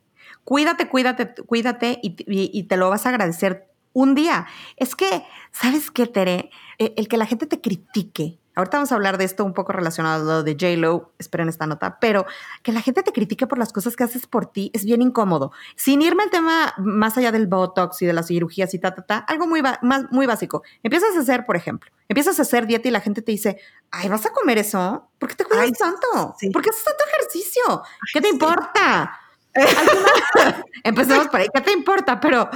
Cuídate, 0.46 0.88
cuídate, 0.88 1.34
cuídate 1.44 2.00
y, 2.02 2.16
y 2.28 2.64
te 2.64 2.78
lo 2.78 2.90
vas 2.90 3.06
a 3.06 3.10
agradecer 3.10 3.75
un 3.96 4.14
día. 4.14 4.46
Es 4.76 4.96
que, 4.96 5.26
¿sabes 5.52 5.90
qué, 5.90 6.06
Tere? 6.06 6.52
E, 6.78 6.94
el 6.98 7.08
que 7.08 7.18
la 7.18 7.26
gente 7.26 7.48
te 7.48 7.62
critique. 7.62 8.38
Ahorita 8.54 8.78
vamos 8.78 8.92
a 8.92 8.96
hablar 8.96 9.18
de 9.18 9.26
esto 9.26 9.44
un 9.44 9.54
poco 9.54 9.74
relacionado 9.74 10.32
a 10.32 10.36
lo 10.36 10.44
de 10.44 10.54
J-Lo, 10.54 11.14
esperen 11.18 11.50
esta 11.50 11.66
nota, 11.66 12.00
pero 12.00 12.26
que 12.62 12.72
la 12.72 12.82
gente 12.82 13.04
te 13.04 13.12
critique 13.12 13.48
por 13.48 13.58
las 13.58 13.74
cosas 13.74 13.96
que 13.96 14.04
haces 14.04 14.28
por 14.28 14.46
ti 14.46 14.72
es 14.74 14.86
bien 14.86 15.02
incómodo. 15.02 15.52
Sin 15.76 16.02
irme 16.02 16.24
al 16.24 16.30
tema 16.30 16.74
más 16.78 17.18
allá 17.18 17.32
del 17.32 17.48
Botox 17.48 18.02
y 18.02 18.06
de 18.06 18.14
las 18.14 18.28
cirugías 18.28 18.74
y 18.74 18.80
ta, 18.80 18.96
ta, 18.96 19.02
ta, 19.02 19.18
algo 19.18 19.48
muy, 19.48 19.62
más, 19.62 19.80
muy 20.12 20.26
básico. 20.26 20.64
Empiezas 20.84 21.16
a 21.18 21.20
hacer, 21.20 21.46
por 21.46 21.58
ejemplo, 21.58 21.92
empiezas 22.08 22.40
a 22.40 22.44
hacer 22.44 22.66
dieta 22.66 22.88
y 22.88 22.92
la 22.92 23.02
gente 23.02 23.22
te 23.22 23.32
dice, 23.32 23.60
ay, 23.92 24.08
¿vas 24.08 24.26
a 24.26 24.32
comer 24.32 24.58
eso? 24.58 25.10
¿Por 25.20 25.30
qué 25.30 25.36
te 25.36 25.46
cuidas 25.46 25.72
tanto? 25.74 26.36
¿Por 26.54 26.62
qué 26.62 26.70
haces 26.70 26.84
tanto 26.84 27.04
ejercicio? 27.14 27.84
¿Qué 28.14 28.22
te 28.22 28.30
importa? 28.30 29.20
empecemos 30.84 31.28
por 31.28 31.40
ahí, 31.40 31.48
¿qué 31.54 31.62
te 31.62 31.72
importa? 31.72 32.20
Pero 32.20 32.50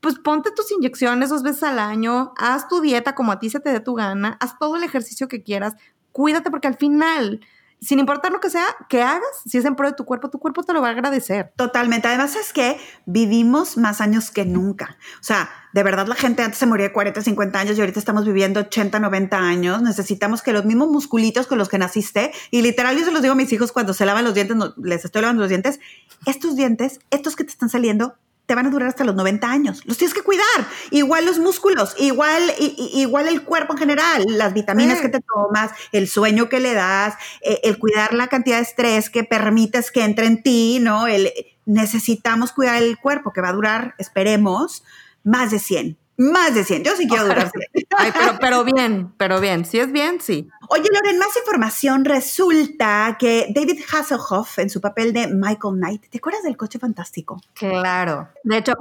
pues 0.00 0.18
ponte 0.18 0.50
tus 0.50 0.70
inyecciones 0.72 1.28
dos 1.28 1.42
veces 1.42 1.62
al 1.62 1.78
año, 1.78 2.32
haz 2.36 2.68
tu 2.68 2.80
dieta 2.80 3.14
como 3.14 3.32
a 3.32 3.38
ti 3.38 3.50
se 3.50 3.60
te 3.60 3.70
dé 3.70 3.80
tu 3.80 3.94
gana, 3.94 4.36
haz 4.40 4.58
todo 4.58 4.76
el 4.76 4.82
ejercicio 4.82 5.28
que 5.28 5.42
quieras, 5.42 5.74
cuídate 6.12 6.50
porque 6.50 6.68
al 6.68 6.76
final, 6.76 7.40
sin 7.80 7.98
importar 7.98 8.32
lo 8.32 8.40
que 8.40 8.50
sea 8.50 8.66
que 8.88 9.02
hagas, 9.02 9.22
si 9.46 9.58
es 9.58 9.64
en 9.64 9.74
pro 9.74 9.88
de 9.88 9.94
tu 9.94 10.04
cuerpo, 10.04 10.28
tu 10.28 10.38
cuerpo 10.38 10.62
te 10.62 10.72
lo 10.72 10.82
va 10.82 10.88
a 10.88 10.90
agradecer. 10.90 11.52
Totalmente. 11.56 12.08
Además 12.08 12.36
es 12.36 12.52
que 12.52 12.78
vivimos 13.06 13.78
más 13.78 14.00
años 14.00 14.30
que 14.30 14.44
nunca. 14.44 14.98
O 15.20 15.24
sea, 15.24 15.50
de 15.72 15.82
verdad 15.82 16.06
la 16.06 16.14
gente 16.14 16.42
antes 16.42 16.58
se 16.58 16.66
moría 16.66 16.88
de 16.88 16.92
40, 16.92 17.22
50 17.22 17.58
años 17.58 17.78
y 17.78 17.80
ahorita 17.80 17.98
estamos 17.98 18.26
viviendo 18.26 18.60
80, 18.60 18.98
90 19.00 19.38
años. 19.38 19.82
Necesitamos 19.82 20.42
que 20.42 20.52
los 20.52 20.66
mismos 20.66 20.88
musculitos 20.88 21.46
con 21.46 21.56
los 21.56 21.68
que 21.68 21.78
naciste, 21.78 22.32
y 22.50 22.60
literal 22.62 22.98
yo 22.98 23.04
se 23.04 23.12
los 23.12 23.22
digo 23.22 23.32
a 23.32 23.36
mis 23.36 23.52
hijos 23.52 23.72
cuando 23.72 23.94
se 23.94 24.04
lavan 24.04 24.24
los 24.24 24.34
dientes, 24.34 24.56
les 24.82 25.04
estoy 25.04 25.22
lavando 25.22 25.40
los 25.40 25.48
dientes, 25.48 25.80
estos 26.26 26.56
dientes, 26.56 27.00
estos 27.10 27.34
que 27.34 27.44
te 27.44 27.50
están 27.50 27.70
saliendo, 27.70 28.16
te 28.50 28.56
van 28.56 28.66
a 28.66 28.70
durar 28.70 28.88
hasta 28.88 29.04
los 29.04 29.14
90 29.14 29.48
años. 29.48 29.82
Los 29.84 29.96
tienes 29.96 30.12
que 30.12 30.22
cuidar. 30.22 30.44
Igual 30.90 31.24
los 31.24 31.38
músculos, 31.38 31.94
igual, 32.00 32.52
igual 32.58 33.28
el 33.28 33.44
cuerpo 33.44 33.74
en 33.74 33.78
general, 33.78 34.24
las 34.26 34.54
vitaminas 34.54 35.00
que 35.00 35.08
te 35.08 35.20
tomas, 35.20 35.70
el 35.92 36.08
sueño 36.08 36.48
que 36.48 36.58
le 36.58 36.74
das, 36.74 37.14
eh, 37.42 37.60
el 37.62 37.78
cuidar 37.78 38.12
la 38.12 38.26
cantidad 38.26 38.56
de 38.56 38.64
estrés 38.64 39.08
que 39.08 39.22
permites 39.22 39.92
que 39.92 40.02
entre 40.02 40.26
en 40.26 40.42
ti, 40.42 40.80
¿no? 40.80 41.06
El, 41.06 41.30
necesitamos 41.64 42.50
cuidar 42.50 42.82
el 42.82 42.98
cuerpo 42.98 43.32
que 43.32 43.40
va 43.40 43.50
a 43.50 43.52
durar, 43.52 43.94
esperemos, 43.98 44.82
más 45.22 45.52
de 45.52 45.60
100. 45.60 45.99
Más 46.20 46.54
de 46.54 46.64
100. 46.64 46.84
Yo 46.84 46.94
sí 46.96 47.08
quiero 47.08 47.24
durar 47.24 47.50
100. 47.50 47.86
pero, 48.12 48.38
pero 48.38 48.64
bien, 48.76 49.14
pero 49.16 49.40
bien. 49.40 49.64
Si 49.64 49.78
es 49.78 49.90
bien, 49.90 50.20
sí. 50.20 50.50
Oye, 50.68 50.84
Loren, 50.92 51.18
más 51.18 51.34
información. 51.34 52.04
Resulta 52.04 53.16
que 53.18 53.46
David 53.54 53.80
Hasselhoff, 53.90 54.58
en 54.58 54.68
su 54.68 54.82
papel 54.82 55.14
de 55.14 55.28
Michael 55.28 55.76
Knight, 55.76 56.10
¿te 56.10 56.18
acuerdas 56.18 56.42
del 56.42 56.58
coche 56.58 56.78
fantástico? 56.78 57.40
Claro. 57.54 58.28
De 58.44 58.58
hecho, 58.58 58.74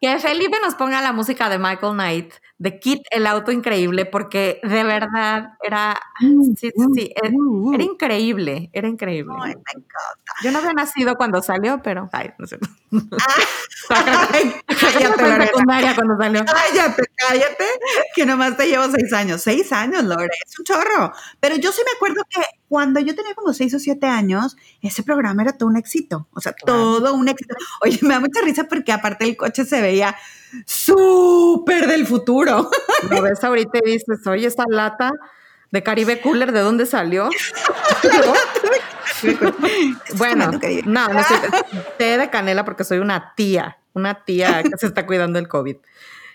que 0.00 0.18
Felipe 0.18 0.56
nos 0.62 0.76
ponga 0.76 1.02
la 1.02 1.12
música 1.12 1.50
de 1.50 1.58
Michael 1.58 1.92
Knight, 1.92 2.32
de 2.58 2.80
Kit, 2.80 3.02
el 3.10 3.26
auto 3.26 3.52
increíble, 3.52 4.04
porque 4.04 4.60
de 4.64 4.82
verdad 4.82 5.50
era, 5.62 6.00
mm, 6.20 6.54
sí, 6.56 6.72
sí, 6.94 7.12
era, 7.14 7.30
mm, 7.30 7.70
mm, 7.70 7.80
increíble, 7.80 8.68
era 8.72 8.88
increíble. 8.88 9.32
Ay, 9.40 9.54
me 9.54 9.80
encanta. 9.80 10.32
Yo 10.42 10.50
no 10.50 10.58
había 10.58 10.72
nacido 10.72 11.14
cuando 11.14 11.40
salió, 11.40 11.80
pero, 11.82 12.10
ay, 12.12 12.32
no 12.36 12.46
sé. 12.46 12.58
Ay, 13.90 14.54
cállate, 14.66 15.46
secundaria 15.46 15.94
cuando 15.94 16.16
salió. 16.16 16.44
Cállate, 16.44 17.02
cállate, 17.14 17.64
que 18.14 18.26
nomás 18.26 18.56
te 18.56 18.66
llevo 18.66 18.84
seis 18.90 19.12
años. 19.12 19.40
Seis 19.40 19.72
años, 19.72 20.04
Lore, 20.04 20.28
es 20.46 20.58
un 20.58 20.64
chorro. 20.64 21.12
Pero 21.40 21.56
yo 21.56 21.72
sí 21.72 21.80
me 21.86 21.92
acuerdo 21.96 22.22
que 22.28 22.42
cuando 22.68 23.00
yo 23.00 23.14
tenía 23.14 23.34
como 23.34 23.52
seis 23.54 23.72
o 23.74 23.78
siete 23.78 24.06
años, 24.06 24.56
ese 24.82 25.02
programa 25.02 25.42
era 25.42 25.52
todo 25.52 25.68
un 25.68 25.76
éxito. 25.76 26.28
O 26.32 26.40
sea, 26.40 26.52
todo 26.52 27.14
un 27.14 27.28
éxito. 27.28 27.54
Oye, 27.82 27.98
me 28.02 28.14
da 28.14 28.20
mucha 28.20 28.40
risa 28.42 28.64
porque 28.64 28.92
aparte 28.92 29.24
el 29.24 29.36
coche 29.36 29.64
se 29.64 29.80
veía 29.80 30.16
súper 30.64 31.86
del 31.86 32.06
futuro. 32.06 32.70
Lo 33.10 33.22
ves 33.22 33.42
ahorita 33.42 33.78
y 33.84 33.92
dices, 33.92 34.26
oye, 34.26 34.46
esta 34.46 34.64
lata 34.68 35.12
de 35.70 35.82
Caribe 35.82 36.20
Cooler, 36.20 36.52
¿de 36.52 36.60
dónde 36.60 36.86
salió? 36.86 37.28
bueno, 40.16 40.50
no, 40.84 41.08
no 41.08 41.22
sé, 41.24 41.34
té 41.98 42.18
de 42.18 42.30
canela 42.30 42.64
porque 42.64 42.84
soy 42.84 42.98
una 42.98 43.34
tía, 43.34 43.78
una 43.94 44.24
tía 44.24 44.62
que 44.62 44.76
se 44.78 44.86
está 44.86 45.06
cuidando 45.06 45.38
el 45.38 45.48
COVID. 45.48 45.76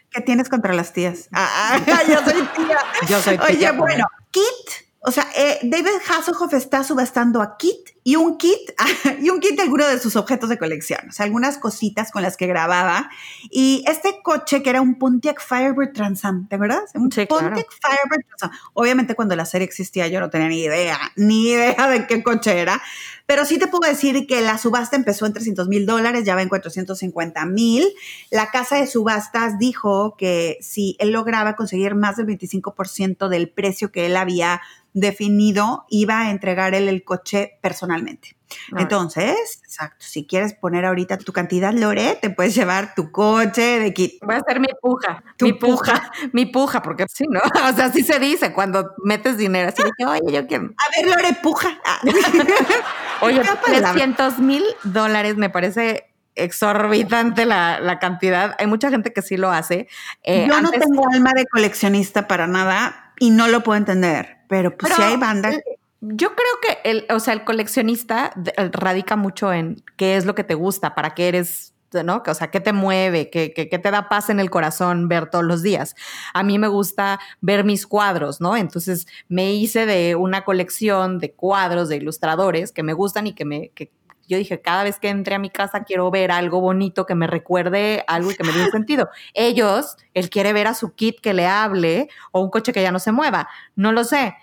¿Qué 0.10 0.21
tienes 0.21 0.49
contra 0.49 0.73
las 0.73 0.93
tías? 0.93 1.30
Ah, 1.32 1.80
ah 1.88 2.02
yo 2.08 2.23
soy 2.23 2.43
tía. 2.56 2.78
Yo 3.08 3.19
soy 3.21 3.38
tía. 3.38 3.47
Oye, 3.47 3.71
bueno, 3.71 4.06
Kit 4.32 4.84
o 5.06 5.12
sea, 5.12 5.28
eh, 5.36 5.60
David 5.63 5.99
Hasselhoff 6.08 6.54
está 6.54 6.84
subastando 6.84 7.41
a 7.41 7.58
Kit 7.58 7.89
y 8.04 8.16
un 8.16 8.38
kit, 8.38 8.72
y 9.22 9.30
un 9.30 9.39
kit 9.39 9.56
de 9.56 9.63
alguno 9.63 9.88
de 9.88 10.00
sus 10.00 10.16
objetos 10.16 10.50
de 10.50 10.58
colección, 10.58 11.00
o 11.10 11.12
sea, 11.12 11.26
algunas 11.26 11.58
cositas 11.58 12.12
con 12.12 12.22
las 12.22 12.38
que 12.38 12.48
grababa. 12.48 13.10
Y 13.50 13.84
este 13.88 14.22
coche 14.24 14.62
que 14.62 14.70
era 14.70 14.82
un 14.82 15.00
Pontiac 15.00 15.42
Firebird 15.42 15.94
Transam, 15.94 16.48
¿te 16.48 16.56
acuerdas? 16.56 16.92
Un 16.96 17.10
Pontiac 17.10 17.28
Firebird 17.28 18.26
Transam. 18.28 18.52
Obviamente 18.74 19.16
cuando 19.16 19.36
la 19.36 19.46
serie 19.46 19.66
existía 19.66 20.08
yo 20.08 20.20
no 20.20 20.30
tenía 20.30 20.50
ni 20.50 20.62
idea, 20.62 21.00
ni 21.16 21.50
idea 21.50 21.88
de 21.88 22.08
qué 22.08 22.24
coche 22.24 22.60
era, 22.60 22.82
pero 23.26 23.46
sí 23.46 23.58
te 23.58 23.68
puedo 23.68 23.89
decir 23.89 24.28
que 24.28 24.42
la 24.42 24.58
subasta 24.58 24.96
empezó 24.96 25.26
en 25.26 25.34
300 25.34 25.70
mil 25.70 25.86
dólares, 25.86 26.26
ya 26.26 26.36
va 26.36 26.42
en 26.42 26.50
450 26.50 27.46
mil. 27.46 27.86
La 28.30 28.52
casa 28.52 28.76
de 28.76 28.88
subastas 28.88 29.58
dijo 29.58 30.16
que 30.18 30.58
si 30.62 30.98
él 31.00 31.12
lograba 31.12 31.56
conseguir 31.56 31.96
más 31.96 32.18
del 32.18 32.28
25% 32.28 33.30
del 33.30 33.50
precio 33.50 33.92
que 33.92 34.08
él 34.08 34.18
había 34.18 34.62
definido, 34.94 35.86
iba 35.89 36.22
a 36.22 36.32
entregar 36.32 36.76
él 36.76 36.88
el 36.88 37.04
coche 37.04 37.58
personalmente. 37.94 38.36
Entonces, 38.78 39.62
exacto, 39.64 40.06
si 40.08 40.26
quieres 40.28 40.54
poner 40.54 40.86
ahorita 40.86 41.18
tu 41.18 41.34
cantidad, 41.34 41.74
Lore, 41.74 42.20
te 42.22 42.30
puedes 42.30 42.54
llevar 42.54 42.94
tu 42.94 43.12
coche 43.12 43.80
de 43.80 43.94
kit. 43.94 44.22
Va 44.30 44.38
a 44.38 44.44
ser 44.48 44.60
mi 44.60 44.68
puja, 44.80 45.24
mi 45.42 45.54
puja, 45.54 46.12
mi 46.34 46.46
puja, 46.46 46.82
porque 46.82 47.06
sí, 47.12 47.26
¿no? 47.28 47.42
O 47.70 47.76
sea, 47.76 47.86
así 47.86 48.04
se 48.04 48.20
dice 48.20 48.54
cuando 48.54 48.92
metes 49.04 49.38
dinero, 49.38 49.70
así 49.70 49.82
que, 49.98 50.06
oye, 50.06 50.32
yo 50.32 50.46
quiero. 50.46 50.66
A 50.66 51.02
ver, 51.02 51.16
Lore, 51.16 51.38
puja. 51.42 51.80
Ah. 51.84 52.00
oye, 53.22 53.42
300 53.66 54.40
mil 54.40 54.64
dólares 54.84 55.36
me 55.36 55.50
parece 55.50 56.12
exorbitante 56.36 57.46
la, 57.46 57.98
cantidad. 58.00 58.56
Hay 58.60 58.68
mucha 58.68 58.90
gente 58.92 59.14
que 59.14 59.24
sí 59.24 59.38
lo 59.38 59.52
hace. 59.52 59.88
Eh, 60.24 60.48
yo 60.48 60.62
no 60.62 60.72
tengo 60.72 61.08
alma 61.12 61.32
de 61.36 61.46
coleccionista 61.48 62.28
para 62.28 62.46
nada 62.46 63.14
y 63.20 63.32
no 63.32 63.48
lo 63.48 63.62
puedo 63.64 63.78
entender. 63.78 64.38
Pero 64.48 64.78
pues 64.78 64.94
si 64.94 65.02
hay 65.02 65.18
bandas. 65.18 65.58
Yo 66.06 66.36
creo 66.36 66.60
que 66.62 66.89
el, 66.89 67.06
o 67.10 67.20
sea, 67.22 67.34
el 67.34 67.46
coleccionista 67.46 68.34
radica 68.74 69.16
mucho 69.16 69.54
en 69.54 69.82
qué 69.96 70.18
es 70.18 70.26
lo 70.26 70.36
que 70.36 70.44
te 70.44 70.54
gusta, 70.54 70.96
para 70.96 71.16
qué 71.16 71.30
eres 71.30 71.74
¿no? 72.04 72.24
O 72.26 72.34
sea, 72.34 72.50
¿qué 72.50 72.60
te 72.60 72.74
mueve? 72.74 73.30
¿Qué, 73.30 73.54
¿Qué, 73.54 73.66
te 73.80 73.92
da 73.92 74.10
paz 74.10 74.30
en 74.32 74.39
el 74.39 74.50
corazón 74.50 75.08
ver 75.08 75.30
todos 75.30 75.46
los 75.46 75.62
días? 75.62 75.96
A 76.34 76.42
mí 76.42 76.58
me 76.58 76.68
gusta 76.68 77.20
ver 77.39 77.63
mis 77.63 77.86
cuadros, 77.86 78.42
¿no? 78.42 78.58
Entonces 78.58 79.06
me 79.30 79.54
hice 79.54 79.86
de 79.86 80.16
una 80.16 80.44
colección 80.44 81.20
de 81.20 81.34
cuadros 81.34 81.89
de 81.89 81.98
ilustradores 81.98 82.72
que 82.72 82.82
me 82.82 82.94
gustan 82.94 83.28
y 83.28 83.34
que 83.34 83.46
me, 83.46 83.70
que 83.70 83.92
yo 84.28 84.38
dije, 84.38 84.62
cada 84.62 84.84
vez 84.84 85.00
que 85.00 85.10
entre 85.10 85.36
a 85.36 85.39
mi 85.39 85.50
casa 85.50 85.84
quiero 85.84 86.10
ver 86.10 86.32
algo 86.32 86.62
bonito 86.62 87.06
que 87.06 87.13
me 87.13 87.28
recuerde 87.28 88.04
algo 88.08 88.32
y 88.32 88.36
que 88.36 88.44
me 88.44 88.54
dé 88.54 88.63
un 88.63 88.72
sentido. 88.72 89.10
Ellos, 89.34 89.98
él 90.13 90.30
quiere 90.30 90.54
ver 90.54 90.68
a 90.68 90.74
su 90.74 90.94
kit 90.94 91.20
que 91.20 91.34
le 91.34 91.46
hable 91.46 92.10
o 92.32 92.42
un 92.42 92.50
coche 92.50 92.74
que 92.74 92.82
ya 92.82 92.92
no 92.92 93.00
se 93.00 93.12
mueva. 93.12 93.50
No 93.76 93.92
lo 93.92 94.04
sé. 94.04 94.36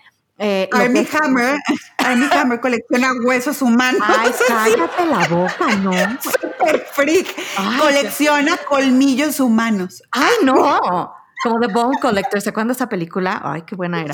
Eh, 0.43 0.67
Army 0.71 1.07
Hammer, 1.13 1.59
Army 1.99 2.27
Hammer 2.31 2.59
colecciona 2.59 3.11
huesos 3.23 3.61
humanos. 3.61 4.01
Ay, 4.03 4.31
cállate 4.47 5.05
la 5.05 5.27
boca, 5.27 5.75
¿no? 5.75 5.91
Super 6.19 6.83
freak. 6.91 7.27
colecciona 7.79 8.57
colmillos 8.57 9.39
humanos. 9.39 10.01
Ay, 10.09 10.33
no. 10.43 11.13
Como 11.43 11.59
The 11.59 11.73
Bone 11.73 11.97
Collector, 11.99 12.39
¿se 12.39 12.49
acuerdan 12.49 12.67
de 12.67 12.73
esa 12.73 12.87
película? 12.87 13.41
Ay, 13.43 13.63
qué 13.63 13.75
buena 13.75 14.01
era. 14.01 14.13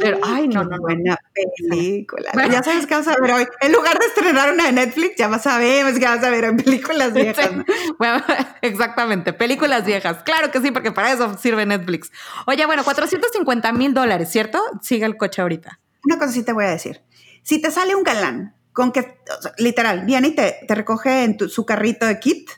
Pero, 0.00 0.18
ay, 0.22 0.46
no, 0.46 0.62
no, 0.64 0.78
buena 0.78 1.18
película. 1.32 2.30
ya 2.50 2.62
sabes 2.62 2.86
qué 2.86 2.94
vas 2.94 3.08
a 3.08 3.16
ver 3.20 3.32
hoy. 3.32 3.46
En 3.60 3.72
lugar 3.72 3.98
de 3.98 4.06
estrenar 4.06 4.52
una 4.52 4.66
de 4.66 4.72
Netflix, 4.72 5.16
ya 5.16 5.28
vas 5.28 5.46
a 5.46 5.58
ver, 5.58 5.98
qué 5.98 6.04
vas 6.04 6.22
a 6.22 6.30
ver 6.30 6.44
en 6.44 6.56
películas 6.56 7.12
viejas. 7.14 7.50
Bueno, 7.98 8.22
exactamente, 8.62 9.32
películas 9.32 9.86
viejas. 9.86 10.22
Claro 10.22 10.50
que 10.50 10.60
sí, 10.60 10.70
porque 10.70 10.92
para 10.92 11.12
eso 11.12 11.36
sirve 11.38 11.64
Netflix. 11.64 12.12
Oye, 12.46 12.66
bueno, 12.66 12.84
450 12.84 13.72
mil 13.72 13.94
dólares, 13.94 14.30
¿cierto? 14.30 14.60
Sigue 14.82 15.06
el 15.06 15.16
coche 15.16 15.40
ahorita. 15.40 15.80
Una 16.04 16.18
cosa 16.18 16.32
sí 16.32 16.44
te 16.44 16.52
voy 16.52 16.66
a 16.66 16.70
decir. 16.70 17.00
Si 17.42 17.60
te 17.60 17.70
sale 17.70 17.94
un 17.94 18.02
galán 18.02 18.54
con 18.72 18.92
que, 18.92 19.18
literal, 19.56 20.04
viene 20.04 20.28
y 20.28 20.34
te, 20.34 20.58
te 20.68 20.74
recoge 20.74 21.24
en 21.24 21.38
su 21.48 21.64
carrito 21.64 22.04
de 22.04 22.20
kit 22.20 22.50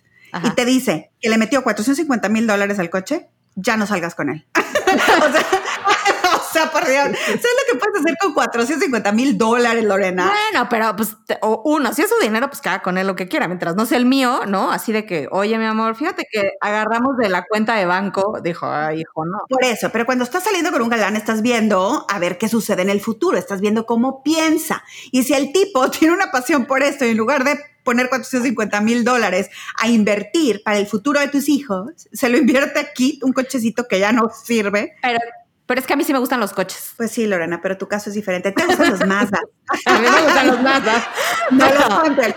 y 0.42 0.50
te 0.50 0.64
dice 0.64 1.12
que 1.20 1.28
le 1.28 1.38
metió 1.38 1.62
450 1.62 2.28
mil 2.28 2.46
dólares 2.46 2.78
al 2.78 2.90
coche, 2.90 3.28
ya 3.58 3.76
no 3.76 3.86
salgas 3.86 4.14
con 4.14 4.30
él. 4.30 4.46
o, 4.56 5.32
sea, 5.32 5.46
o, 6.36 6.52
sea, 6.52 6.70
por 6.70 6.86
Dios, 6.86 7.04
¿sabes 7.04 7.42
lo 7.42 7.72
que 7.72 7.78
puedes 7.78 8.00
hacer 8.00 8.16
con 8.20 8.32
450 8.32 9.12
mil 9.12 9.36
dólares, 9.36 9.84
Lorena? 9.84 10.26
Bueno, 10.26 10.68
pero 10.68 10.94
pues, 10.94 11.16
o 11.42 11.62
uno, 11.64 11.92
si 11.92 12.02
es 12.02 12.08
su 12.08 12.16
dinero, 12.22 12.48
pues 12.48 12.60
haga 12.66 12.82
con 12.82 12.98
él 12.98 13.06
lo 13.06 13.16
que 13.16 13.28
quiera, 13.28 13.48
mientras 13.48 13.74
no 13.74 13.84
sea 13.84 13.98
el 13.98 14.06
mío, 14.06 14.42
¿no? 14.46 14.70
Así 14.70 14.92
de 14.92 15.04
que, 15.04 15.28
oye, 15.30 15.58
mi 15.58 15.64
amor, 15.64 15.96
fíjate 15.96 16.24
que 16.30 16.52
agarramos 16.60 17.16
de 17.16 17.28
la 17.28 17.44
cuenta 17.46 17.74
de 17.74 17.86
banco, 17.86 18.38
dijo, 18.42 18.66
ay, 18.66 19.00
hijo, 19.00 19.24
no. 19.24 19.38
Por 19.48 19.64
eso, 19.64 19.90
pero 19.90 20.06
cuando 20.06 20.24
estás 20.24 20.44
saliendo 20.44 20.70
con 20.70 20.82
un 20.82 20.88
galán, 20.88 21.16
estás 21.16 21.42
viendo 21.42 22.06
a 22.08 22.18
ver 22.18 22.38
qué 22.38 22.48
sucede 22.48 22.82
en 22.82 22.90
el 22.90 23.00
futuro, 23.00 23.36
estás 23.36 23.60
viendo 23.60 23.86
cómo 23.86 24.22
piensa. 24.22 24.84
Y 25.10 25.24
si 25.24 25.34
el 25.34 25.52
tipo 25.52 25.90
tiene 25.90 26.14
una 26.14 26.30
pasión 26.30 26.66
por 26.66 26.82
esto 26.82 27.04
y 27.04 27.10
en 27.10 27.16
lugar 27.16 27.44
de 27.44 27.58
poner 27.88 28.10
450 28.10 28.82
mil 28.82 29.02
dólares 29.02 29.48
a 29.78 29.88
invertir 29.88 30.62
para 30.62 30.76
el 30.76 30.86
futuro 30.86 31.20
de 31.20 31.28
tus 31.28 31.48
hijos, 31.48 32.06
se 32.12 32.28
lo 32.28 32.36
invierte 32.36 32.78
aquí, 32.78 33.18
un 33.22 33.32
cochecito 33.32 33.88
que 33.88 33.98
ya 33.98 34.12
no 34.12 34.28
sirve. 34.28 34.92
Pero, 35.00 35.18
pero 35.64 35.80
es 35.80 35.86
que 35.86 35.94
a 35.94 35.96
mí 35.96 36.04
sí 36.04 36.12
me 36.12 36.18
gustan 36.18 36.38
los 36.38 36.52
coches. 36.52 36.92
Pues 36.98 37.10
sí, 37.12 37.26
Lorena, 37.26 37.60
pero 37.62 37.78
tu 37.78 37.88
caso 37.88 38.10
es 38.10 38.14
diferente. 38.14 38.52
Te 38.52 38.66
gustan 38.66 38.90
los 38.90 39.06
Mazda. 39.06 39.40
a 39.86 39.98
mí 39.98 40.06
me 40.06 40.22
gustan 40.22 40.46
los 40.48 40.60
Mazda. 40.60 41.08
No, 41.50 41.64
los 41.64 42.34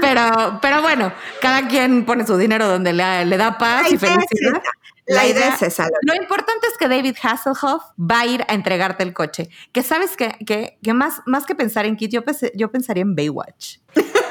pero, 0.00 0.58
pero 0.62 0.80
bueno, 0.80 1.12
cada 1.42 1.68
quien 1.68 2.06
pone 2.06 2.26
su 2.26 2.38
dinero 2.38 2.66
donde 2.66 2.94
le, 2.94 3.36
da 3.36 3.58
paz 3.58 3.92
y 3.92 3.98
felicidad. 3.98 4.62
La, 5.06 5.26
idea, 5.26 5.48
es 5.48 5.60
esa. 5.60 5.86
Lo 6.00 6.14
importante 6.14 6.66
es 6.66 6.78
que 6.78 6.88
David 6.88 7.16
Hasselhoff 7.22 7.82
va 7.98 8.20
a 8.20 8.26
ir 8.26 8.42
a 8.48 8.54
entregarte 8.54 9.02
el 9.02 9.12
coche. 9.12 9.50
Que 9.72 9.82
sabes 9.82 10.16
que, 10.16 10.34
que, 10.46 10.78
que 10.82 10.94
más, 10.94 11.20
más 11.26 11.44
que 11.44 11.54
pensar 11.54 11.84
en 11.84 11.96
Kit, 11.96 12.10
yo, 12.10 12.22
yo 12.54 12.70
pensaría 12.70 13.02
en 13.02 13.14
Baywatch. 13.14 13.80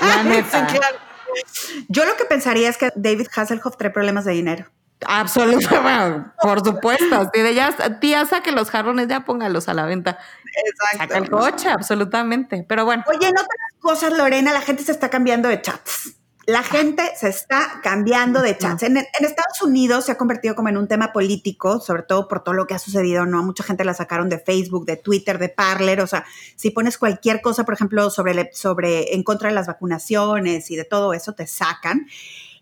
Yo 1.88 2.04
lo 2.04 2.16
que 2.16 2.24
pensaría 2.24 2.68
es 2.68 2.76
que 2.76 2.90
David 2.94 3.28
Hasselhoff 3.34 3.76
trae 3.76 3.90
problemas 3.90 4.24
de 4.24 4.32
dinero. 4.32 4.66
Absolutamente, 5.06 6.30
por 6.42 6.64
supuesto. 6.64 7.30
De 7.32 7.54
ya, 7.54 8.00
tía, 8.00 8.26
saque 8.26 8.50
los 8.50 8.70
jarrones, 8.70 9.08
ya 9.08 9.24
póngalos 9.24 9.68
a 9.68 9.74
la 9.74 9.86
venta. 9.86 10.18
Exacto. 10.66 10.98
Saca 10.98 11.18
el 11.18 11.30
coche, 11.30 11.68
absolutamente. 11.68 12.64
Pero 12.68 12.84
bueno. 12.84 13.04
Oye, 13.06 13.28
en 13.28 13.38
otras 13.38 13.48
cosas, 13.80 14.12
Lorena, 14.16 14.52
la 14.52 14.60
gente 14.60 14.82
se 14.82 14.92
está 14.92 15.08
cambiando 15.08 15.48
de 15.48 15.62
chats. 15.62 16.17
La 16.48 16.62
gente 16.62 17.02
se 17.14 17.28
está 17.28 17.78
cambiando 17.82 18.40
de 18.40 18.56
chance. 18.56 18.86
En, 18.86 18.96
Estados 18.96 19.60
Unidos 19.60 20.06
se 20.06 20.12
ha 20.12 20.16
convertido 20.16 20.54
como 20.54 20.70
en 20.70 20.78
un 20.78 20.88
tema 20.88 21.12
político, 21.12 21.78
sobre 21.78 22.04
todo 22.04 22.26
por 22.26 22.42
todo 22.42 22.54
lo 22.54 22.66
que 22.66 22.72
ha 22.72 22.78
sucedido, 22.78 23.26
¿no? 23.26 23.42
Mucha 23.42 23.62
gente 23.62 23.84
la 23.84 23.92
sacaron 23.92 24.30
de 24.30 24.38
Facebook, 24.38 24.86
de 24.86 24.96
Twitter, 24.96 25.38
de 25.38 25.50
Parler. 25.50 26.00
O 26.00 26.06
sea, 26.06 26.24
si 26.56 26.70
pones 26.70 26.96
cualquier 26.96 27.42
cosa, 27.42 27.66
por 27.66 27.74
ejemplo, 27.74 28.08
sobre, 28.08 28.50
sobre 28.54 29.14
en 29.14 29.24
contra 29.24 29.50
de 29.50 29.54
las 29.54 29.66
vacunaciones 29.66 30.70
y 30.70 30.76
de 30.76 30.84
todo 30.84 31.12
eso, 31.12 31.34
te 31.34 31.46
sacan. 31.46 32.06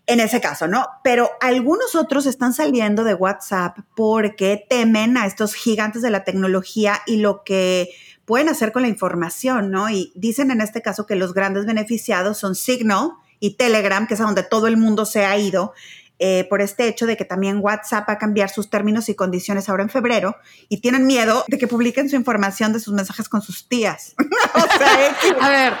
En 0.05 0.19
ese 0.19 0.41
caso, 0.41 0.67
¿no? 0.67 0.85
Pero 1.01 1.29
algunos 1.39 1.95
otros 1.95 2.25
están 2.25 2.53
saliendo 2.53 3.05
de 3.05 3.13
WhatsApp 3.13 3.77
porque 3.95 4.65
temen 4.69 5.15
a 5.15 5.25
estos 5.25 5.53
gigantes 5.53 6.01
de 6.01 6.09
la 6.09 6.25
tecnología 6.25 7.03
y 7.05 7.21
lo 7.21 7.45
que 7.45 7.91
pueden 8.25 8.49
hacer 8.49 8.73
con 8.73 8.81
la 8.81 8.89
información, 8.89 9.71
¿no? 9.71 9.89
Y 9.89 10.11
dicen 10.13 10.51
en 10.51 10.59
este 10.59 10.81
caso 10.81 11.05
que 11.05 11.15
los 11.15 11.33
grandes 11.33 11.65
beneficiados 11.65 12.37
son 12.37 12.53
Signal, 12.53 13.11
y 13.39 13.55
Telegram, 13.55 14.07
que 14.07 14.15
es 14.15 14.21
a 14.21 14.25
donde 14.25 14.43
todo 14.43 14.67
el 14.67 14.77
mundo 14.77 15.05
se 15.05 15.25
ha 15.25 15.37
ido, 15.37 15.73
eh, 16.19 16.47
por 16.49 16.61
este 16.61 16.87
hecho 16.87 17.05
de 17.05 17.15
que 17.15 17.25
también 17.25 17.59
WhatsApp 17.61 18.09
va 18.09 18.13
a 18.13 18.17
cambiar 18.17 18.49
sus 18.49 18.71
términos 18.71 19.07
y 19.07 19.13
condiciones 19.13 19.69
ahora 19.69 19.83
en 19.83 19.89
febrero 19.89 20.35
y 20.67 20.81
tienen 20.81 21.05
miedo 21.05 21.45
de 21.47 21.59
que 21.59 21.67
publiquen 21.67 22.09
su 22.09 22.15
información 22.15 22.73
de 22.73 22.79
sus 22.79 22.91
mensajes 22.95 23.29
con 23.29 23.43
sus 23.43 23.67
tías. 23.67 24.15
o 24.55 24.77
sea, 24.79 25.15
a 25.39 25.49
ver, 25.49 25.73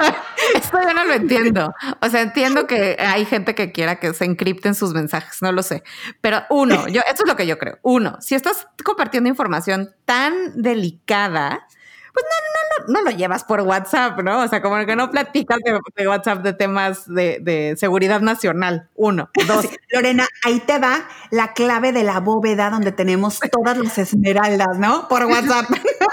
esto 0.54 0.78
yo 0.82 0.94
no 0.94 1.04
lo 1.04 1.12
entiendo. 1.12 1.74
O 2.00 2.08
sea, 2.08 2.22
entiendo 2.22 2.66
que 2.66 2.96
hay 2.98 3.26
gente 3.26 3.54
que 3.54 3.72
quiera 3.72 4.00
que 4.00 4.14
se 4.14 4.24
encripten 4.24 4.74
sus 4.74 4.94
mensajes, 4.94 5.42
no 5.42 5.52
lo 5.52 5.62
sé. 5.62 5.82
Pero 6.22 6.44
uno, 6.48 6.88
yo, 6.88 7.02
esto 7.02 7.24
es 7.24 7.28
lo 7.28 7.36
que 7.36 7.46
yo 7.46 7.58
creo. 7.58 7.78
Uno, 7.82 8.16
si 8.22 8.34
estás 8.34 8.66
compartiendo 8.82 9.28
información 9.28 9.94
tan 10.06 10.62
delicada, 10.62 11.66
pues 12.14 12.24
no, 12.30 12.86
no, 12.86 12.92
no, 12.94 13.00
no 13.00 13.10
lo 13.10 13.16
llevas 13.16 13.42
por 13.42 13.60
WhatsApp, 13.62 14.20
¿no? 14.20 14.42
O 14.42 14.48
sea, 14.48 14.62
como 14.62 14.76
que 14.86 14.94
no 14.94 15.10
platicas 15.10 15.58
de, 15.96 16.06
WhatsApp 16.06 16.42
de 16.42 16.52
temas 16.52 17.06
de, 17.06 17.74
seguridad 17.76 18.20
nacional. 18.20 18.88
Uno, 18.94 19.30
dos. 19.48 19.66
Lorena, 19.90 20.28
ahí 20.44 20.60
te 20.60 20.78
va 20.78 21.08
la 21.30 21.54
clave 21.54 21.90
de 21.92 22.04
la 22.04 22.20
bóveda 22.20 22.70
donde 22.70 22.92
tenemos 22.92 23.40
todas 23.50 23.76
las 23.76 23.98
esmeraldas, 23.98 24.78
¿no? 24.78 25.08
Por 25.08 25.24
WhatsApp. 25.26 25.68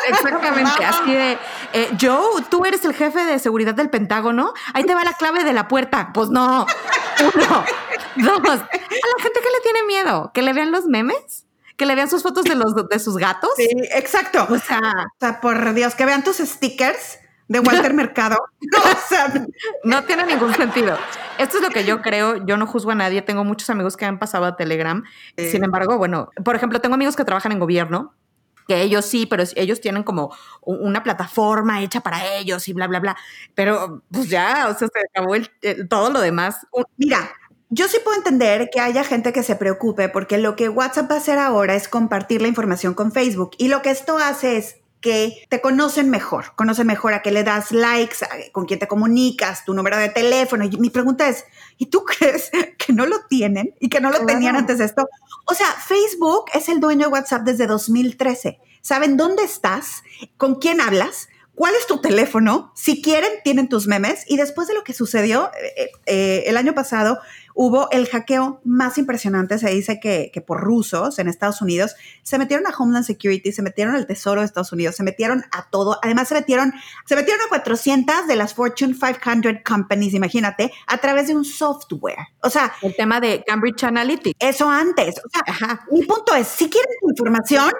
Exactamente, 0.09 0.83
así 0.83 1.11
de, 1.11 1.37
eh, 1.73 1.89
Joe, 2.01 2.41
tú 2.49 2.65
eres 2.65 2.83
el 2.83 2.95
jefe 2.95 3.23
de 3.23 3.37
seguridad 3.37 3.75
del 3.75 3.91
Pentágono, 3.91 4.53
ahí 4.73 4.83
te 4.83 4.95
va 4.95 5.03
la 5.03 5.13
clave 5.13 5.43
de 5.43 5.53
la 5.53 5.67
puerta. 5.67 6.09
Pues 6.13 6.29
no. 6.29 6.65
Uno, 7.35 7.63
dos. 8.15 8.59
A 8.59 9.07
la 9.07 9.23
gente 9.23 9.39
que 9.39 9.49
le 9.49 9.61
tiene 9.63 9.83
miedo, 9.85 10.31
que 10.33 10.41
le 10.41 10.53
vean 10.53 10.71
los 10.71 10.85
memes 10.85 11.45
que 11.77 11.85
le 11.85 11.95
vean 11.95 12.09
sus 12.09 12.23
fotos 12.23 12.43
de 12.43 12.55
los 12.55 12.73
de 12.89 12.99
sus 12.99 13.17
gatos. 13.17 13.51
Sí, 13.55 13.69
exacto. 13.93 14.47
O 14.49 14.57
sea, 14.57 15.39
por 15.41 15.73
Dios, 15.73 15.95
que 15.95 16.05
vean 16.05 16.23
tus 16.23 16.37
stickers 16.37 17.19
de 17.47 17.59
Walter 17.59 17.93
Mercado. 17.93 18.37
o 18.37 19.09
sea, 19.09 19.33
no 19.83 20.03
tiene 20.03 20.25
ningún 20.25 20.53
sentido. 20.53 20.97
Esto 21.37 21.57
es 21.57 21.63
lo 21.63 21.69
que 21.69 21.83
yo 21.83 22.01
creo. 22.01 22.45
Yo 22.45 22.57
no 22.57 22.67
juzgo 22.67 22.91
a 22.91 22.95
nadie. 22.95 23.21
Tengo 23.21 23.43
muchos 23.43 23.69
amigos 23.69 23.97
que 23.97 24.05
han 24.05 24.19
pasado 24.19 24.45
a 24.45 24.55
Telegram. 24.55 25.03
Sin 25.37 25.63
embargo, 25.63 25.97
bueno, 25.97 26.29
por 26.43 26.55
ejemplo, 26.55 26.79
tengo 26.81 26.95
amigos 26.95 27.15
que 27.15 27.25
trabajan 27.25 27.51
en 27.51 27.59
gobierno 27.59 28.13
que 28.67 28.81
ellos 28.81 29.05
sí, 29.05 29.25
pero 29.25 29.43
ellos 29.55 29.81
tienen 29.81 30.03
como 30.03 30.33
una 30.61 31.03
plataforma 31.03 31.81
hecha 31.81 32.01
para 32.01 32.35
ellos 32.37 32.67
y 32.67 32.73
bla, 32.73 32.87
bla, 32.87 32.99
bla. 32.99 33.17
Pero 33.55 34.03
pues 34.11 34.29
ya, 34.29 34.67
o 34.69 34.77
sea, 34.77 34.87
se 34.87 34.99
acabó 35.09 35.35
todo 35.89 36.11
lo 36.11 36.21
demás. 36.21 36.65
Mira, 36.97 37.31
yo 37.73 37.87
sí 37.87 37.97
puedo 38.03 38.17
entender 38.17 38.69
que 38.69 38.81
haya 38.81 39.05
gente 39.05 39.31
que 39.31 39.43
se 39.43 39.55
preocupe 39.55 40.09
porque 40.09 40.37
lo 40.37 40.57
que 40.57 40.67
WhatsApp 40.67 41.09
va 41.09 41.15
a 41.15 41.19
hacer 41.19 41.39
ahora 41.39 41.73
es 41.73 41.87
compartir 41.87 42.41
la 42.41 42.49
información 42.49 42.93
con 42.93 43.13
Facebook 43.13 43.51
y 43.57 43.69
lo 43.69 43.81
que 43.81 43.91
esto 43.91 44.17
hace 44.17 44.57
es 44.57 44.75
que 44.99 45.45
te 45.49 45.61
conocen 45.61 46.09
mejor, 46.09 46.53
conocen 46.55 46.85
mejor 46.85 47.13
a 47.13 47.21
qué 47.21 47.31
le 47.31 47.45
das 47.45 47.71
likes, 47.71 48.17
con 48.51 48.65
quién 48.65 48.77
te 48.77 48.89
comunicas, 48.89 49.63
tu 49.63 49.73
número 49.73 49.97
de 49.97 50.09
teléfono. 50.09 50.65
Y 50.65 50.77
mi 50.77 50.89
pregunta 50.89 51.29
es, 51.29 51.45
¿y 51.77 51.87
tú 51.87 52.03
crees 52.19 52.51
que 52.77 52.91
no 52.91 53.05
lo 53.05 53.21
tienen 53.27 53.73
y 53.79 53.87
que 53.87 54.01
no 54.01 54.11
lo 54.11 54.25
tenían 54.25 54.57
antes 54.57 54.77
de 54.77 54.85
esto? 54.85 55.07
O 55.45 55.55
sea, 55.55 55.67
Facebook 55.67 56.45
es 56.53 56.67
el 56.67 56.81
dueño 56.81 57.07
de 57.07 57.13
WhatsApp 57.13 57.43
desde 57.43 57.67
2013. 57.67 58.59
Saben 58.81 59.15
dónde 59.15 59.43
estás, 59.43 60.03
con 60.37 60.55
quién 60.55 60.81
hablas, 60.81 61.29
cuál 61.55 61.73
es 61.75 61.87
tu 61.87 61.99
teléfono. 61.99 62.71
Si 62.75 63.01
quieren, 63.01 63.31
tienen 63.43 63.69
tus 63.69 63.87
memes. 63.87 64.23
Y 64.27 64.37
después 64.37 64.67
de 64.67 64.73
lo 64.73 64.83
que 64.83 64.93
sucedió 64.93 65.51
eh, 65.77 65.91
eh, 66.05 66.43
el 66.47 66.57
año 66.57 66.73
pasado, 66.73 67.19
hubo 67.53 67.89
el 67.91 68.07
hackeo 68.07 68.61
más 68.63 68.97
impresionante, 68.97 69.59
se 69.59 69.69
dice 69.69 69.99
que, 69.99 70.31
por 70.45 70.61
rusos 70.61 71.19
en 71.19 71.27
Estados 71.27 71.61
Unidos, 71.61 71.95
se 72.23 72.37
metieron 72.37 72.65
a 72.67 72.75
Homeland 72.75 73.05
Security, 73.05 73.51
se 73.51 73.61
metieron 73.61 73.95
al 73.95 74.07
Tesoro 74.07 74.41
de 74.41 74.45
Estados 74.45 74.71
Unidos, 74.71 74.95
se 74.95 75.03
metieron 75.03 75.43
a 75.51 75.69
todo, 75.69 75.99
además 76.01 76.27
se 76.27 76.35
metieron, 76.35 76.73
se 77.05 77.15
metieron 77.15 77.41
a 77.45 77.49
400 77.49 78.27
de 78.27 78.35
las 78.35 78.53
Fortune 78.53 78.93
500 78.93 79.63
companies, 79.65 80.13
imagínate, 80.13 80.71
a 80.87 80.97
través 80.97 81.27
de 81.27 81.35
un 81.35 81.45
software. 81.45 82.17
O 82.41 82.49
sea... 82.49 82.73
El 82.81 82.95
tema 82.95 83.19
de 83.19 83.43
Cambridge 83.45 83.83
Analytics. 83.83 84.37
Eso 84.39 84.69
antes. 84.69 85.15
O 85.17 85.29
sea, 85.29 85.81
mi 85.91 86.03
punto 86.03 86.35
es, 86.35 86.47
si 86.47 86.69
quieren 86.69 86.91
información, 87.09 87.71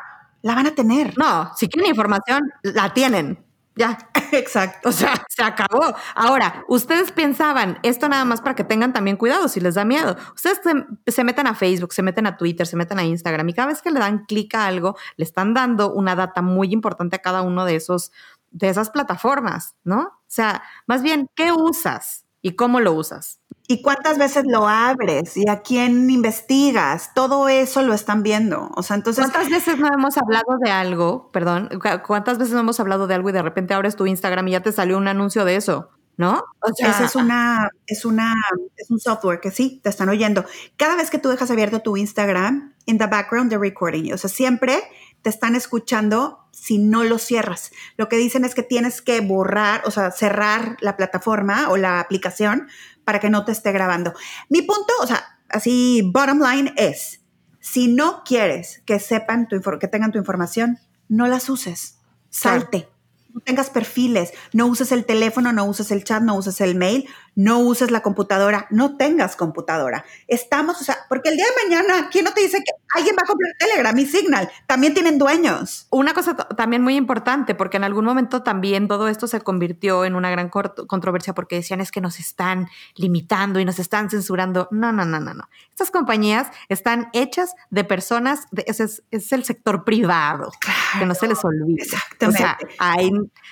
la 0.41 0.55
van 0.55 0.67
a 0.67 0.76
tener. 0.76 1.17
No, 1.17 1.51
si 1.55 1.67
quieren 1.67 1.89
información, 1.89 2.41
la 2.63 2.93
tienen. 2.93 3.43
Ya. 3.76 3.97
Exacto. 4.38 4.89
O 4.89 4.91
sea, 4.91 5.25
se 5.29 5.43
acabó. 5.43 5.93
Ahora, 6.15 6.63
ustedes 6.67 7.11
pensaban, 7.11 7.79
esto 7.84 8.07
nada 8.07 8.25
más 8.25 8.41
para 8.41 8.55
que 8.55 8.63
tengan 8.63 8.93
también 8.93 9.17
cuidado 9.17 9.47
si 9.47 9.59
les 9.59 9.75
da 9.75 9.86
miedo. 9.86 10.15
Ustedes 10.36 10.61
se, 11.07 11.23
meten 11.23 11.47
a 11.47 11.55
Facebook, 11.55 11.93
se 11.93 12.01
meten 12.01 12.27
a 12.27 12.38
Twitter, 12.38 12.65
se 12.65 12.77
meten 12.77 12.99
a 12.99 13.03
Instagram 13.03 13.49
y 13.49 13.53
cada 13.53 13.67
vez 13.67 13.82
que 13.82 13.91
le 13.91 13.99
dan 13.99 14.25
clic 14.25 14.55
a 14.55 14.67
algo, 14.67 14.95
le 15.17 15.25
están 15.25 15.53
dando 15.53 15.93
una 15.93 16.15
data 16.15 16.41
muy 16.41 16.71
importante 16.71 17.17
a 17.17 17.19
cada 17.19 17.41
uno 17.41 17.65
de 17.65 17.75
esos 17.75 18.11
de 18.51 18.69
esas 18.69 18.89
plataformas, 18.89 19.75
¿no? 19.84 20.01
O 20.01 20.23
sea, 20.27 20.63
más 20.86 21.01
bien, 21.03 21.27
¿qué 21.36 21.51
usas 21.53 22.25
y 22.41 22.55
cómo 22.55 22.79
lo 22.82 22.93
usas? 22.93 23.41
¿Y 23.72 23.82
cuántas 23.82 24.17
veces 24.17 24.43
lo 24.45 24.67
abres? 24.67 25.38
¿Y 25.38 25.47
a 25.47 25.61
quién 25.61 26.09
investigas? 26.09 27.13
Todo 27.13 27.47
eso 27.47 27.82
lo 27.84 27.93
están 27.93 28.22
viendo. 28.22 28.69
O 28.76 28.84
sea, 28.84 28.97
entonces. 28.97 29.24
¿Cuántas 29.24 29.49
veces 29.49 29.78
no 29.78 29.88
hemos 29.88 30.17
hablado 30.17 30.57
de 30.61 30.72
algo? 30.72 31.32
Perdón, 31.32 31.69
¿cuántas 32.05 32.38
veces 32.38 32.53
no 32.53 32.59
hemos 32.59 32.82
hablado 32.82 33.07
de 33.07 33.15
algo 33.15 33.30
y 33.30 33.32
de 33.32 33.41
repente 33.41 33.74
abres 33.74 33.95
tu 33.95 34.05
Instagram 34.07 34.45
y 34.49 34.51
ya 34.51 34.59
te 34.59 34.74
salió 34.74 34.97
un 34.97 35.07
anuncio 35.07 35.45
de 35.45 35.55
eso? 35.55 35.89
¿No? 36.17 36.43
O 36.59 36.74
sea, 36.76 36.89
Esa 36.89 37.05
es 37.05 37.15
una, 37.15 37.69
es 37.88 38.03
una, 38.03 38.36
es 38.76 38.91
un 38.91 38.99
software 38.99 39.39
que 39.39 39.51
sí, 39.51 39.80
te 39.82 39.89
están 39.89 40.09
oyendo. 40.09 40.43
Cada 40.76 40.97
vez 40.97 41.09
que 41.09 41.17
tú 41.17 41.30
dejas 41.30 41.49
abierto 41.49 41.80
tu 41.80 41.95
Instagram, 41.95 42.74
in 42.86 42.97
the 42.97 43.07
background 43.07 43.49
they're 43.49 43.65
recording. 43.65 44.11
O 44.11 44.17
sea, 44.17 44.30
siempre 44.30 44.84
te 45.22 45.30
están 45.30 45.55
escuchando 45.55 46.39
si 46.51 46.78
no 46.78 47.03
lo 47.03 47.17
cierras. 47.17 47.72
Lo 47.95 48.09
que 48.09 48.17
dicen 48.17 48.43
es 48.43 48.53
que 48.53 48.63
tienes 48.63 49.01
que 49.01 49.22
borrar, 49.22 49.82
o 49.86 49.91
sea, 49.91 50.11
cerrar 50.11 50.78
la 50.82 50.97
plataforma 50.97 51.69
o 51.69 51.78
la 51.78 51.99
aplicación 51.99 52.67
para 53.04 53.20
que 53.20 53.30
no 53.30 53.45
te 53.45 53.52
esté 53.52 53.72
grabando. 53.72 54.14
Mi 54.49 54.62
punto, 54.62 54.93
o 55.02 55.08
sea, 55.08 55.39
así, 55.49 56.02
bottom 56.14 56.39
line 56.41 56.74
es, 56.78 57.22
si 57.60 57.88
no 57.88 58.24
quieres 58.24 58.82
que 58.86 58.99
sepan 58.99 59.47
tu 59.47 59.62
que 59.80 59.88
tengan 59.88 60.12
tu 60.12 60.18
información, 60.18 60.80
no 61.08 61.28
las 61.28 61.49
uses. 61.49 61.97
Salte 62.30 62.88
no 63.34 63.41
tengas 63.41 63.70
perfiles, 63.70 64.34
no 64.54 64.68
uses 64.68 64.91
el 64.91 65.06
teléfono, 65.06 65.54
no 65.54 65.66
uses 65.66 65.91
el 65.91 66.04
chat, 66.04 66.22
no 66.22 66.36
uses 66.36 66.62
el 66.62 66.76
mail, 66.76 67.08
no 67.36 67.59
uses 67.59 67.91
la 67.91 68.01
computadora, 68.01 68.67
no 68.69 68.97
tengas 68.97 69.36
computadora. 69.36 70.05
Estamos, 70.27 70.82
o 70.82 70.84
sea, 70.84 70.97
porque 71.07 71.29
el 71.29 71.38
día 71.38 71.45
de 71.45 71.69
mañana, 71.69 72.09
¿quién 72.11 72.25
no 72.25 72.34
te 72.34 72.41
dice 72.41 72.57
que 72.57 72.71
alguien 72.95 73.15
va 73.17 73.23
a 73.23 73.27
comprar 73.27 73.51
Telegram 73.57 73.97
y 73.97 74.05
Signal? 74.05 74.51
También 74.67 74.93
tienen 74.93 75.17
dueños. 75.17 75.88
Una 75.89 76.13
cosa 76.13 76.36
también 76.36 76.82
muy 76.82 76.95
importante, 76.95 77.55
porque 77.55 77.77
en 77.77 77.84
algún 77.84 78.05
momento 78.05 78.43
también 78.43 78.88
todo 78.88 79.07
esto 79.07 79.27
se 79.27 79.41
convirtió 79.41 80.03
en 80.05 80.15
una 80.15 80.29
gran 80.29 80.49
controversia 80.49 81.34
porque 81.34 81.55
decían 81.55 81.82
es 81.82 81.91
que 81.91 82.01
nos 82.01 82.19
están 82.19 82.67
limitando 82.95 83.59
y 83.59 83.65
nos 83.65 83.79
están 83.79 84.09
censurando. 84.09 84.67
No, 84.71 84.91
no, 84.91 85.05
no, 85.05 85.19
no, 85.19 85.34
no. 85.34 85.49
Estas 85.69 85.89
compañías 85.91 86.47
están 86.69 87.09
hechas 87.13 87.53
de 87.69 87.84
personas, 87.84 88.47
de, 88.51 88.65
ese 88.67 88.84
es, 88.84 89.03
es, 89.11 89.32
el 89.32 89.45
sector 89.45 89.84
privado, 89.86 90.51
que 90.99 91.05
no 91.05 91.15
se 91.15 91.27
les 91.27 91.43
olvide. 91.45 91.82
Exactamente. 91.82 92.43
O 92.43 92.45
sea, 92.45 92.57
hay 92.77 93.11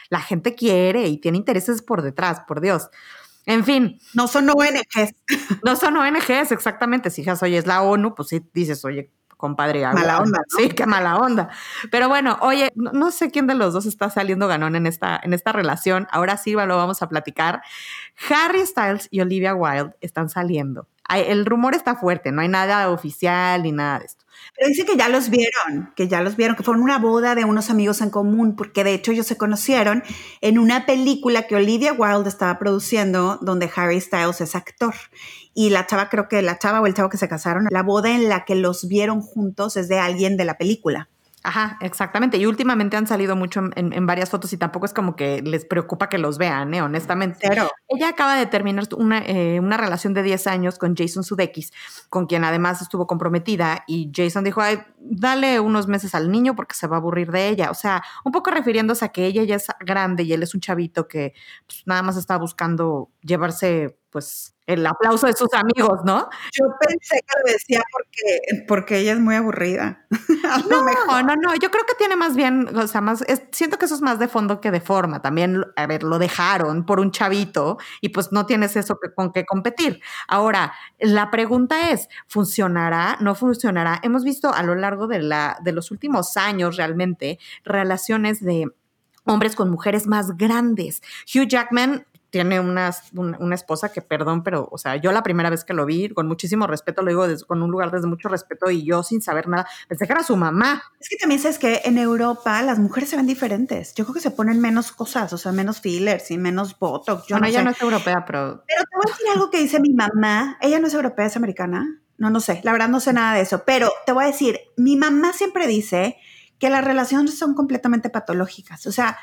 la 0.09 0.21
gente 0.21 0.55
quiere 0.55 1.07
y 1.07 1.17
tiene 1.17 1.37
intereses 1.37 1.81
por 1.81 2.01
detrás, 2.01 2.41
por 2.41 2.61
Dios. 2.61 2.89
En 3.45 3.63
fin. 3.63 3.99
No 4.13 4.27
son 4.27 4.49
ONGs. 4.49 5.15
No 5.63 5.75
son 5.75 5.97
ONGs, 5.97 6.51
exactamente. 6.51 7.09
Si 7.09 7.21
dices, 7.21 7.41
oye, 7.43 7.57
es 7.57 7.67
la 7.67 7.81
ONU, 7.81 8.15
pues 8.15 8.29
sí 8.29 8.41
dices, 8.53 8.83
oye, 8.85 9.11
compadre. 9.39 9.85
Mala 9.93 10.19
onda. 10.19 10.41
Sí, 10.57 10.69
qué 10.69 10.85
mala 10.85 11.17
onda. 11.17 11.49
Pero 11.91 12.09
bueno, 12.09 12.37
oye, 12.41 12.71
no, 12.75 13.09
sé 13.09 13.31
quién 13.31 13.47
de 13.47 13.55
los 13.55 13.73
dos 13.73 13.85
está 13.85 14.09
saliendo 14.09 14.49
ganón 14.49 14.75
en 14.75 14.85
esta, 14.85 15.19
en 15.23 15.33
esta 15.33 15.53
relación. 15.53 16.07
Ahora 16.11 16.35
sí 16.35 16.51
lo 16.51 16.75
vamos 16.77 17.01
a 17.01 17.07
platicar. 17.07 17.61
Harry 18.29 18.65
Styles 18.65 19.07
y 19.11 19.21
Olivia 19.21 19.55
Wilde 19.55 19.95
están 20.01 20.29
saliendo. 20.29 20.87
El 21.09 21.45
rumor 21.45 21.73
está 21.73 21.95
fuerte, 21.95 22.31
no 22.31 22.41
hay 22.41 22.49
nada 22.49 22.89
oficial 22.89 23.63
ni 23.63 23.71
nada 23.71 23.99
de 23.99 24.05
esto. 24.05 24.25
Pero 24.59 24.67
dice 24.67 24.85
que 24.85 24.97
ya 24.97 25.07
los 25.07 25.29
vieron, 25.29 25.93
que 25.95 26.09
ya 26.09 26.21
los 26.21 26.35
vieron, 26.35 26.57
que 26.57 26.63
fueron 26.63 26.83
una 26.83 26.99
boda 26.99 27.33
de 27.33 27.45
unos 27.45 27.69
amigos 27.69 28.01
en 28.01 28.09
común, 28.09 28.57
porque 28.57 28.83
de 28.83 28.93
hecho 28.93 29.13
ellos 29.13 29.25
se 29.25 29.37
conocieron 29.37 30.03
en 30.41 30.59
una 30.59 30.85
película 30.85 31.47
que 31.47 31.55
Olivia 31.55 31.93
Wilde 31.93 32.27
estaba 32.27 32.59
produciendo, 32.59 33.37
donde 33.41 33.71
Harry 33.73 34.01
Styles 34.01 34.41
es 34.41 34.55
actor. 34.55 34.95
Y 35.53 35.69
la 35.69 35.87
chava, 35.87 36.09
creo 36.09 36.27
que 36.27 36.41
la 36.41 36.59
chava 36.59 36.81
o 36.81 36.87
el 36.87 36.93
chavo 36.93 37.07
que 37.07 37.15
se 37.15 37.29
casaron, 37.29 37.67
la 37.71 37.83
boda 37.83 38.13
en 38.13 38.27
la 38.27 38.43
que 38.43 38.55
los 38.55 38.89
vieron 38.89 39.21
juntos 39.21 39.77
es 39.77 39.87
de 39.87 39.97
alguien 39.97 40.35
de 40.35 40.43
la 40.43 40.57
película. 40.57 41.07
Ajá, 41.43 41.77
exactamente. 41.81 42.37
Y 42.37 42.45
últimamente 42.45 42.97
han 42.97 43.07
salido 43.07 43.35
mucho 43.35 43.61
en, 43.75 44.05
varias 44.05 44.29
fotos 44.29 44.51
y 44.51 44.57
tampoco 44.57 44.85
es 44.85 44.93
como 44.93 45.15
que 45.15 45.41
les 45.41 45.65
preocupa 45.65 46.09
que 46.09 46.17
los 46.17 46.37
vean, 46.37 46.73
¿eh? 46.73 46.81
honestamente. 46.81 47.47
Pero 47.47 47.69
ella 47.87 48.09
acaba 48.09 48.35
de 48.35 48.45
terminar 48.45 48.85
una, 48.97 49.19
eh, 49.19 49.59
una 49.59 49.77
relación 49.77 50.13
de 50.13 50.23
10 50.23 50.47
años 50.47 50.77
con 50.77 50.95
Jason 50.95 51.23
Sudeikis, 51.23 51.71
con 52.09 52.25
quien 52.25 52.43
además 52.43 52.81
estuvo 52.81 53.07
comprometida 53.07 53.83
y 53.87 54.11
Jason 54.13 54.43
dijo, 54.43 54.61
Ay, 54.61 54.79
dale 54.99 55.59
unos 55.61 55.87
meses 55.87 56.13
al 56.13 56.29
niño 56.29 56.55
porque 56.55 56.75
se 56.75 56.87
va 56.87 56.97
a 56.97 56.99
aburrir 56.99 57.31
de 57.31 57.47
ella. 57.47 57.71
O 57.71 57.75
sea, 57.75 58.03
un 58.25 58.33
poco 58.33 58.51
refiriéndose 58.51 59.05
a 59.05 59.09
que 59.09 59.25
ella 59.25 59.43
ya 59.43 59.55
es 59.55 59.67
grande 59.79 60.23
y 60.23 60.33
él 60.33 60.43
es 60.43 60.53
un 60.53 60.61
chavito 60.61 61.07
que 61.07 61.33
pues, 61.65 61.83
nada 61.85 62.01
más 62.01 62.17
está 62.17 62.37
buscando 62.37 63.11
llevarse 63.21 63.98
pues 64.09 64.55
el 64.65 64.85
aplauso 64.85 65.25
de 65.25 65.33
sus 65.33 65.51
amigos, 65.53 66.01
¿no? 66.05 66.29
Yo 66.51 66.65
pensé 66.79 67.23
que 67.25 67.39
lo 67.43 67.51
decía 67.51 67.81
porque, 67.91 68.65
porque 68.67 68.97
ella 68.99 69.13
es 69.13 69.19
muy 69.19 69.33
aburrida. 69.33 70.05
no, 70.69 70.83
mejor. 70.83 71.25
no, 71.25 71.35
no, 71.35 71.55
yo 71.55 71.71
creo 71.71 71.85
que 71.87 71.95
tiene 71.97 72.15
más 72.15 72.35
bien, 72.35 72.77
o 72.77 72.87
sea, 72.87 73.01
más, 73.01 73.23
siento 73.51 73.79
que 73.79 73.85
eso 73.85 73.95
es 73.95 74.01
más 74.01 74.19
de 74.19 74.27
fondo 74.27 74.61
que 74.61 74.69
de 74.69 74.79
forma. 74.79 75.21
También, 75.21 75.63
a 75.75 75.87
ver, 75.87 76.03
lo 76.03 76.19
dejaron 76.19 76.85
por 76.85 76.99
un 76.99 77.11
chavito 77.11 77.77
y 78.01 78.09
pues 78.09 78.31
no 78.31 78.45
tienes 78.45 78.75
eso 78.75 78.99
que, 78.99 79.11
con 79.11 79.31
qué 79.31 79.43
competir. 79.45 80.01
Ahora, 80.27 80.73
la 80.99 81.31
pregunta 81.31 81.89
es, 81.89 82.07
¿funcionará? 82.27 83.17
¿No 83.21 83.33
funcionará? 83.33 83.99
Hemos 84.03 84.23
visto 84.23 84.53
a 84.53 84.61
lo 84.61 84.75
largo 84.75 85.07
de, 85.07 85.19
la, 85.19 85.57
de 85.63 85.71
los 85.71 85.89
últimos 85.89 86.37
años 86.37 86.77
realmente 86.77 87.39
relaciones 87.63 88.39
de 88.43 88.67
hombres 89.25 89.55
con 89.55 89.69
mujeres 89.69 90.07
más 90.07 90.37
grandes. 90.37 91.01
Hugh 91.33 91.47
Jackman 91.47 92.05
tiene 92.29 92.59
una, 92.59 92.95
una, 93.13 93.55
esposa 93.55 93.91
que, 93.91 94.01
perdón, 94.01 94.43
pero, 94.43 94.67
o 94.71 94.77
sea, 94.77 94.95
yo 94.97 95.11
la 95.11 95.23
primera 95.23 95.49
vez 95.49 95.63
que 95.63 95.73
lo 95.73 95.85
vi, 95.85 96.09
con 96.09 96.27
muchísimo 96.27 96.67
respeto, 96.67 97.01
lo 97.01 97.09
digo 97.09 97.25
con 97.47 97.61
un 97.63 97.71
lugar 97.71 97.91
desde 97.91 98.07
mucho 98.07 98.29
respeto 98.29 98.69
y 98.69 98.85
yo 98.85 99.03
sin 99.03 99.21
saber 99.21 99.47
nada, 99.47 99.67
pensé 99.87 100.05
que 100.05 100.13
era 100.13 100.23
su 100.23 100.35
mamá. 100.35 100.83
Es 100.99 101.09
que 101.09 101.17
también 101.17 101.41
sabes 101.41 101.57
que 101.57 101.81
en 101.85 101.97
Europa 101.97 102.61
las 102.61 102.79
mujeres 102.79 103.09
se 103.09 103.15
ven 103.15 103.25
diferentes. 103.25 103.93
Yo 103.95 104.05
creo 104.05 104.13
que 104.13 104.21
se 104.21 104.31
ponen 104.31 104.59
menos 104.59 104.91
cosas, 104.91 105.33
o 105.33 105.37
sea, 105.37 105.51
menos 105.51 105.81
fillers 105.81 106.29
y 106.31 106.37
menos 106.37 106.77
botox. 106.77 107.27
Yo 107.27 107.35
bueno, 107.35 107.47
ella 107.47 107.63
no 107.63 107.71
es 107.71 107.81
europea, 107.81 108.23
pero... 108.25 108.63
Pero 108.67 108.83
te 108.83 108.95
voy 108.95 109.05
a 109.07 109.11
decir 109.11 109.27
algo 109.33 109.49
que 109.49 109.59
dice 109.59 109.79
mi 109.79 109.93
mamá. 109.93 110.57
Ella 110.61 110.79
no 110.79 110.87
es 110.87 110.93
europea, 110.93 111.25
es 111.25 111.35
americana. 111.35 111.99
No, 112.17 112.29
no 112.29 112.41
sé, 112.41 112.59
la 112.63 112.73
verdad 112.73 112.89
no 112.89 112.99
sé 112.99 113.13
nada 113.13 113.33
de 113.35 113.41
eso, 113.41 113.63
pero 113.65 113.91
te 114.05 114.11
voy 114.11 114.25
a 114.25 114.27
decir, 114.27 114.59
mi 114.75 114.97
mamá 114.97 115.31
siempre 115.31 115.67
dice 115.67 116.17
que 116.59 116.69
las 116.69 116.83
relaciones 116.83 117.39
son 117.39 117.55
completamente 117.55 118.09
patológicas. 118.09 118.85
O 118.85 118.91
sea, 118.91 119.17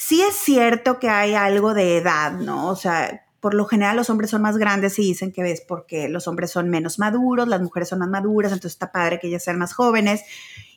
Sí 0.00 0.22
es 0.22 0.36
cierto 0.36 1.00
que 1.00 1.08
hay 1.08 1.34
algo 1.34 1.74
de 1.74 1.96
edad, 1.96 2.30
¿no? 2.30 2.68
O 2.68 2.76
sea, 2.76 3.26
por 3.40 3.52
lo 3.52 3.64
general 3.64 3.96
los 3.96 4.08
hombres 4.10 4.30
son 4.30 4.42
más 4.42 4.56
grandes 4.56 4.96
y 5.00 5.02
dicen 5.02 5.32
que 5.32 5.50
es 5.50 5.60
porque 5.60 6.08
los 6.08 6.28
hombres 6.28 6.52
son 6.52 6.70
menos 6.70 7.00
maduros, 7.00 7.48
las 7.48 7.60
mujeres 7.60 7.88
son 7.88 7.98
más 7.98 8.08
maduras, 8.08 8.52
entonces 8.52 8.74
está 8.74 8.92
padre 8.92 9.18
que 9.18 9.26
ellas 9.26 9.42
sean 9.42 9.58
más 9.58 9.74
jóvenes. 9.74 10.22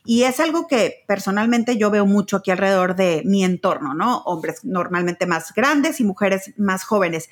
Y 0.04 0.24
es 0.24 0.40
algo 0.40 0.66
que 0.66 1.04
personalmente 1.06 1.76
yo 1.78 1.88
veo 1.92 2.04
mucho 2.04 2.38
aquí 2.38 2.50
alrededor 2.50 2.96
de 2.96 3.22
mi 3.24 3.44
entorno, 3.44 3.94
¿no? 3.94 4.22
Hombres 4.22 4.64
normalmente 4.64 5.24
más 5.26 5.54
grandes 5.54 6.00
y 6.00 6.04
mujeres 6.04 6.52
más 6.58 6.82
jóvenes. 6.82 7.30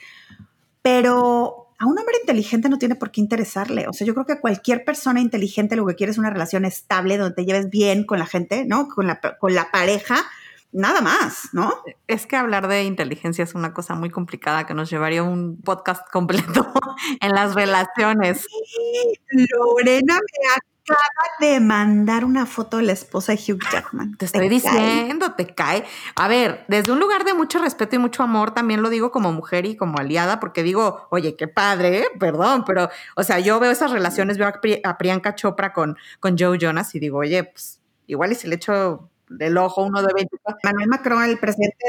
Pero 0.82 1.72
a 1.76 1.86
un 1.86 1.99
hombre 1.99 2.18
inteligente 2.20 2.68
no 2.68 2.78
tiene 2.78 2.95
por 2.95 3.11
qué 3.11 3.20
interesarle. 3.20 3.88
O 3.88 3.93
sea, 3.93 4.07
yo 4.07 4.14
creo 4.14 4.26
que 4.26 4.38
cualquier 4.38 4.84
persona 4.84 5.20
inteligente 5.20 5.74
lo 5.74 5.84
que 5.86 5.97
quiere 5.97 6.12
es 6.12 6.18
una 6.18 6.30
relación 6.30 6.64
estable 6.64 7.18
donde 7.18 7.34
te 7.34 7.45
lleves 7.45 7.68
bien 7.68 8.05
con 8.05 8.20
la 8.20 8.26
gente, 8.26 8.64
¿no? 8.64 8.86
Con 8.86 9.09
la 9.09 9.70
pareja 9.72 10.24
nada 10.72 11.00
más, 11.00 11.48
¿no? 11.52 11.82
Es 12.06 12.26
que 12.26 12.36
hablar 12.36 12.68
de 12.68 12.84
inteligencia 12.84 13.44
es 13.44 13.54
una 13.54 13.72
cosa 13.72 13.94
muy 13.94 14.10
complicada 14.10 14.66
que 14.66 14.74
nos 14.74 14.90
llevaría 14.90 15.22
un 15.22 15.60
podcast 15.62 16.08
completo 16.10 16.72
en 17.20 17.32
las 17.32 17.54
relaciones. 17.54 18.42
Sí, 18.42 19.46
Lorena 19.52 20.14
me 20.14 20.48
acaba 20.52 21.00
de 21.40 21.60
mandar 21.60 22.24
una 22.24 22.46
foto 22.46 22.78
de 22.78 22.84
la 22.84 22.92
esposa 22.92 23.32
de 23.32 23.38
Hugh 23.38 23.60
Jackman. 23.72 24.16
Te 24.16 24.24
estoy 24.24 24.48
diciendo, 24.48 25.32
te 25.32 25.54
cae. 25.54 25.84
A 26.14 26.28
ver, 26.28 26.64
desde 26.68 26.92
un 26.92 27.00
lugar 27.00 27.24
de 27.24 27.34
mucho 27.34 27.58
respeto 27.58 27.96
y 27.96 27.98
mucho 27.98 28.22
amor, 28.22 28.52
también 28.52 28.82
lo 28.82 28.90
digo 28.90 29.10
como 29.10 29.32
mujer 29.32 29.66
y 29.66 29.76
como 29.76 29.98
aliada, 29.98 30.40
porque 30.40 30.62
digo, 30.62 31.06
oye, 31.10 31.36
qué 31.36 31.48
padre, 31.48 32.06
perdón, 32.18 32.64
pero, 32.64 32.90
o 33.16 33.22
sea, 33.22 33.38
yo 33.40 33.60
veo 33.60 33.70
esas 33.70 33.90
relaciones, 33.90 34.38
veo 34.38 34.48
a, 34.48 34.98
Priyanka 34.98 35.34
Chopra 35.34 35.72
con, 35.72 35.96
con 36.18 36.36
Joe 36.38 36.58
Jonas 36.58 36.94
y 36.94 37.00
digo, 37.00 37.18
oye, 37.18 37.44
pues 37.44 37.80
igual 38.06 38.32
y 38.32 38.34
si 38.34 38.48
le 38.48 38.56
echo 38.56 39.09
del 39.30 39.56
ojo, 39.56 39.84
uno 39.84 40.02
de 40.02 40.12
24. 40.12 40.60
Manuel 40.64 40.88
Macron, 40.88 41.24
el 41.24 41.38
presidente 41.38 41.84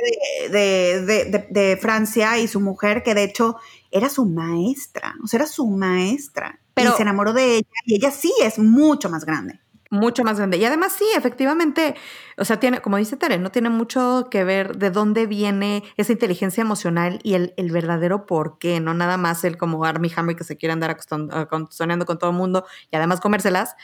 de, 0.50 1.80
Francia 1.82 2.38
y 2.40 2.48
su 2.48 2.60
mujer, 2.60 3.04
que 3.04 3.14
de 3.14 3.24
hecho 3.24 3.58
era 3.92 4.10
su 4.10 4.26
maestra, 4.26 5.16
o 5.24 5.28
sea, 5.28 5.40
era 5.40 5.48
su 5.48 5.68
maestra. 5.68 6.60
Pero, 6.74 6.92
y 6.92 6.94
se 6.94 7.02
enamoró 7.02 7.34
de 7.34 7.56
ella 7.58 7.68
y 7.86 7.96
ella 7.96 8.12
sí 8.12 8.34
es 8.42 8.58
mucho 8.58 9.10
más 9.10 9.26
grande 9.26 9.61
mucho 9.92 10.24
más 10.24 10.38
grande. 10.38 10.58
Y 10.58 10.66
además 10.66 10.94
sí, 10.94 11.06
efectivamente, 11.16 11.96
o 12.38 12.46
sea, 12.46 12.60
tiene, 12.60 12.82
como 12.82 12.96
dice 12.98 13.18
Tere, 13.18 13.38
no 13.38 13.52
tiene 13.52 13.70
mucho 13.70 14.30
que 14.32 14.46
ver 14.46 14.78
de 14.78 14.90
dónde 14.90 15.28
viene 15.28 15.84
esa 15.98 16.14
inteligencia 16.14 16.62
emocional 16.62 17.20
y 17.24 17.34
el, 17.34 17.54
el 17.58 17.72
verdadero 17.72 18.26
por 18.26 18.58
qué, 18.58 18.80
no 18.80 18.94
nada 18.94 19.18
más 19.18 19.44
el 19.44 19.58
como 19.58 19.84
Army 19.84 20.10
Hammer 20.16 20.38
que 20.38 20.46
se 20.46 20.58
quiere 20.58 20.72
andar 20.74 20.98
soñando 21.70 22.06
con 22.06 22.18
todo 22.18 22.30
el 22.30 22.38
mundo 22.38 22.66
y 22.90 22.96
además 22.96 23.20
comérselas, 23.20 23.76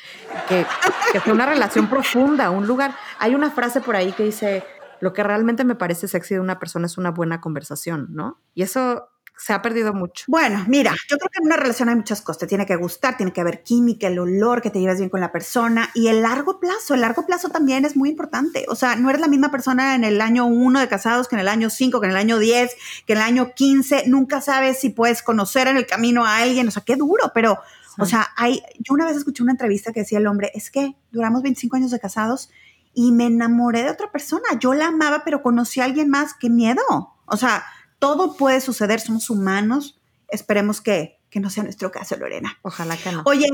que, 0.48 0.66
que 1.12 1.20
fue 1.20 1.34
una 1.34 1.46
relación 1.46 1.90
profunda, 1.90 2.50
un 2.52 2.66
lugar. 2.66 2.96
Hay 3.20 3.36
una 3.36 3.52
frase 3.52 3.82
por 3.82 3.98
ahí 3.98 4.14
que 4.14 4.24
dice, 4.24 4.64
lo 5.02 5.12
que 5.12 5.24
realmente 5.24 5.66
me 5.66 5.76
parece 5.76 6.08
sexy 6.08 6.36
de 6.36 6.40
una 6.40 6.58
persona 6.58 6.86
es 6.86 6.98
una 6.98 7.12
buena 7.12 7.42
conversación, 7.42 8.08
¿no? 8.12 8.40
Y 8.56 8.64
eso 8.64 9.10
se 9.38 9.54
ha 9.54 9.62
perdido 9.62 9.94
mucho. 9.94 10.26
Bueno, 10.28 10.66
mira, 10.68 10.96
yo 11.08 11.18
creo 11.18 11.30
que 11.30 11.40
en 11.40 11.46
una 11.46 11.58
relación 11.58 11.90
hay 11.90 11.96
muchas 11.96 12.22
cosas. 12.22 12.40
Te 12.40 12.48
tiene 12.48 12.66
que 12.66 12.76
gustar, 12.76 13.18
tiene 13.18 13.32
que 13.32 13.42
haber 13.42 13.64
química, 13.64 14.08
el 14.08 14.18
olor, 14.20 14.62
que 14.62 14.70
te 14.70 14.80
lleves 14.80 14.98
bien 14.98 15.10
con 15.10 15.22
la 15.22 15.32
persona 15.32 15.90
y 15.94 16.08
el 16.08 16.24
largo 16.24 16.60
plazo. 16.60 16.96
El 16.96 17.02
largo 17.02 17.26
plazo 17.26 17.50
también 17.50 17.86
es 17.86 17.96
muy 17.96 18.10
importante. 18.10 18.66
O 18.70 18.76
sea, 18.76 18.96
no 18.96 19.10
eres 19.10 19.22
la 19.22 19.28
misma 19.28 19.52
persona 19.52 19.96
en 19.96 20.04
el 20.04 20.22
año 20.22 20.46
uno 20.46 20.80
de 20.80 20.88
casados 20.88 21.28
que 21.28 21.36
en 21.36 21.42
el 21.42 21.48
año 21.48 21.70
cinco, 21.70 22.02
que 22.02 22.08
en 22.08 22.12
el 22.12 22.18
año 22.18 22.40
diez, 22.40 22.76
que 23.06 23.14
en 23.14 23.20
el 23.20 23.26
año 23.26 23.52
quince. 23.56 24.04
Nunca 24.08 24.42
sabes 24.42 24.80
si 24.80 24.90
puedes 24.90 25.22
conocer 25.22 25.68
en 25.68 25.78
el 25.78 25.86
camino 25.86 26.26
a 26.26 26.38
alguien. 26.38 26.68
O 26.68 26.72
sea, 26.72 26.84
qué 26.84 26.96
duro, 26.96 27.32
pero, 27.34 27.60
o 28.00 28.06
sea, 28.06 28.28
hay, 28.36 28.64
yo 28.80 28.94
una 28.94 29.06
vez 29.06 29.18
escuché 29.18 29.44
una 29.44 29.54
entrevista 29.54 29.94
que 29.94 30.02
decía 30.02 30.18
el 30.18 30.28
hombre, 30.28 30.52
es 30.56 30.72
que 30.72 30.96
duramos 31.12 31.44
25 31.44 31.76
años 31.76 31.92
de 31.92 32.00
casados 32.00 32.50
y 32.94 33.12
me 33.12 33.28
enamoré 33.28 33.84
de 33.84 33.92
otra 33.92 34.12
persona. 34.12 34.46
Yo 34.60 34.74
la 34.74 34.88
amaba, 34.88 35.24
pero 35.24 35.44
conocí 35.44 35.80
a 35.80 35.86
alguien 35.86 36.10
más. 36.10 36.34
Qué 36.34 36.50
miedo. 36.50 36.82
O 37.28 37.38
sea, 37.38 37.64
todo 38.00 38.36
puede 38.36 38.62
suceder, 38.62 39.00
somos 39.00 39.30
humanos. 39.30 40.00
Esperemos 40.28 40.82
que, 40.82 41.20
que 41.30 41.40
no 41.40 41.50
sea 41.50 41.64
nuestro 41.64 41.92
caso, 41.92 42.16
Lorena. 42.18 42.58
Ojalá 42.62 42.98
que 42.98 43.12
no. 43.12 43.24
Oye, 43.26 43.48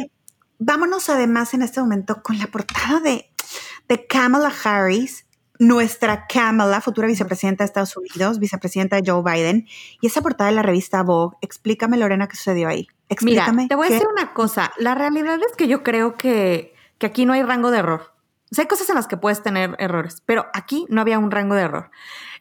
vámonos 0.60 1.10
además 1.10 1.54
en 1.54 1.62
este 1.62 1.80
momento 1.80 2.22
con 2.24 2.38
la 2.38 2.48
portada 2.48 3.00
de, 3.00 3.30
de 3.88 4.08
Kamala 4.08 4.52
Harris, 4.64 5.26
nuestra 5.60 6.26
Kamala, 6.28 6.82
futura 6.82 7.08
vicepresidenta 7.08 7.64
de 7.64 7.68
Estados 7.68 7.96
Unidos, 7.96 8.40
vicepresidenta 8.40 9.00
de 9.00 9.10
Joe 9.10 9.24
Biden, 9.24 9.68
y 10.02 10.08
esa 10.08 10.22
portada 10.22 10.50
de 10.50 10.56
la 10.56 10.64
revista 10.64 11.04
Vogue. 11.04 11.38
Explícame, 11.42 11.98
Lorena, 11.98 12.28
qué 12.28 12.36
sucedió 12.36 12.68
ahí. 12.68 12.88
Explícame. 13.10 13.64
Mira, 13.64 13.68
te 13.68 13.76
voy 13.76 13.88
a 13.88 13.92
decir 13.92 14.08
una 14.08 14.34
cosa. 14.34 14.72
La 14.78 14.96
realidad 14.96 15.40
es 15.50 15.56
que 15.56 15.68
yo 15.68 15.84
creo 15.84 16.16
que, 16.16 16.74
que 16.98 17.06
aquí 17.06 17.26
no 17.26 17.34
hay 17.34 17.44
rango 17.44 17.72
de 17.72 17.80
error. 17.80 18.14
O 18.52 18.56
sea, 18.56 18.64
hay 18.64 18.68
cosas 18.68 18.90
en 18.90 18.96
las 18.96 19.08
que 19.08 19.18
puedes 19.18 19.42
tener 19.42 19.76
errores, 19.80 20.22
pero 20.26 20.46
aquí 20.54 20.86
no 20.90 21.02
había 21.02 21.18
un 21.18 21.32
rango 21.32 21.56
de 21.56 21.64
error. 21.64 21.90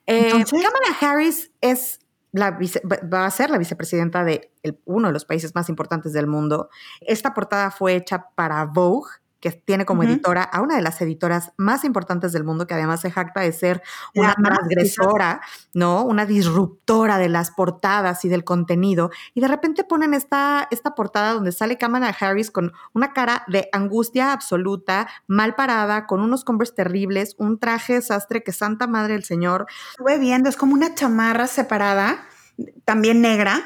Eh, 0.06 0.44
Kamala 0.50 0.96
Harris 1.00 1.50
es 1.60 2.00
la 2.32 2.58
va 3.12 3.26
a 3.26 3.30
ser 3.30 3.50
la 3.50 3.58
vicepresidenta 3.58 4.24
de 4.24 4.50
uno 4.86 5.08
de 5.08 5.12
los 5.12 5.24
países 5.24 5.54
más 5.54 5.68
importantes 5.68 6.12
del 6.12 6.26
mundo. 6.26 6.70
Esta 7.00 7.34
portada 7.34 7.70
fue 7.70 7.94
hecha 7.94 8.26
para 8.34 8.64
Vogue 8.64 9.10
que 9.42 9.50
tiene 9.50 9.84
como 9.84 10.04
editora 10.04 10.44
a 10.44 10.60
una 10.60 10.76
de 10.76 10.82
las 10.82 11.02
editoras 11.02 11.50
más 11.56 11.84
importantes 11.84 12.32
del 12.32 12.44
mundo, 12.44 12.68
que 12.68 12.74
además 12.74 13.00
se 13.00 13.10
jacta 13.10 13.40
de 13.40 13.50
ser 13.50 13.82
una 14.14 14.34
transgresora, 14.34 15.40
¿no? 15.74 16.04
Una 16.04 16.26
disruptora 16.26 17.18
de 17.18 17.28
las 17.28 17.50
portadas 17.50 18.24
y 18.24 18.28
del 18.28 18.44
contenido. 18.44 19.10
Y 19.34 19.40
de 19.40 19.48
repente 19.48 19.82
ponen 19.82 20.14
esta, 20.14 20.68
esta 20.70 20.94
portada 20.94 21.32
donde 21.32 21.50
sale 21.50 21.76
Kamala 21.76 22.14
Harris 22.18 22.52
con 22.52 22.72
una 22.92 23.12
cara 23.12 23.42
de 23.48 23.68
angustia 23.72 24.32
absoluta, 24.32 25.08
mal 25.26 25.56
parada, 25.56 26.06
con 26.06 26.20
unos 26.20 26.44
Converse 26.44 26.74
terribles, 26.74 27.34
un 27.36 27.58
traje 27.58 28.00
sastre 28.00 28.44
que 28.44 28.52
santa 28.52 28.86
madre 28.86 29.14
del 29.14 29.24
señor. 29.24 29.66
Estuve 29.90 30.18
viendo, 30.18 30.48
es 30.48 30.56
como 30.56 30.74
una 30.74 30.94
chamarra 30.94 31.48
separada, 31.48 32.24
también 32.84 33.20
negra, 33.20 33.60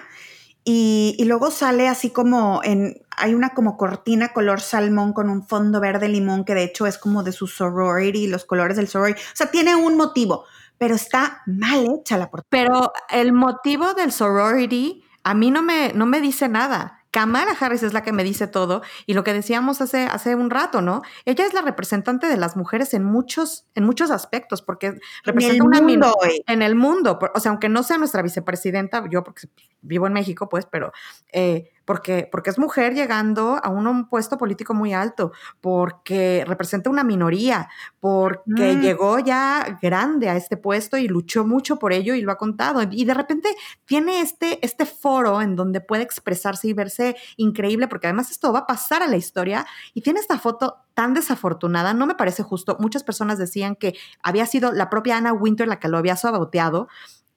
y, 0.68 1.22
luego 1.27 1.53
sale 1.53 1.87
así 1.87 2.11
como 2.11 2.61
en, 2.64 3.01
hay 3.17 3.35
una 3.35 3.51
como 3.51 3.77
cortina 3.77 4.33
color 4.33 4.61
salmón 4.61 5.12
con 5.12 5.31
un 5.31 5.47
fondo 5.47 5.81
verde 5.81 6.09
limón 6.09 6.45
que 6.45 6.55
de 6.55 6.64
hecho 6.64 6.87
es 6.87 6.99
como 6.99 7.23
de 7.23 7.33
su 7.33 7.47
sorority, 7.47 8.27
los 8.27 8.45
colores 8.45 8.77
del 8.77 8.89
sorority. 8.89 9.21
O 9.21 9.37
sea, 9.37 9.51
tiene 9.51 9.75
un 9.75 9.97
motivo, 9.97 10.45
pero 10.79 10.95
está 10.95 11.43
mal 11.47 11.87
hecha 11.99 12.19
la 12.19 12.31
portada. 12.31 12.49
Pero 12.51 12.93
el 13.11 13.33
motivo 13.33 13.95
del 13.95 14.12
sorority 14.12 15.03
a 15.25 15.35
mí 15.35 15.51
no 15.51 15.62
me, 15.62 15.93
no 15.93 16.07
me 16.07 16.21
dice 16.21 16.49
nada. 16.49 16.97
Kamala 17.17 17.57
Harris 17.59 17.83
es 17.83 17.95
la 17.95 18.03
que 18.03 18.12
me 18.12 18.25
dice 18.25 18.47
todo 18.47 18.83
y 19.07 19.14
lo 19.14 19.25
que 19.25 19.33
decíamos 19.33 19.81
hace, 19.81 20.05
hace 20.05 20.35
un 20.35 20.51
rato, 20.51 20.83
¿no? 20.83 21.01
Ella 21.25 21.47
es 21.47 21.55
la 21.55 21.62
representante 21.62 22.27
de 22.27 22.37
las 22.37 22.59
mujeres 22.59 22.93
en 22.93 23.05
muchos, 23.05 23.67
en 23.75 23.85
muchos 23.85 24.11
aspectos, 24.11 24.61
porque 24.61 24.99
representa 25.25 25.64
una 25.64 25.81
mundo, 25.81 26.14
en 26.47 26.61
el 26.61 26.75
mundo. 26.75 27.19
O 27.35 27.41
sea, 27.41 27.53
aunque 27.53 27.71
no 27.71 27.83
sea 27.85 27.97
nuestra 27.97 28.21
vicepresidenta, 28.21 29.03
yo 29.11 29.25
porque 29.25 29.49
vivo 29.87 30.07
en 30.07 30.12
México, 30.12 30.49
pues, 30.49 30.66
pero 30.66 30.93
eh, 31.32 31.70
porque, 31.87 32.28
porque 32.30 32.51
es 32.51 32.59
mujer 32.59 32.95
llegando 32.95 33.61
a 33.62 33.70
un, 33.70 34.09
puesto 34.09 34.37
político 34.37 34.74
muy 34.74 34.93
alto, 34.93 35.32
porque 35.61 36.45
representa 36.47 36.91
una 36.91 37.05
minoría, 37.05 37.68
porque 38.01 38.74
mm. 38.74 38.80
llegó 38.80 39.18
ya 39.20 39.78
grande 39.80 40.28
a 40.28 40.37
este 40.37 40.57
puesto 40.57 40.97
y 40.99 41.07
luchó 41.07 41.47
mucho 41.47 41.78
por 41.78 41.93
ello 41.93 42.14
y 42.14 42.22
lo 42.22 42.32
ha 42.32 42.37
contado. 42.37 42.82
Y 42.91 43.05
de 43.05 43.14
repente 43.14 43.49
tiene 43.84 44.20
este, 44.20 44.59
este 44.66 44.84
foro 44.84 45.41
en 45.41 45.55
donde 45.55 45.80
puede 45.80 46.03
expresarse 46.03 46.66
y 46.66 46.72
verse 46.72 47.16
increíble, 47.37 47.87
porque 47.87 48.09
además 48.09 48.32
esto 48.32 48.53
va 48.53 48.61
a 48.61 48.66
pasar 48.66 49.03
a 49.03 49.07
la 49.07 49.16
historia 49.16 49.64
y 49.95 50.03
tiene 50.03 50.18
esta 50.18 50.39
foto 50.39 50.78
tan 50.95 51.14
desafortunada, 51.14 51.95
no 51.95 52.07
me 52.07 52.16
parece 52.16 52.43
justo. 52.43 52.76
Muchas 52.80 53.05
personas 53.05 53.39
decían 53.39 53.76
que 53.76 53.95
había 54.22 54.47
sido 54.47 54.72
la 54.72 54.91
propia 54.91 55.18
Anna 55.18 55.32
Winter 55.32 55.68
la 55.68 55.78
que 55.78 55.89
lo 55.89 55.99
había 55.99 56.16
saboteado. 56.16 56.89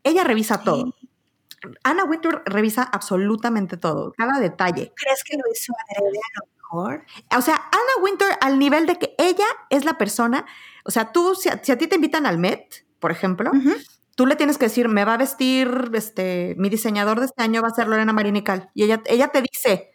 Ella 0.03 0.23
revisa 0.23 0.63
todo. 0.63 0.95
Anna 1.83 2.03
Wintour 2.03 2.43
revisa 2.45 2.83
absolutamente 2.83 3.77
todo, 3.77 4.13
cada 4.17 4.39
detalle. 4.39 4.93
¿Crees 4.95 5.23
que 5.23 5.37
lo 5.37 5.43
hizo 5.51 5.73
adrede 5.73 6.17
a 6.17 6.39
lo 6.39 6.47
mejor? 6.55 7.05
O 7.37 7.41
sea, 7.41 7.55
Anna 7.55 8.03
Wintour 8.03 8.29
al 8.41 8.59
nivel 8.59 8.85
de 8.85 8.97
que 8.97 9.15
ella 9.17 9.45
es 9.69 9.85
la 9.85 9.97
persona, 9.97 10.45
o 10.85 10.91
sea, 10.91 11.11
tú, 11.11 11.35
si 11.35 11.49
a, 11.49 11.61
ti 11.61 11.87
te 11.87 11.95
invitan 11.95 12.25
al 12.25 12.37
Met, 12.37 12.85
por 12.99 13.11
ejemplo, 13.11 13.51
tú 14.19 14.25
le 14.25 14.35
tienes 14.35 14.57
que 14.57 14.65
decir, 14.65 14.89
me 14.89 15.05
va 15.05 15.13
a 15.13 15.17
vestir, 15.17 15.91
este, 15.93 16.53
mi 16.57 16.69
diseñador 16.69 17.21
de 17.21 17.27
este 17.27 17.41
año 17.41 17.61
va 17.61 17.69
a 17.69 17.73
ser 17.73 17.87
Lorena 17.87 18.11
Marinical. 18.11 18.69
Y 18.73 18.83
ella, 18.83 19.01
ella 19.05 19.29
te 19.29 19.41
dice, 19.41 19.91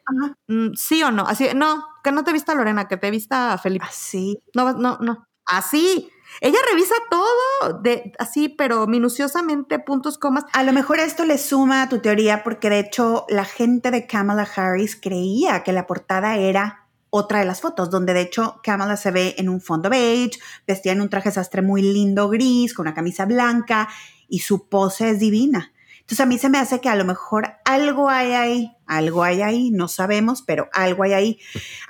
mm, 0.46 0.72
sí 0.76 1.02
o 1.02 1.10
no, 1.10 1.26
así, 1.26 1.48
no, 1.54 1.84
que 2.02 2.10
no 2.10 2.24
te 2.24 2.32
vista 2.32 2.54
Lorena, 2.54 2.88
que 2.88 2.96
te 2.96 3.10
vista 3.10 3.58
Felipe. 3.58 3.84
Así. 3.86 4.40
No, 4.54 4.72
no, 4.72 4.96
no, 4.98 5.26
así. 5.44 6.10
Ella 6.41 6.59
revisa 6.70 6.95
todo, 7.11 7.80
de, 7.80 8.12
así, 8.18 8.49
pero 8.49 8.87
minuciosamente, 8.87 9.78
puntos, 9.78 10.18
comas. 10.18 10.45
A 10.53 10.62
lo 10.62 10.72
mejor 10.72 10.99
esto 10.99 11.24
le 11.24 11.39
suma 11.39 11.82
a 11.82 11.89
tu 11.89 12.01
teoría, 12.01 12.43
porque 12.43 12.70
de 12.70 12.80
hecho 12.80 13.26
la 13.28 13.45
gente 13.45 13.91
de 13.91 14.07
Kamala 14.07 14.49
Harris 14.55 14.97
creía 14.97 15.62
que 15.62 15.72
la 15.72 15.87
portada 15.87 16.37
era 16.37 16.87
otra 17.11 17.39
de 17.39 17.45
las 17.45 17.61
fotos, 17.61 17.91
donde 17.91 18.12
de 18.12 18.22
hecho 18.22 18.61
Kamala 18.62 18.97
se 18.97 19.12
ve 19.12 19.37
en 19.39 19.49
un 19.49 19.61
fondo 19.61 19.89
beige, 19.89 20.41
vestida 20.66 20.93
en 20.93 21.01
un 21.01 21.09
traje 21.09 21.30
sastre 21.30 21.62
muy 21.62 21.80
lindo 21.80 22.28
gris, 22.28 22.74
con 22.74 22.89
una 22.89 22.95
camisa 22.95 23.24
blanca, 23.24 23.89
y 24.28 24.41
su 24.41 24.68
pose 24.68 25.11
es 25.11 25.20
divina. 25.20 25.74
Entonces 26.05 26.20
a 26.20 26.26
mí 26.26 26.36
se 26.36 26.50
me 26.50 26.59
hace 26.59 26.82
que 26.82 26.90
a 26.90 26.96
lo 26.96 27.07
mejor 27.07 27.55
algo 27.64 28.11
hay 28.11 28.32
ahí, 28.32 28.76
algo 28.86 29.24
hay 29.24 29.40
ahí, 29.40 29.70
no 29.70 29.88
sabemos, 29.88 30.42
pero 30.42 30.68
algo 30.74 31.02
hay 31.05 31.14
ahí. 31.14 31.40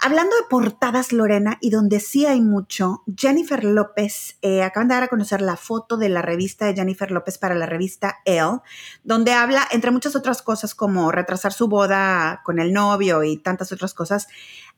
Hablando 0.00 0.36
de 0.36 0.44
portadas, 0.48 1.12
Lorena, 1.12 1.58
y 1.60 1.70
donde 1.70 1.98
sí 1.98 2.24
hay 2.24 2.40
mucho, 2.40 3.02
Jennifer 3.16 3.64
López, 3.64 4.38
eh, 4.40 4.62
acaban 4.62 4.86
de 4.86 4.94
dar 4.94 5.02
a 5.02 5.08
conocer 5.08 5.40
la 5.40 5.56
foto 5.56 5.96
de 5.96 6.10
la 6.10 6.22
revista 6.22 6.64
de 6.64 6.74
Jennifer 6.74 7.10
López 7.10 7.38
para 7.38 7.56
la 7.56 7.66
revista 7.66 8.18
Elle, 8.24 8.60
donde 9.02 9.32
habla, 9.32 9.66
entre 9.72 9.90
muchas 9.90 10.14
otras 10.14 10.42
cosas, 10.42 10.76
como 10.76 11.10
retrasar 11.10 11.52
su 11.52 11.66
boda 11.66 12.40
con 12.44 12.60
el 12.60 12.72
novio 12.72 13.24
y 13.24 13.38
tantas 13.38 13.72
otras 13.72 13.94
cosas, 13.94 14.28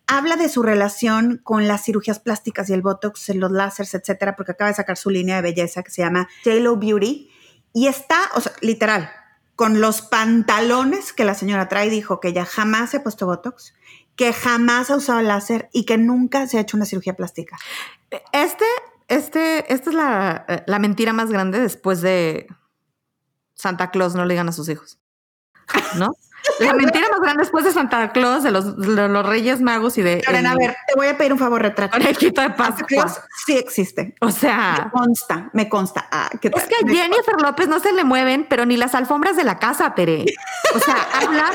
habla 0.06 0.36
de 0.36 0.48
su 0.48 0.62
relación 0.62 1.42
con 1.44 1.68
las 1.68 1.84
cirugías 1.84 2.20
plásticas 2.20 2.70
y 2.70 2.72
el 2.72 2.80
botox, 2.80 3.28
los 3.34 3.52
láseres, 3.52 3.92
etcétera, 3.92 4.34
porque 4.34 4.52
acaba 4.52 4.70
de 4.70 4.76
sacar 4.76 4.96
su 4.96 5.10
línea 5.10 5.36
de 5.36 5.42
belleza 5.42 5.82
que 5.82 5.90
se 5.90 6.00
llama 6.00 6.26
JLo 6.42 6.78
Beauty. 6.78 7.30
Y 7.74 7.88
está, 7.88 8.30
o 8.34 8.40
sea, 8.40 8.52
literal, 8.62 9.10
con 9.56 9.80
los 9.80 10.02
pantalones 10.02 11.12
que 11.12 11.24
la 11.24 11.34
señora 11.34 11.68
trae, 11.68 11.90
dijo 11.90 12.20
que 12.20 12.28
ella 12.28 12.44
jamás 12.44 12.90
se 12.90 12.98
ha 12.98 13.02
puesto 13.02 13.26
Botox, 13.26 13.74
que 14.14 14.32
jamás 14.32 14.90
ha 14.90 14.96
usado 14.96 15.20
láser 15.22 15.68
y 15.72 15.84
que 15.86 15.98
nunca 15.98 16.46
se 16.46 16.58
ha 16.58 16.60
hecho 16.60 16.76
una 16.76 16.86
cirugía 16.86 17.16
plástica. 17.16 17.56
Este, 18.32 18.66
este, 19.08 19.72
esta 19.72 19.90
es 19.90 19.96
la, 19.96 20.64
la 20.66 20.78
mentira 20.78 21.12
más 21.12 21.30
grande 21.30 21.58
después 21.58 22.02
de 22.02 22.46
Santa 23.54 23.90
Claus 23.90 24.14
no 24.14 24.24
le 24.24 24.34
digan 24.34 24.48
a 24.48 24.52
sus 24.52 24.68
hijos. 24.68 24.98
¿No? 25.96 26.12
La 26.60 26.72
mentira 26.74 27.06
más 27.10 27.20
grande 27.20 27.42
después 27.42 27.64
de 27.64 27.72
Santa 27.72 28.12
Claus, 28.12 28.42
de 28.42 28.50
los, 28.50 28.64
los 28.76 29.26
Reyes 29.26 29.60
Magos 29.60 29.98
y 29.98 30.02
de. 30.02 30.20
Karen, 30.20 30.46
a 30.46 30.54
ver, 30.54 30.76
te 30.86 30.94
voy 30.94 31.08
a 31.08 31.18
pedir 31.18 31.32
un 31.32 31.38
favor, 31.38 31.60
retrato. 31.60 31.98
Conejito 31.98 32.40
de 32.40 32.50
Pascua. 32.50 33.12
sí 33.46 33.56
existe. 33.56 34.14
O 34.20 34.30
sea. 34.30 34.84
Me 34.84 34.90
consta, 34.90 35.50
me 35.52 35.68
consta. 35.68 36.08
Ah, 36.10 36.28
es 36.32 36.38
que 36.40 36.48
a 36.48 36.88
Jennifer 36.88 37.40
López 37.42 37.68
no 37.68 37.80
se 37.80 37.92
le 37.92 38.04
mueven, 38.04 38.46
pero 38.48 38.64
ni 38.64 38.76
las 38.76 38.94
alfombras 38.94 39.36
de 39.36 39.44
la 39.44 39.58
casa, 39.58 39.94
Tere. 39.94 40.24
O 40.74 40.78
sea, 40.78 40.96
habla, 41.20 41.50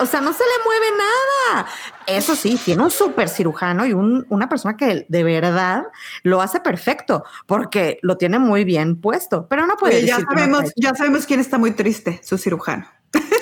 o 0.00 0.06
sea, 0.06 0.20
no 0.20 0.32
se 0.32 0.44
le 0.44 0.64
mueve 0.64 0.86
nada. 0.98 1.66
Eso 2.06 2.36
sí, 2.36 2.60
tiene 2.64 2.82
un 2.82 2.90
súper 2.90 3.28
cirujano 3.28 3.86
y 3.86 3.92
una 3.92 4.48
persona 4.48 4.76
que 4.76 5.06
de 5.08 5.24
verdad 5.24 5.84
lo 6.22 6.40
hace 6.40 6.60
perfecto, 6.60 7.24
porque 7.46 7.98
lo 8.02 8.16
tiene 8.16 8.38
muy 8.38 8.64
bien 8.64 9.00
puesto, 9.00 9.48
pero 9.48 9.66
no 9.66 9.76
puede 9.76 10.06
ya 10.06 10.20
sabemos, 10.20 10.72
ya 10.76 10.94
sabemos 10.94 11.26
quién 11.26 11.40
está 11.40 11.58
muy 11.58 11.72
triste, 11.72 12.20
su 12.22 12.38
cirujano. 12.38 12.86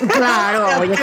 Claro, 0.09 0.67
oye, 0.81 0.95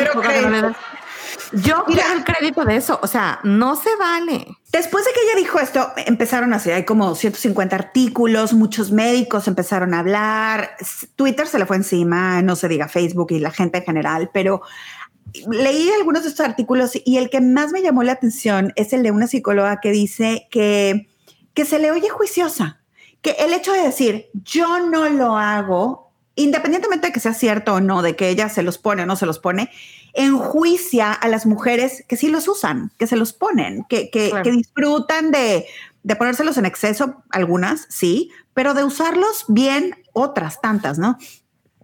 Yo 1.52 1.84
quiero 1.84 2.12
el 2.12 2.24
crédito 2.24 2.64
de 2.64 2.76
eso, 2.76 2.98
o 3.02 3.06
sea, 3.06 3.40
no 3.44 3.76
se 3.76 3.94
vale. 3.96 4.46
Después 4.72 5.04
de 5.04 5.12
que 5.12 5.20
ella 5.20 5.36
dijo 5.36 5.58
esto, 5.58 5.92
empezaron 6.06 6.52
a 6.52 6.56
hacer, 6.56 6.74
hay 6.74 6.84
como 6.84 7.14
150 7.14 7.76
artículos, 7.76 8.54
muchos 8.54 8.90
médicos 8.90 9.48
empezaron 9.48 9.94
a 9.94 9.98
hablar, 9.98 10.76
Twitter 11.16 11.46
se 11.46 11.58
le 11.58 11.66
fue 11.66 11.76
encima, 11.76 12.40
no 12.42 12.56
se 12.56 12.68
diga 12.68 12.88
Facebook 12.88 13.32
y 13.32 13.38
la 13.38 13.50
gente 13.50 13.78
en 13.78 13.84
general, 13.84 14.30
pero 14.32 14.62
leí 15.50 15.90
algunos 15.90 16.22
de 16.22 16.30
estos 16.30 16.46
artículos 16.46 16.92
y 17.04 17.16
el 17.16 17.30
que 17.30 17.40
más 17.40 17.72
me 17.72 17.82
llamó 17.82 18.02
la 18.02 18.12
atención 18.12 18.72
es 18.76 18.92
el 18.92 19.02
de 19.02 19.10
una 19.10 19.26
psicóloga 19.26 19.80
que 19.80 19.90
dice 19.90 20.46
que, 20.50 21.08
que 21.54 21.64
se 21.64 21.78
le 21.78 21.90
oye 21.90 22.08
juiciosa, 22.08 22.80
que 23.20 23.32
el 23.38 23.52
hecho 23.52 23.72
de 23.72 23.82
decir, 23.82 24.30
yo 24.32 24.80
no 24.80 25.08
lo 25.08 25.36
hago, 25.36 26.11
independientemente 26.34 27.08
de 27.08 27.12
que 27.12 27.20
sea 27.20 27.34
cierto 27.34 27.74
o 27.74 27.80
no, 27.80 28.02
de 28.02 28.16
que 28.16 28.28
ella 28.28 28.48
se 28.48 28.62
los 28.62 28.78
pone 28.78 29.02
o 29.02 29.06
no 29.06 29.16
se 29.16 29.26
los 29.26 29.38
pone, 29.38 29.70
enjuicia 30.14 31.12
a 31.12 31.28
las 31.28 31.46
mujeres 31.46 32.04
que 32.08 32.16
sí 32.16 32.28
los 32.28 32.48
usan, 32.48 32.90
que 32.98 33.06
se 33.06 33.16
los 33.16 33.32
ponen, 33.32 33.84
que, 33.88 34.10
que, 34.10 34.32
que 34.42 34.50
disfrutan 34.50 35.30
de, 35.30 35.66
de 36.02 36.16
ponérselos 36.16 36.56
en 36.58 36.66
exceso, 36.66 37.22
algunas, 37.30 37.86
sí, 37.88 38.30
pero 38.54 38.74
de 38.74 38.84
usarlos 38.84 39.44
bien, 39.48 39.96
otras 40.12 40.60
tantas, 40.60 40.98
¿no? 40.98 41.18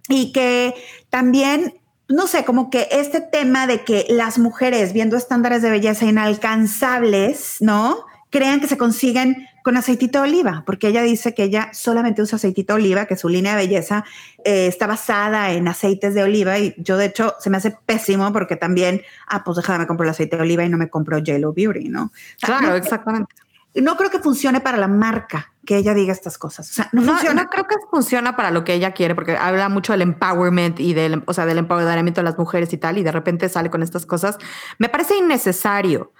Y 0.07 0.31
que 0.31 0.75
también 1.09 1.79
no 2.09 2.25
sé, 2.25 2.43
como 2.43 2.71
que 2.71 2.87
este 2.91 3.21
tema 3.21 3.67
de 3.67 3.83
que 3.83 4.07
las 4.09 4.39
mujeres 4.39 4.93
viendo 4.93 5.15
estándares 5.15 5.61
de 5.61 5.69
belleza 5.69 6.05
inalcanzables, 6.05 7.57
¿no? 7.59 8.05
Crean 8.29 8.59
que 8.59 8.67
se 8.67 8.77
consiguen 8.77 9.47
con 9.63 9.75
aceitito 9.77 10.21
de 10.21 10.29
oliva, 10.29 10.63
porque 10.65 10.87
ella 10.87 11.01
dice 11.01 11.33
que 11.33 11.43
ella 11.43 11.69
solamente 11.73 12.21
usa 12.21 12.35
aceitito 12.35 12.73
de 12.73 12.81
oliva, 12.81 13.05
que 13.05 13.17
su 13.17 13.27
línea 13.27 13.55
de 13.55 13.65
belleza 13.65 14.05
eh, 14.43 14.67
está 14.67 14.87
basada 14.87 15.51
en 15.51 15.67
aceites 15.67 16.13
de 16.13 16.23
oliva 16.23 16.57
y 16.59 16.75
yo 16.77 16.97
de 16.97 17.05
hecho 17.05 17.35
se 17.39 17.49
me 17.49 17.57
hace 17.57 17.71
pésimo 17.85 18.31
porque 18.31 18.55
también, 18.55 19.01
ah, 19.27 19.43
pues 19.43 19.57
déjame 19.57 19.87
comprar 19.87 20.07
el 20.07 20.11
aceite 20.11 20.37
de 20.37 20.43
oliva 20.43 20.63
y 20.63 20.69
no 20.69 20.77
me 20.77 20.89
compro 20.89 21.21
Jello 21.23 21.53
Beauty, 21.53 21.89
¿no? 21.89 22.11
Claro, 22.41 22.75
exactamente 22.75 23.33
no 23.75 23.95
creo 23.97 24.09
que 24.09 24.19
funcione 24.19 24.61
para 24.61 24.77
la 24.77 24.87
marca 24.87 25.51
que 25.65 25.77
ella 25.77 25.93
diga 25.93 26.11
estas 26.11 26.37
cosas. 26.37 26.69
O 26.69 26.73
sea, 26.73 26.89
no, 26.91 27.03
funciona. 27.03 27.43
No 27.43 27.49
creo 27.49 27.65
que 27.65 27.75
funciona 27.91 28.35
para 28.35 28.49
lo 28.49 28.63
que 28.63 28.73
ella 28.73 28.91
quiere, 28.91 29.13
porque 29.13 29.37
habla 29.37 29.69
mucho 29.69 29.93
del 29.93 30.01
empowerment 30.01 30.79
y 30.79 30.93
del, 30.93 31.23
o 31.25 31.33
sea, 31.33 31.45
del 31.45 31.59
empoderamiento 31.59 32.21
de 32.21 32.25
las 32.25 32.37
mujeres 32.37 32.73
y 32.73 32.77
tal, 32.77 32.97
y 32.97 33.03
de 33.03 33.11
repente 33.11 33.47
sale 33.49 33.69
con 33.69 33.83
estas 33.83 34.05
cosas. 34.05 34.37
Me 34.79 34.89
parece 34.89 35.17
innecesario. 35.17 36.11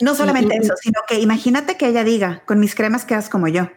No 0.00 0.14
solamente 0.14 0.56
eso, 0.56 0.74
sino 0.80 1.00
que 1.08 1.20
imagínate 1.20 1.76
que 1.76 1.88
ella 1.88 2.04
diga, 2.04 2.42
con 2.46 2.60
mis 2.60 2.74
cremas 2.74 3.04
quedas 3.04 3.28
como 3.28 3.48
yo. 3.48 3.68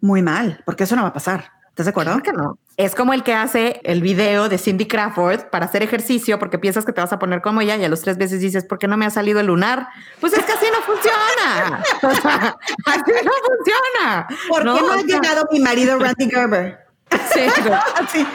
Muy 0.00 0.22
mal, 0.22 0.62
porque 0.64 0.84
eso 0.84 0.96
no 0.96 1.02
va 1.02 1.08
a 1.08 1.12
pasar. 1.12 1.52
¿Estás 1.68 1.86
de 1.86 1.90
acuerdo? 1.90 2.22
que 2.22 2.32
no. 2.32 2.58
Es 2.76 2.94
como 2.94 3.12
el 3.12 3.22
que 3.22 3.32
hace 3.32 3.80
el 3.84 4.02
video 4.02 4.48
de 4.48 4.58
Cindy 4.58 4.86
Crawford 4.86 5.50
para 5.50 5.66
hacer 5.66 5.82
ejercicio 5.82 6.38
porque 6.38 6.58
piensas 6.58 6.84
que 6.84 6.92
te 6.92 7.00
vas 7.00 7.12
a 7.12 7.18
poner 7.18 7.42
como 7.42 7.60
ella 7.60 7.76
y 7.76 7.84
a 7.84 7.88
los 7.88 8.00
tres 8.00 8.18
veces 8.18 8.40
dices, 8.40 8.64
¿por 8.64 8.78
qué 8.78 8.88
no 8.88 8.96
me 8.96 9.06
ha 9.06 9.10
salido 9.10 9.38
el 9.40 9.46
lunar? 9.46 9.88
Pues 10.20 10.32
es 10.32 10.44
que 10.44 10.52
así 10.52 10.66
no 10.72 10.82
funciona. 10.82 11.82
así 12.86 13.12
no 13.24 13.32
funciona. 13.46 14.28
¿Por 14.48 14.62
qué 14.62 14.82
no 14.82 14.92
ha 14.92 15.02
llegado 15.02 15.48
mi 15.52 15.60
marido 15.60 15.98
Randy 15.98 16.30
Gerber? 16.30 16.78
Sí, 17.32 17.40
sí. 18.12 18.26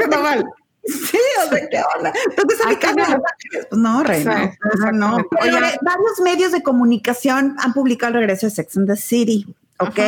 está 0.00 0.20
mal. 0.20 0.44
Sí, 0.86 1.18
o 1.44 1.48
sea, 1.48 1.68
¿qué 1.68 1.82
onda? 1.96 2.12
Entonces, 2.30 2.58
no. 2.96 3.22
Pues 3.60 3.80
no, 3.80 4.02
reina. 4.02 4.52
no. 4.92 5.18
varios 5.32 6.20
medios 6.22 6.52
de 6.52 6.62
comunicación 6.62 7.56
han 7.58 7.72
publicado 7.72 8.14
el 8.14 8.20
regreso 8.20 8.46
de 8.46 8.50
Sex 8.50 8.76
and 8.76 8.88
the 8.88 8.96
City, 8.96 9.46
¿ok? 9.78 9.98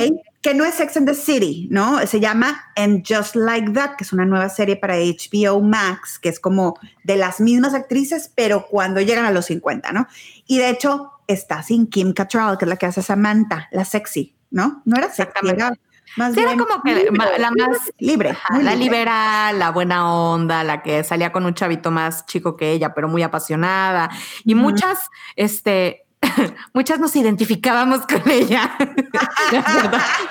que 0.40 0.54
no 0.54 0.64
es 0.64 0.74
Sex 0.74 0.96
and 0.96 1.08
the 1.08 1.14
City, 1.14 1.68
¿no? 1.70 2.06
Se 2.06 2.20
llama 2.20 2.64
And 2.76 3.04
Just 3.06 3.34
Like 3.34 3.72
That, 3.72 3.96
que 3.96 4.04
es 4.04 4.12
una 4.12 4.24
nueva 4.24 4.48
serie 4.48 4.76
para 4.76 4.96
HBO 4.96 5.60
Max, 5.60 6.18
que 6.18 6.28
es 6.28 6.38
como 6.38 6.78
de 7.04 7.16
las 7.16 7.40
mismas 7.40 7.74
actrices, 7.74 8.30
pero 8.34 8.66
cuando 8.66 9.00
llegan 9.00 9.24
a 9.24 9.32
los 9.32 9.46
50, 9.46 9.90
¿no? 9.92 10.06
Y 10.46 10.58
de 10.58 10.70
hecho 10.70 11.10
está 11.26 11.62
sin 11.62 11.88
Kim 11.88 12.12
Cattrall, 12.12 12.56
que 12.56 12.66
es 12.66 12.68
la 12.68 12.76
que 12.76 12.86
hace 12.86 13.02
Samantha, 13.02 13.68
la 13.72 13.84
sexy, 13.84 14.34
¿no? 14.50 14.82
No 14.84 14.96
era 14.96 15.12
sexy, 15.12 15.48
era 15.48 15.72
más 16.16 16.34
sí, 16.34 16.40
era 16.40 16.56
como 16.56 16.82
que 16.82 17.10
la 17.38 17.50
más 17.50 17.92
libre, 17.98 18.36
la 18.62 18.74
liberal, 18.74 19.58
la 19.58 19.70
buena 19.70 20.12
onda, 20.12 20.64
la 20.64 20.82
que 20.82 21.04
salía 21.04 21.32
con 21.32 21.44
un 21.44 21.54
chavito 21.54 21.90
más 21.90 22.26
chico 22.26 22.56
que 22.56 22.72
ella, 22.72 22.94
pero 22.94 23.08
muy 23.08 23.22
apasionada. 23.22 24.10
Y 24.44 24.54
muchas, 24.54 25.10
este, 25.36 26.06
muchas 26.72 26.98
nos 26.98 27.14
identificábamos 27.16 28.00
con 28.06 28.28
ella. 28.30 28.76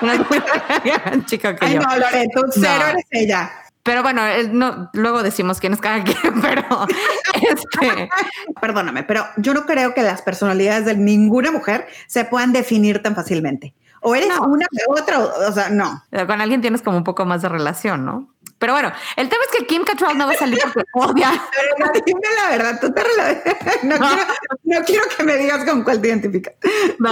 Una 0.00 1.26
chica 1.26 1.56
que 1.56 1.66
Ay, 1.66 1.78
no, 1.78 1.96
Loreto, 1.96 2.46
cero 2.52 2.84
eres 2.90 3.06
ella. 3.10 3.50
Pero 3.88 4.02
bueno, 4.02 4.20
no, 4.52 4.90
luego 4.92 5.22
decimos 5.22 5.60
quién 5.60 5.72
es 5.72 5.80
cada 5.80 6.04
quien, 6.04 6.40
pero 6.42 6.86
este... 7.36 8.10
Perdóname, 8.60 9.02
pero 9.02 9.26
yo 9.38 9.54
no 9.54 9.64
creo 9.64 9.94
que 9.94 10.02
las 10.02 10.20
personalidades 10.20 10.84
de 10.84 10.94
ninguna 10.94 11.50
mujer 11.50 11.86
se 12.06 12.26
puedan 12.26 12.52
definir 12.52 13.02
tan 13.02 13.14
fácilmente. 13.14 13.72
O 14.00 14.14
eres 14.14 14.28
una 14.38 14.66
u 14.88 14.92
otra, 14.92 15.18
o 15.18 15.52
sea, 15.52 15.68
no. 15.70 16.02
Con 16.26 16.40
alguien 16.40 16.60
tienes 16.60 16.82
como 16.82 16.96
un 16.96 17.04
poco 17.04 17.24
más 17.24 17.42
de 17.42 17.48
relación, 17.48 18.04
¿no? 18.04 18.28
Pero 18.58 18.72
bueno, 18.72 18.90
el 19.16 19.28
tema 19.28 19.42
es 19.44 19.58
que 19.58 19.66
Kim 19.66 19.84
Cattrall 19.84 20.18
no 20.18 20.26
va 20.26 20.32
a 20.32 20.36
salir 20.36 20.58
porque 20.62 20.82
odia. 20.94 21.30
Pero 21.76 21.90
dime 22.04 22.20
la 22.42 22.50
verdad, 22.50 22.80
tú 22.80 22.92
te 22.92 23.02
no, 23.84 23.96
Quiero, 23.96 24.22
no, 24.64 24.84
quiero, 24.84 25.04
que 25.16 25.22
me 25.22 25.36
digas 25.36 25.64
con 25.64 25.84
cuál 25.84 26.00
te 26.00 26.08
identificas. 26.08 26.54
No. 26.98 27.10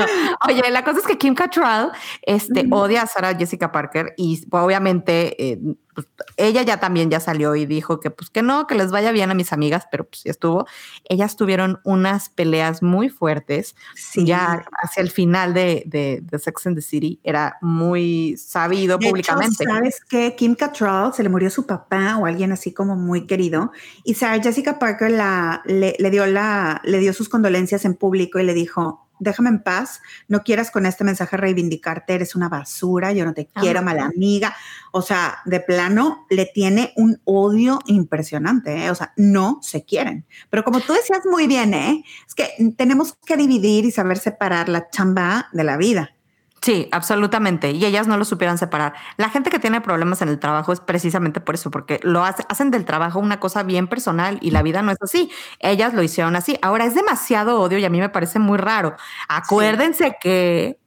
Oye, 0.48 0.70
la 0.70 0.84
cosa 0.84 1.00
es 1.00 1.06
que 1.06 1.18
Kim 1.18 1.34
Cattrall 1.34 1.92
este, 2.22 2.66
odia 2.70 3.02
a 3.02 3.06
Sarah 3.06 3.36
Jessica 3.36 3.70
Parker 3.70 4.14
y 4.16 4.44
obviamente 4.50 5.52
eh, 5.52 5.58
pues, 5.96 6.06
ella 6.36 6.60
ya 6.60 6.78
también 6.78 7.10
ya 7.10 7.20
salió 7.20 7.56
y 7.56 7.64
dijo 7.64 8.00
que 8.00 8.10
pues 8.10 8.28
que 8.28 8.42
no, 8.42 8.66
que 8.66 8.74
les 8.74 8.90
vaya 8.90 9.12
bien 9.12 9.30
a 9.30 9.34
mis 9.34 9.50
amigas, 9.54 9.88
pero 9.90 10.04
pues 10.04 10.24
ya 10.24 10.30
estuvo. 10.30 10.66
Ellas 11.08 11.36
tuvieron 11.36 11.80
unas 11.84 12.28
peleas 12.28 12.82
muy 12.82 13.08
fuertes. 13.08 13.74
Ya 14.14 14.66
hacia 14.82 15.02
el 15.02 15.10
final 15.10 15.54
de, 15.54 15.84
de, 15.86 16.38
Sex 16.38 16.66
and 16.66 16.76
the 16.76 16.82
City 16.82 17.18
era 17.24 17.56
muy 17.62 18.36
sabido 18.36 18.98
públicamente. 18.98 19.64
¿Sabes 19.64 20.00
que 20.06 20.36
Kim 20.36 20.54
Cattrall 20.54 21.14
se 21.14 21.22
le 21.22 21.30
murió 21.30 21.48
su 21.48 21.66
papá 21.66 22.18
o 22.18 22.26
alguien 22.26 22.52
así 22.52 22.74
como 22.74 22.94
muy 22.94 23.26
querido 23.26 23.72
y 24.04 24.14
Sarah 24.14 24.42
Jessica 24.42 24.78
Parker 24.78 25.10
la, 25.10 25.62
le, 25.64 25.96
le 25.98 26.10
dio 26.10 26.26
la, 26.26 26.82
le 26.84 26.98
dio 26.98 27.14
sus 27.14 27.30
condolencias 27.30 27.86
en 27.86 27.94
público 27.94 28.38
y 28.38 28.44
le 28.44 28.52
dijo, 28.52 29.05
déjame 29.18 29.50
en 29.50 29.62
paz, 29.62 30.00
no 30.28 30.42
quieras 30.42 30.70
con 30.70 30.86
este 30.86 31.04
mensaje 31.04 31.36
reivindicarte, 31.36 32.14
eres 32.14 32.34
una 32.34 32.48
basura, 32.48 33.12
yo 33.12 33.24
no 33.24 33.34
te 33.34 33.46
quiero, 33.46 33.82
mala 33.82 34.06
amiga. 34.06 34.54
O 34.92 35.02
sea, 35.02 35.38
de 35.44 35.60
plano 35.60 36.26
le 36.30 36.46
tiene 36.46 36.92
un 36.96 37.20
odio 37.24 37.78
impresionante, 37.86 38.84
¿eh? 38.84 38.90
o 38.90 38.94
sea, 38.94 39.12
no 39.16 39.58
se 39.62 39.84
quieren. 39.84 40.26
Pero 40.50 40.64
como 40.64 40.80
tú 40.80 40.92
decías 40.92 41.20
muy 41.30 41.46
bien, 41.46 41.74
¿eh? 41.74 42.04
es 42.26 42.34
que 42.34 42.50
tenemos 42.76 43.14
que 43.24 43.36
dividir 43.36 43.84
y 43.84 43.90
saber 43.90 44.18
separar 44.18 44.68
la 44.68 44.88
chamba 44.90 45.48
de 45.52 45.64
la 45.64 45.76
vida. 45.76 46.15
Sí, 46.62 46.88
absolutamente. 46.90 47.70
Y 47.70 47.84
ellas 47.84 48.06
no 48.08 48.16
lo 48.16 48.24
supieran 48.24 48.58
separar. 48.58 48.94
La 49.16 49.30
gente 49.30 49.50
que 49.50 49.58
tiene 49.58 49.80
problemas 49.80 50.22
en 50.22 50.28
el 50.28 50.38
trabajo 50.38 50.72
es 50.72 50.80
precisamente 50.80 51.40
por 51.40 51.54
eso, 51.54 51.70
porque 51.70 52.00
lo 52.02 52.24
hacen 52.24 52.70
del 52.70 52.84
trabajo 52.84 53.20
una 53.20 53.38
cosa 53.38 53.62
bien 53.62 53.86
personal 53.86 54.38
y 54.40 54.50
la 54.50 54.62
vida 54.62 54.82
no 54.82 54.90
es 54.90 54.98
así. 55.00 55.30
Ellas 55.60 55.94
lo 55.94 56.02
hicieron 56.02 56.34
así. 56.34 56.58
Ahora 56.62 56.84
es 56.84 56.94
demasiado 56.94 57.60
odio 57.60 57.78
y 57.78 57.84
a 57.84 57.90
mí 57.90 58.00
me 58.00 58.08
parece 58.08 58.38
muy 58.38 58.58
raro. 58.58 58.96
Acuérdense 59.28 60.16
que 60.20 60.78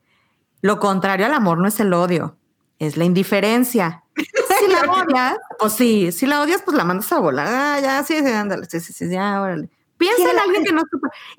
lo 0.61 0.80
contrario 0.80 1.26
al 1.26 1.34
amor 1.34 1.59
no 1.59 1.67
es 1.67 1.80
el 1.80 1.93
odio, 1.93 2.38
es 2.80 2.97
la 2.97 3.05
indiferencia. 3.05 4.03
Si 4.59 4.67
la 4.67 4.82
odias, 4.82 5.38
pues 5.57 5.72
sí, 5.72 6.11
si 6.11 6.26
la 6.26 6.41
odias, 6.41 6.61
pues 6.63 6.76
la 6.76 6.84
mandas 6.84 7.09
a 7.13 7.20
volar. 7.20 7.47
Ah, 7.49 7.80
ya, 7.80 8.03
sí, 8.03 8.20
sí, 8.20 8.30
ándale, 8.30 8.65
sí, 8.65 8.82
sí, 8.82 8.91
sí, 8.91 9.09
ya, 9.09 9.41
órale. 9.41 9.70
Piensa 9.97 10.32
en 10.32 10.39
alguien 10.39 10.65
que 10.65 10.74
no 10.74 10.82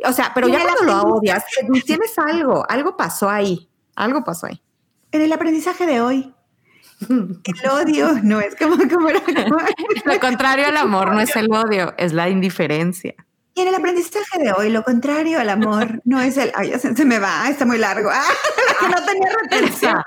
O 0.07 0.12
sea, 0.12 0.33
pero 0.35 0.49
ya 0.49 0.62
cuando 0.62 0.85
lo 0.85 1.03
odias, 1.03 1.45
tienes 1.87 2.18
algo, 2.18 2.64
algo 2.66 2.97
pasó 2.97 3.28
ahí. 3.28 3.70
Algo 4.01 4.24
pasó 4.24 4.46
ahí. 4.46 4.62
En 5.12 5.20
el 5.20 5.30
aprendizaje 5.30 5.84
de 5.84 6.01
hoy, 6.01 6.34
el 7.09 7.70
odio 7.70 8.14
no 8.22 8.40
es 8.40 8.57
como, 8.57 8.76
como, 8.90 9.09
Lo 9.11 10.20
contrario 10.20 10.66
al 10.66 10.76
amor 10.78 11.12
no 11.12 11.20
es 11.20 11.36
el 11.36 11.53
odio, 11.53 11.92
es 11.98 12.14
la 12.14 12.30
indiferencia. 12.30 13.14
En 13.61 13.68
el 13.68 13.74
aprendizaje 13.74 14.38
de 14.38 14.52
hoy, 14.52 14.70
lo 14.70 14.82
contrario 14.82 15.38
al 15.38 15.50
amor 15.50 16.00
no 16.06 16.18
es 16.22 16.38
el. 16.38 16.50
Ay, 16.54 16.70
ya 16.70 16.78
se, 16.78 17.04
me 17.04 17.18
va, 17.18 17.46
está 17.50 17.66
muy 17.66 17.76
largo. 17.76 18.11
Ah, 18.82 18.88
no 18.88 19.04
tenía 19.04 19.28
retención. 19.42 20.02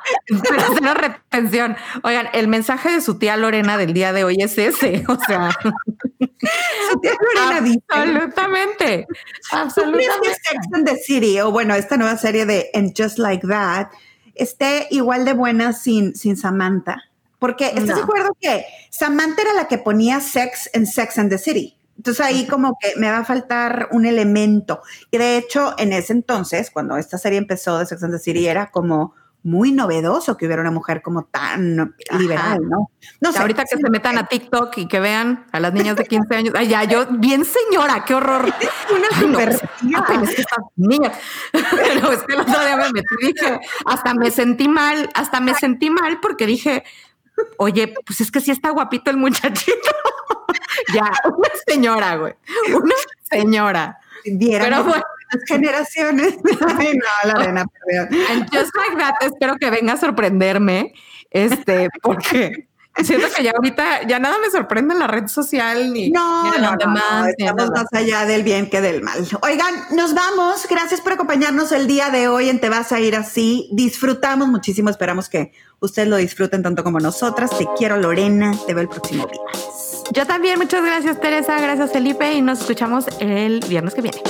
Pero 0.81 0.93
retención. 0.95 1.77
Oigan, 2.01 2.27
el 2.33 2.47
mensaje 2.47 2.89
de 2.89 3.01
su 3.01 3.19
tía 3.19 3.37
Lorena 3.37 3.77
del 3.77 3.93
día 3.93 4.11
de 4.13 4.23
hoy 4.23 4.37
es 4.39 4.57
ese. 4.57 5.03
O 5.07 5.15
sea, 5.27 5.51
su 5.69 6.99
tía 6.99 7.11
Lorena 7.21 7.61
dice. 7.61 7.79
Absolutamente. 7.89 9.05
Absolutamente. 9.51 10.29
Sex 10.43 10.67
and 10.73 10.87
the 10.87 10.95
City, 10.95 11.39
o 11.39 11.51
bueno, 11.51 11.75
esta 11.75 11.97
nueva 11.97 12.17
serie 12.17 12.47
de 12.47 12.71
And 12.73 12.93
Just 12.97 13.19
Like 13.19 13.47
That, 13.47 13.89
esté 14.33 14.87
igual 14.89 15.23
de 15.23 15.33
buena 15.33 15.73
sin, 15.73 16.15
sin 16.15 16.35
Samantha. 16.35 17.03
Porque 17.37 17.67
¿estás 17.67 17.97
de 17.97 18.01
acuerdo 18.01 18.35
que 18.41 18.65
Samantha 18.89 19.43
era 19.43 19.53
la 19.53 19.67
que 19.67 19.77
ponía 19.77 20.19
sex 20.19 20.67
en 20.73 20.87
Sex 20.87 21.19
and 21.19 21.29
the 21.29 21.37
City? 21.37 21.77
Entonces 21.97 22.25
ahí 22.25 22.47
como 22.47 22.77
que 22.79 22.93
me 22.97 23.09
va 23.09 23.19
a 23.19 23.25
faltar 23.25 23.89
un 23.91 24.05
elemento. 24.05 24.81
Y 25.11 25.17
de 25.17 25.37
hecho, 25.37 25.75
en 25.77 25.93
ese 25.93 26.13
entonces, 26.13 26.71
cuando 26.71 26.97
esta 26.97 27.17
serie 27.17 27.37
empezó 27.37 27.77
de 27.77 27.85
Sex 27.85 28.03
and 28.03 28.13
the 28.13 28.19
City, 28.19 28.47
era 28.47 28.71
como 28.71 29.13
muy 29.43 29.73
novedoso 29.73 30.37
que 30.37 30.45
hubiera 30.45 30.61
una 30.61 30.71
mujer 30.71 31.01
como 31.01 31.25
tan 31.25 31.95
liberal, 32.17 32.61
¿no? 32.67 32.89
No 33.19 33.31
sé. 33.31 33.39
Ahorita 33.39 33.65
que 33.65 33.77
se 33.77 33.89
metan 33.89 34.17
a 34.17 34.25
TikTok 34.25 34.77
y 34.77 34.87
que 34.87 35.01
vean 35.01 35.45
a 35.51 35.59
las 35.59 35.73
niñas 35.73 35.97
de 35.97 36.05
15 36.05 36.35
años. 36.35 36.53
Ay, 36.57 36.69
ya, 36.69 36.85
yo, 36.85 37.05
bien 37.11 37.43
señora, 37.43 38.05
qué 38.05 38.15
horror. 38.15 38.45
una 38.95 39.19
super 39.19 39.69
no, 39.81 40.23
es 40.23 40.35
que 40.35 40.43
niñas. 40.77 41.17
Pero 41.51 42.11
es 42.11 42.23
que 42.23 42.33
el 42.33 42.39
otro 42.39 42.59
día 42.59 42.77
me 42.77 42.91
metí 42.91 43.15
dije, 43.21 43.59
hasta 43.85 44.13
me 44.13 44.31
sentí 44.31 44.67
mal, 44.69 45.09
hasta 45.13 45.41
me 45.41 45.53
sentí 45.53 45.89
mal 45.89 46.19
porque 46.21 46.45
dije, 46.45 46.83
oye, 47.57 47.93
pues 48.05 48.21
es 48.21 48.31
que 48.31 48.41
sí 48.41 48.51
está 48.51 48.69
guapito 48.69 49.11
el 49.11 49.17
muchachito. 49.17 49.91
ya, 50.93 51.11
una 51.25 51.49
señora, 51.65 52.15
güey. 52.17 52.34
Una 52.73 52.95
señora. 53.29 53.99
Pero 54.23 54.84
bueno. 54.84 55.03
generaciones. 55.47 56.36
Ay, 56.77 56.93
no, 56.97 57.31
la 57.31 57.39
arena, 57.39 57.65
Just 58.51 58.75
Like 58.75 58.97
That, 58.97 59.15
espero 59.21 59.57
que 59.57 59.69
venga 59.69 59.93
a 59.93 59.97
sorprenderme. 59.97 60.93
este, 61.31 61.89
porque 62.01 62.67
siento 63.01 63.27
que 63.35 63.43
ya 63.43 63.51
ahorita 63.51 64.07
ya 64.07 64.19
nada 64.19 64.37
me 64.39 64.49
sorprende 64.51 64.93
en 64.93 64.99
la 64.99 65.07
red 65.07 65.27
social 65.27 65.91
ni, 65.91 66.11
no, 66.11 66.51
ni 66.51 66.61
no, 66.61 66.75
no, 66.75 67.25
estamos 67.25 67.69
más 67.71 67.87
allá 67.91 68.25
del 68.25 68.43
bien 68.43 68.69
que 68.69 68.81
del 68.81 69.01
mal. 69.01 69.25
Oigan, 69.41 69.73
nos 69.91 70.13
vamos. 70.13 70.67
Gracias 70.69 71.01
por 71.01 71.13
acompañarnos 71.13 71.71
el 71.71 71.87
día 71.87 72.09
de 72.09 72.27
hoy 72.27 72.49
en 72.49 72.59
Te 72.59 72.69
vas 72.69 72.91
a 72.91 72.99
ir 72.99 73.15
así. 73.15 73.69
Disfrutamos 73.71 74.47
muchísimo. 74.47 74.89
Esperamos 74.89 75.29
que 75.29 75.51
ustedes 75.79 76.07
lo 76.07 76.17
disfruten 76.17 76.61
tanto 76.61 76.83
como 76.83 76.99
nosotras. 76.99 77.57
Te 77.57 77.67
quiero, 77.77 77.97
Lorena. 77.97 78.55
Te 78.67 78.73
veo 78.73 78.83
el 78.83 78.89
próximo 78.89 79.27
viernes. 79.27 80.03
Yo 80.11 80.27
también. 80.27 80.59
Muchas 80.59 80.83
gracias, 80.83 81.19
Teresa. 81.19 81.59
Gracias, 81.59 81.91
Felipe. 81.91 82.33
Y 82.33 82.41
nos 82.41 82.59
escuchamos 82.61 83.05
el 83.19 83.59
viernes 83.67 83.93
que 83.93 84.01
viene. 84.01 84.21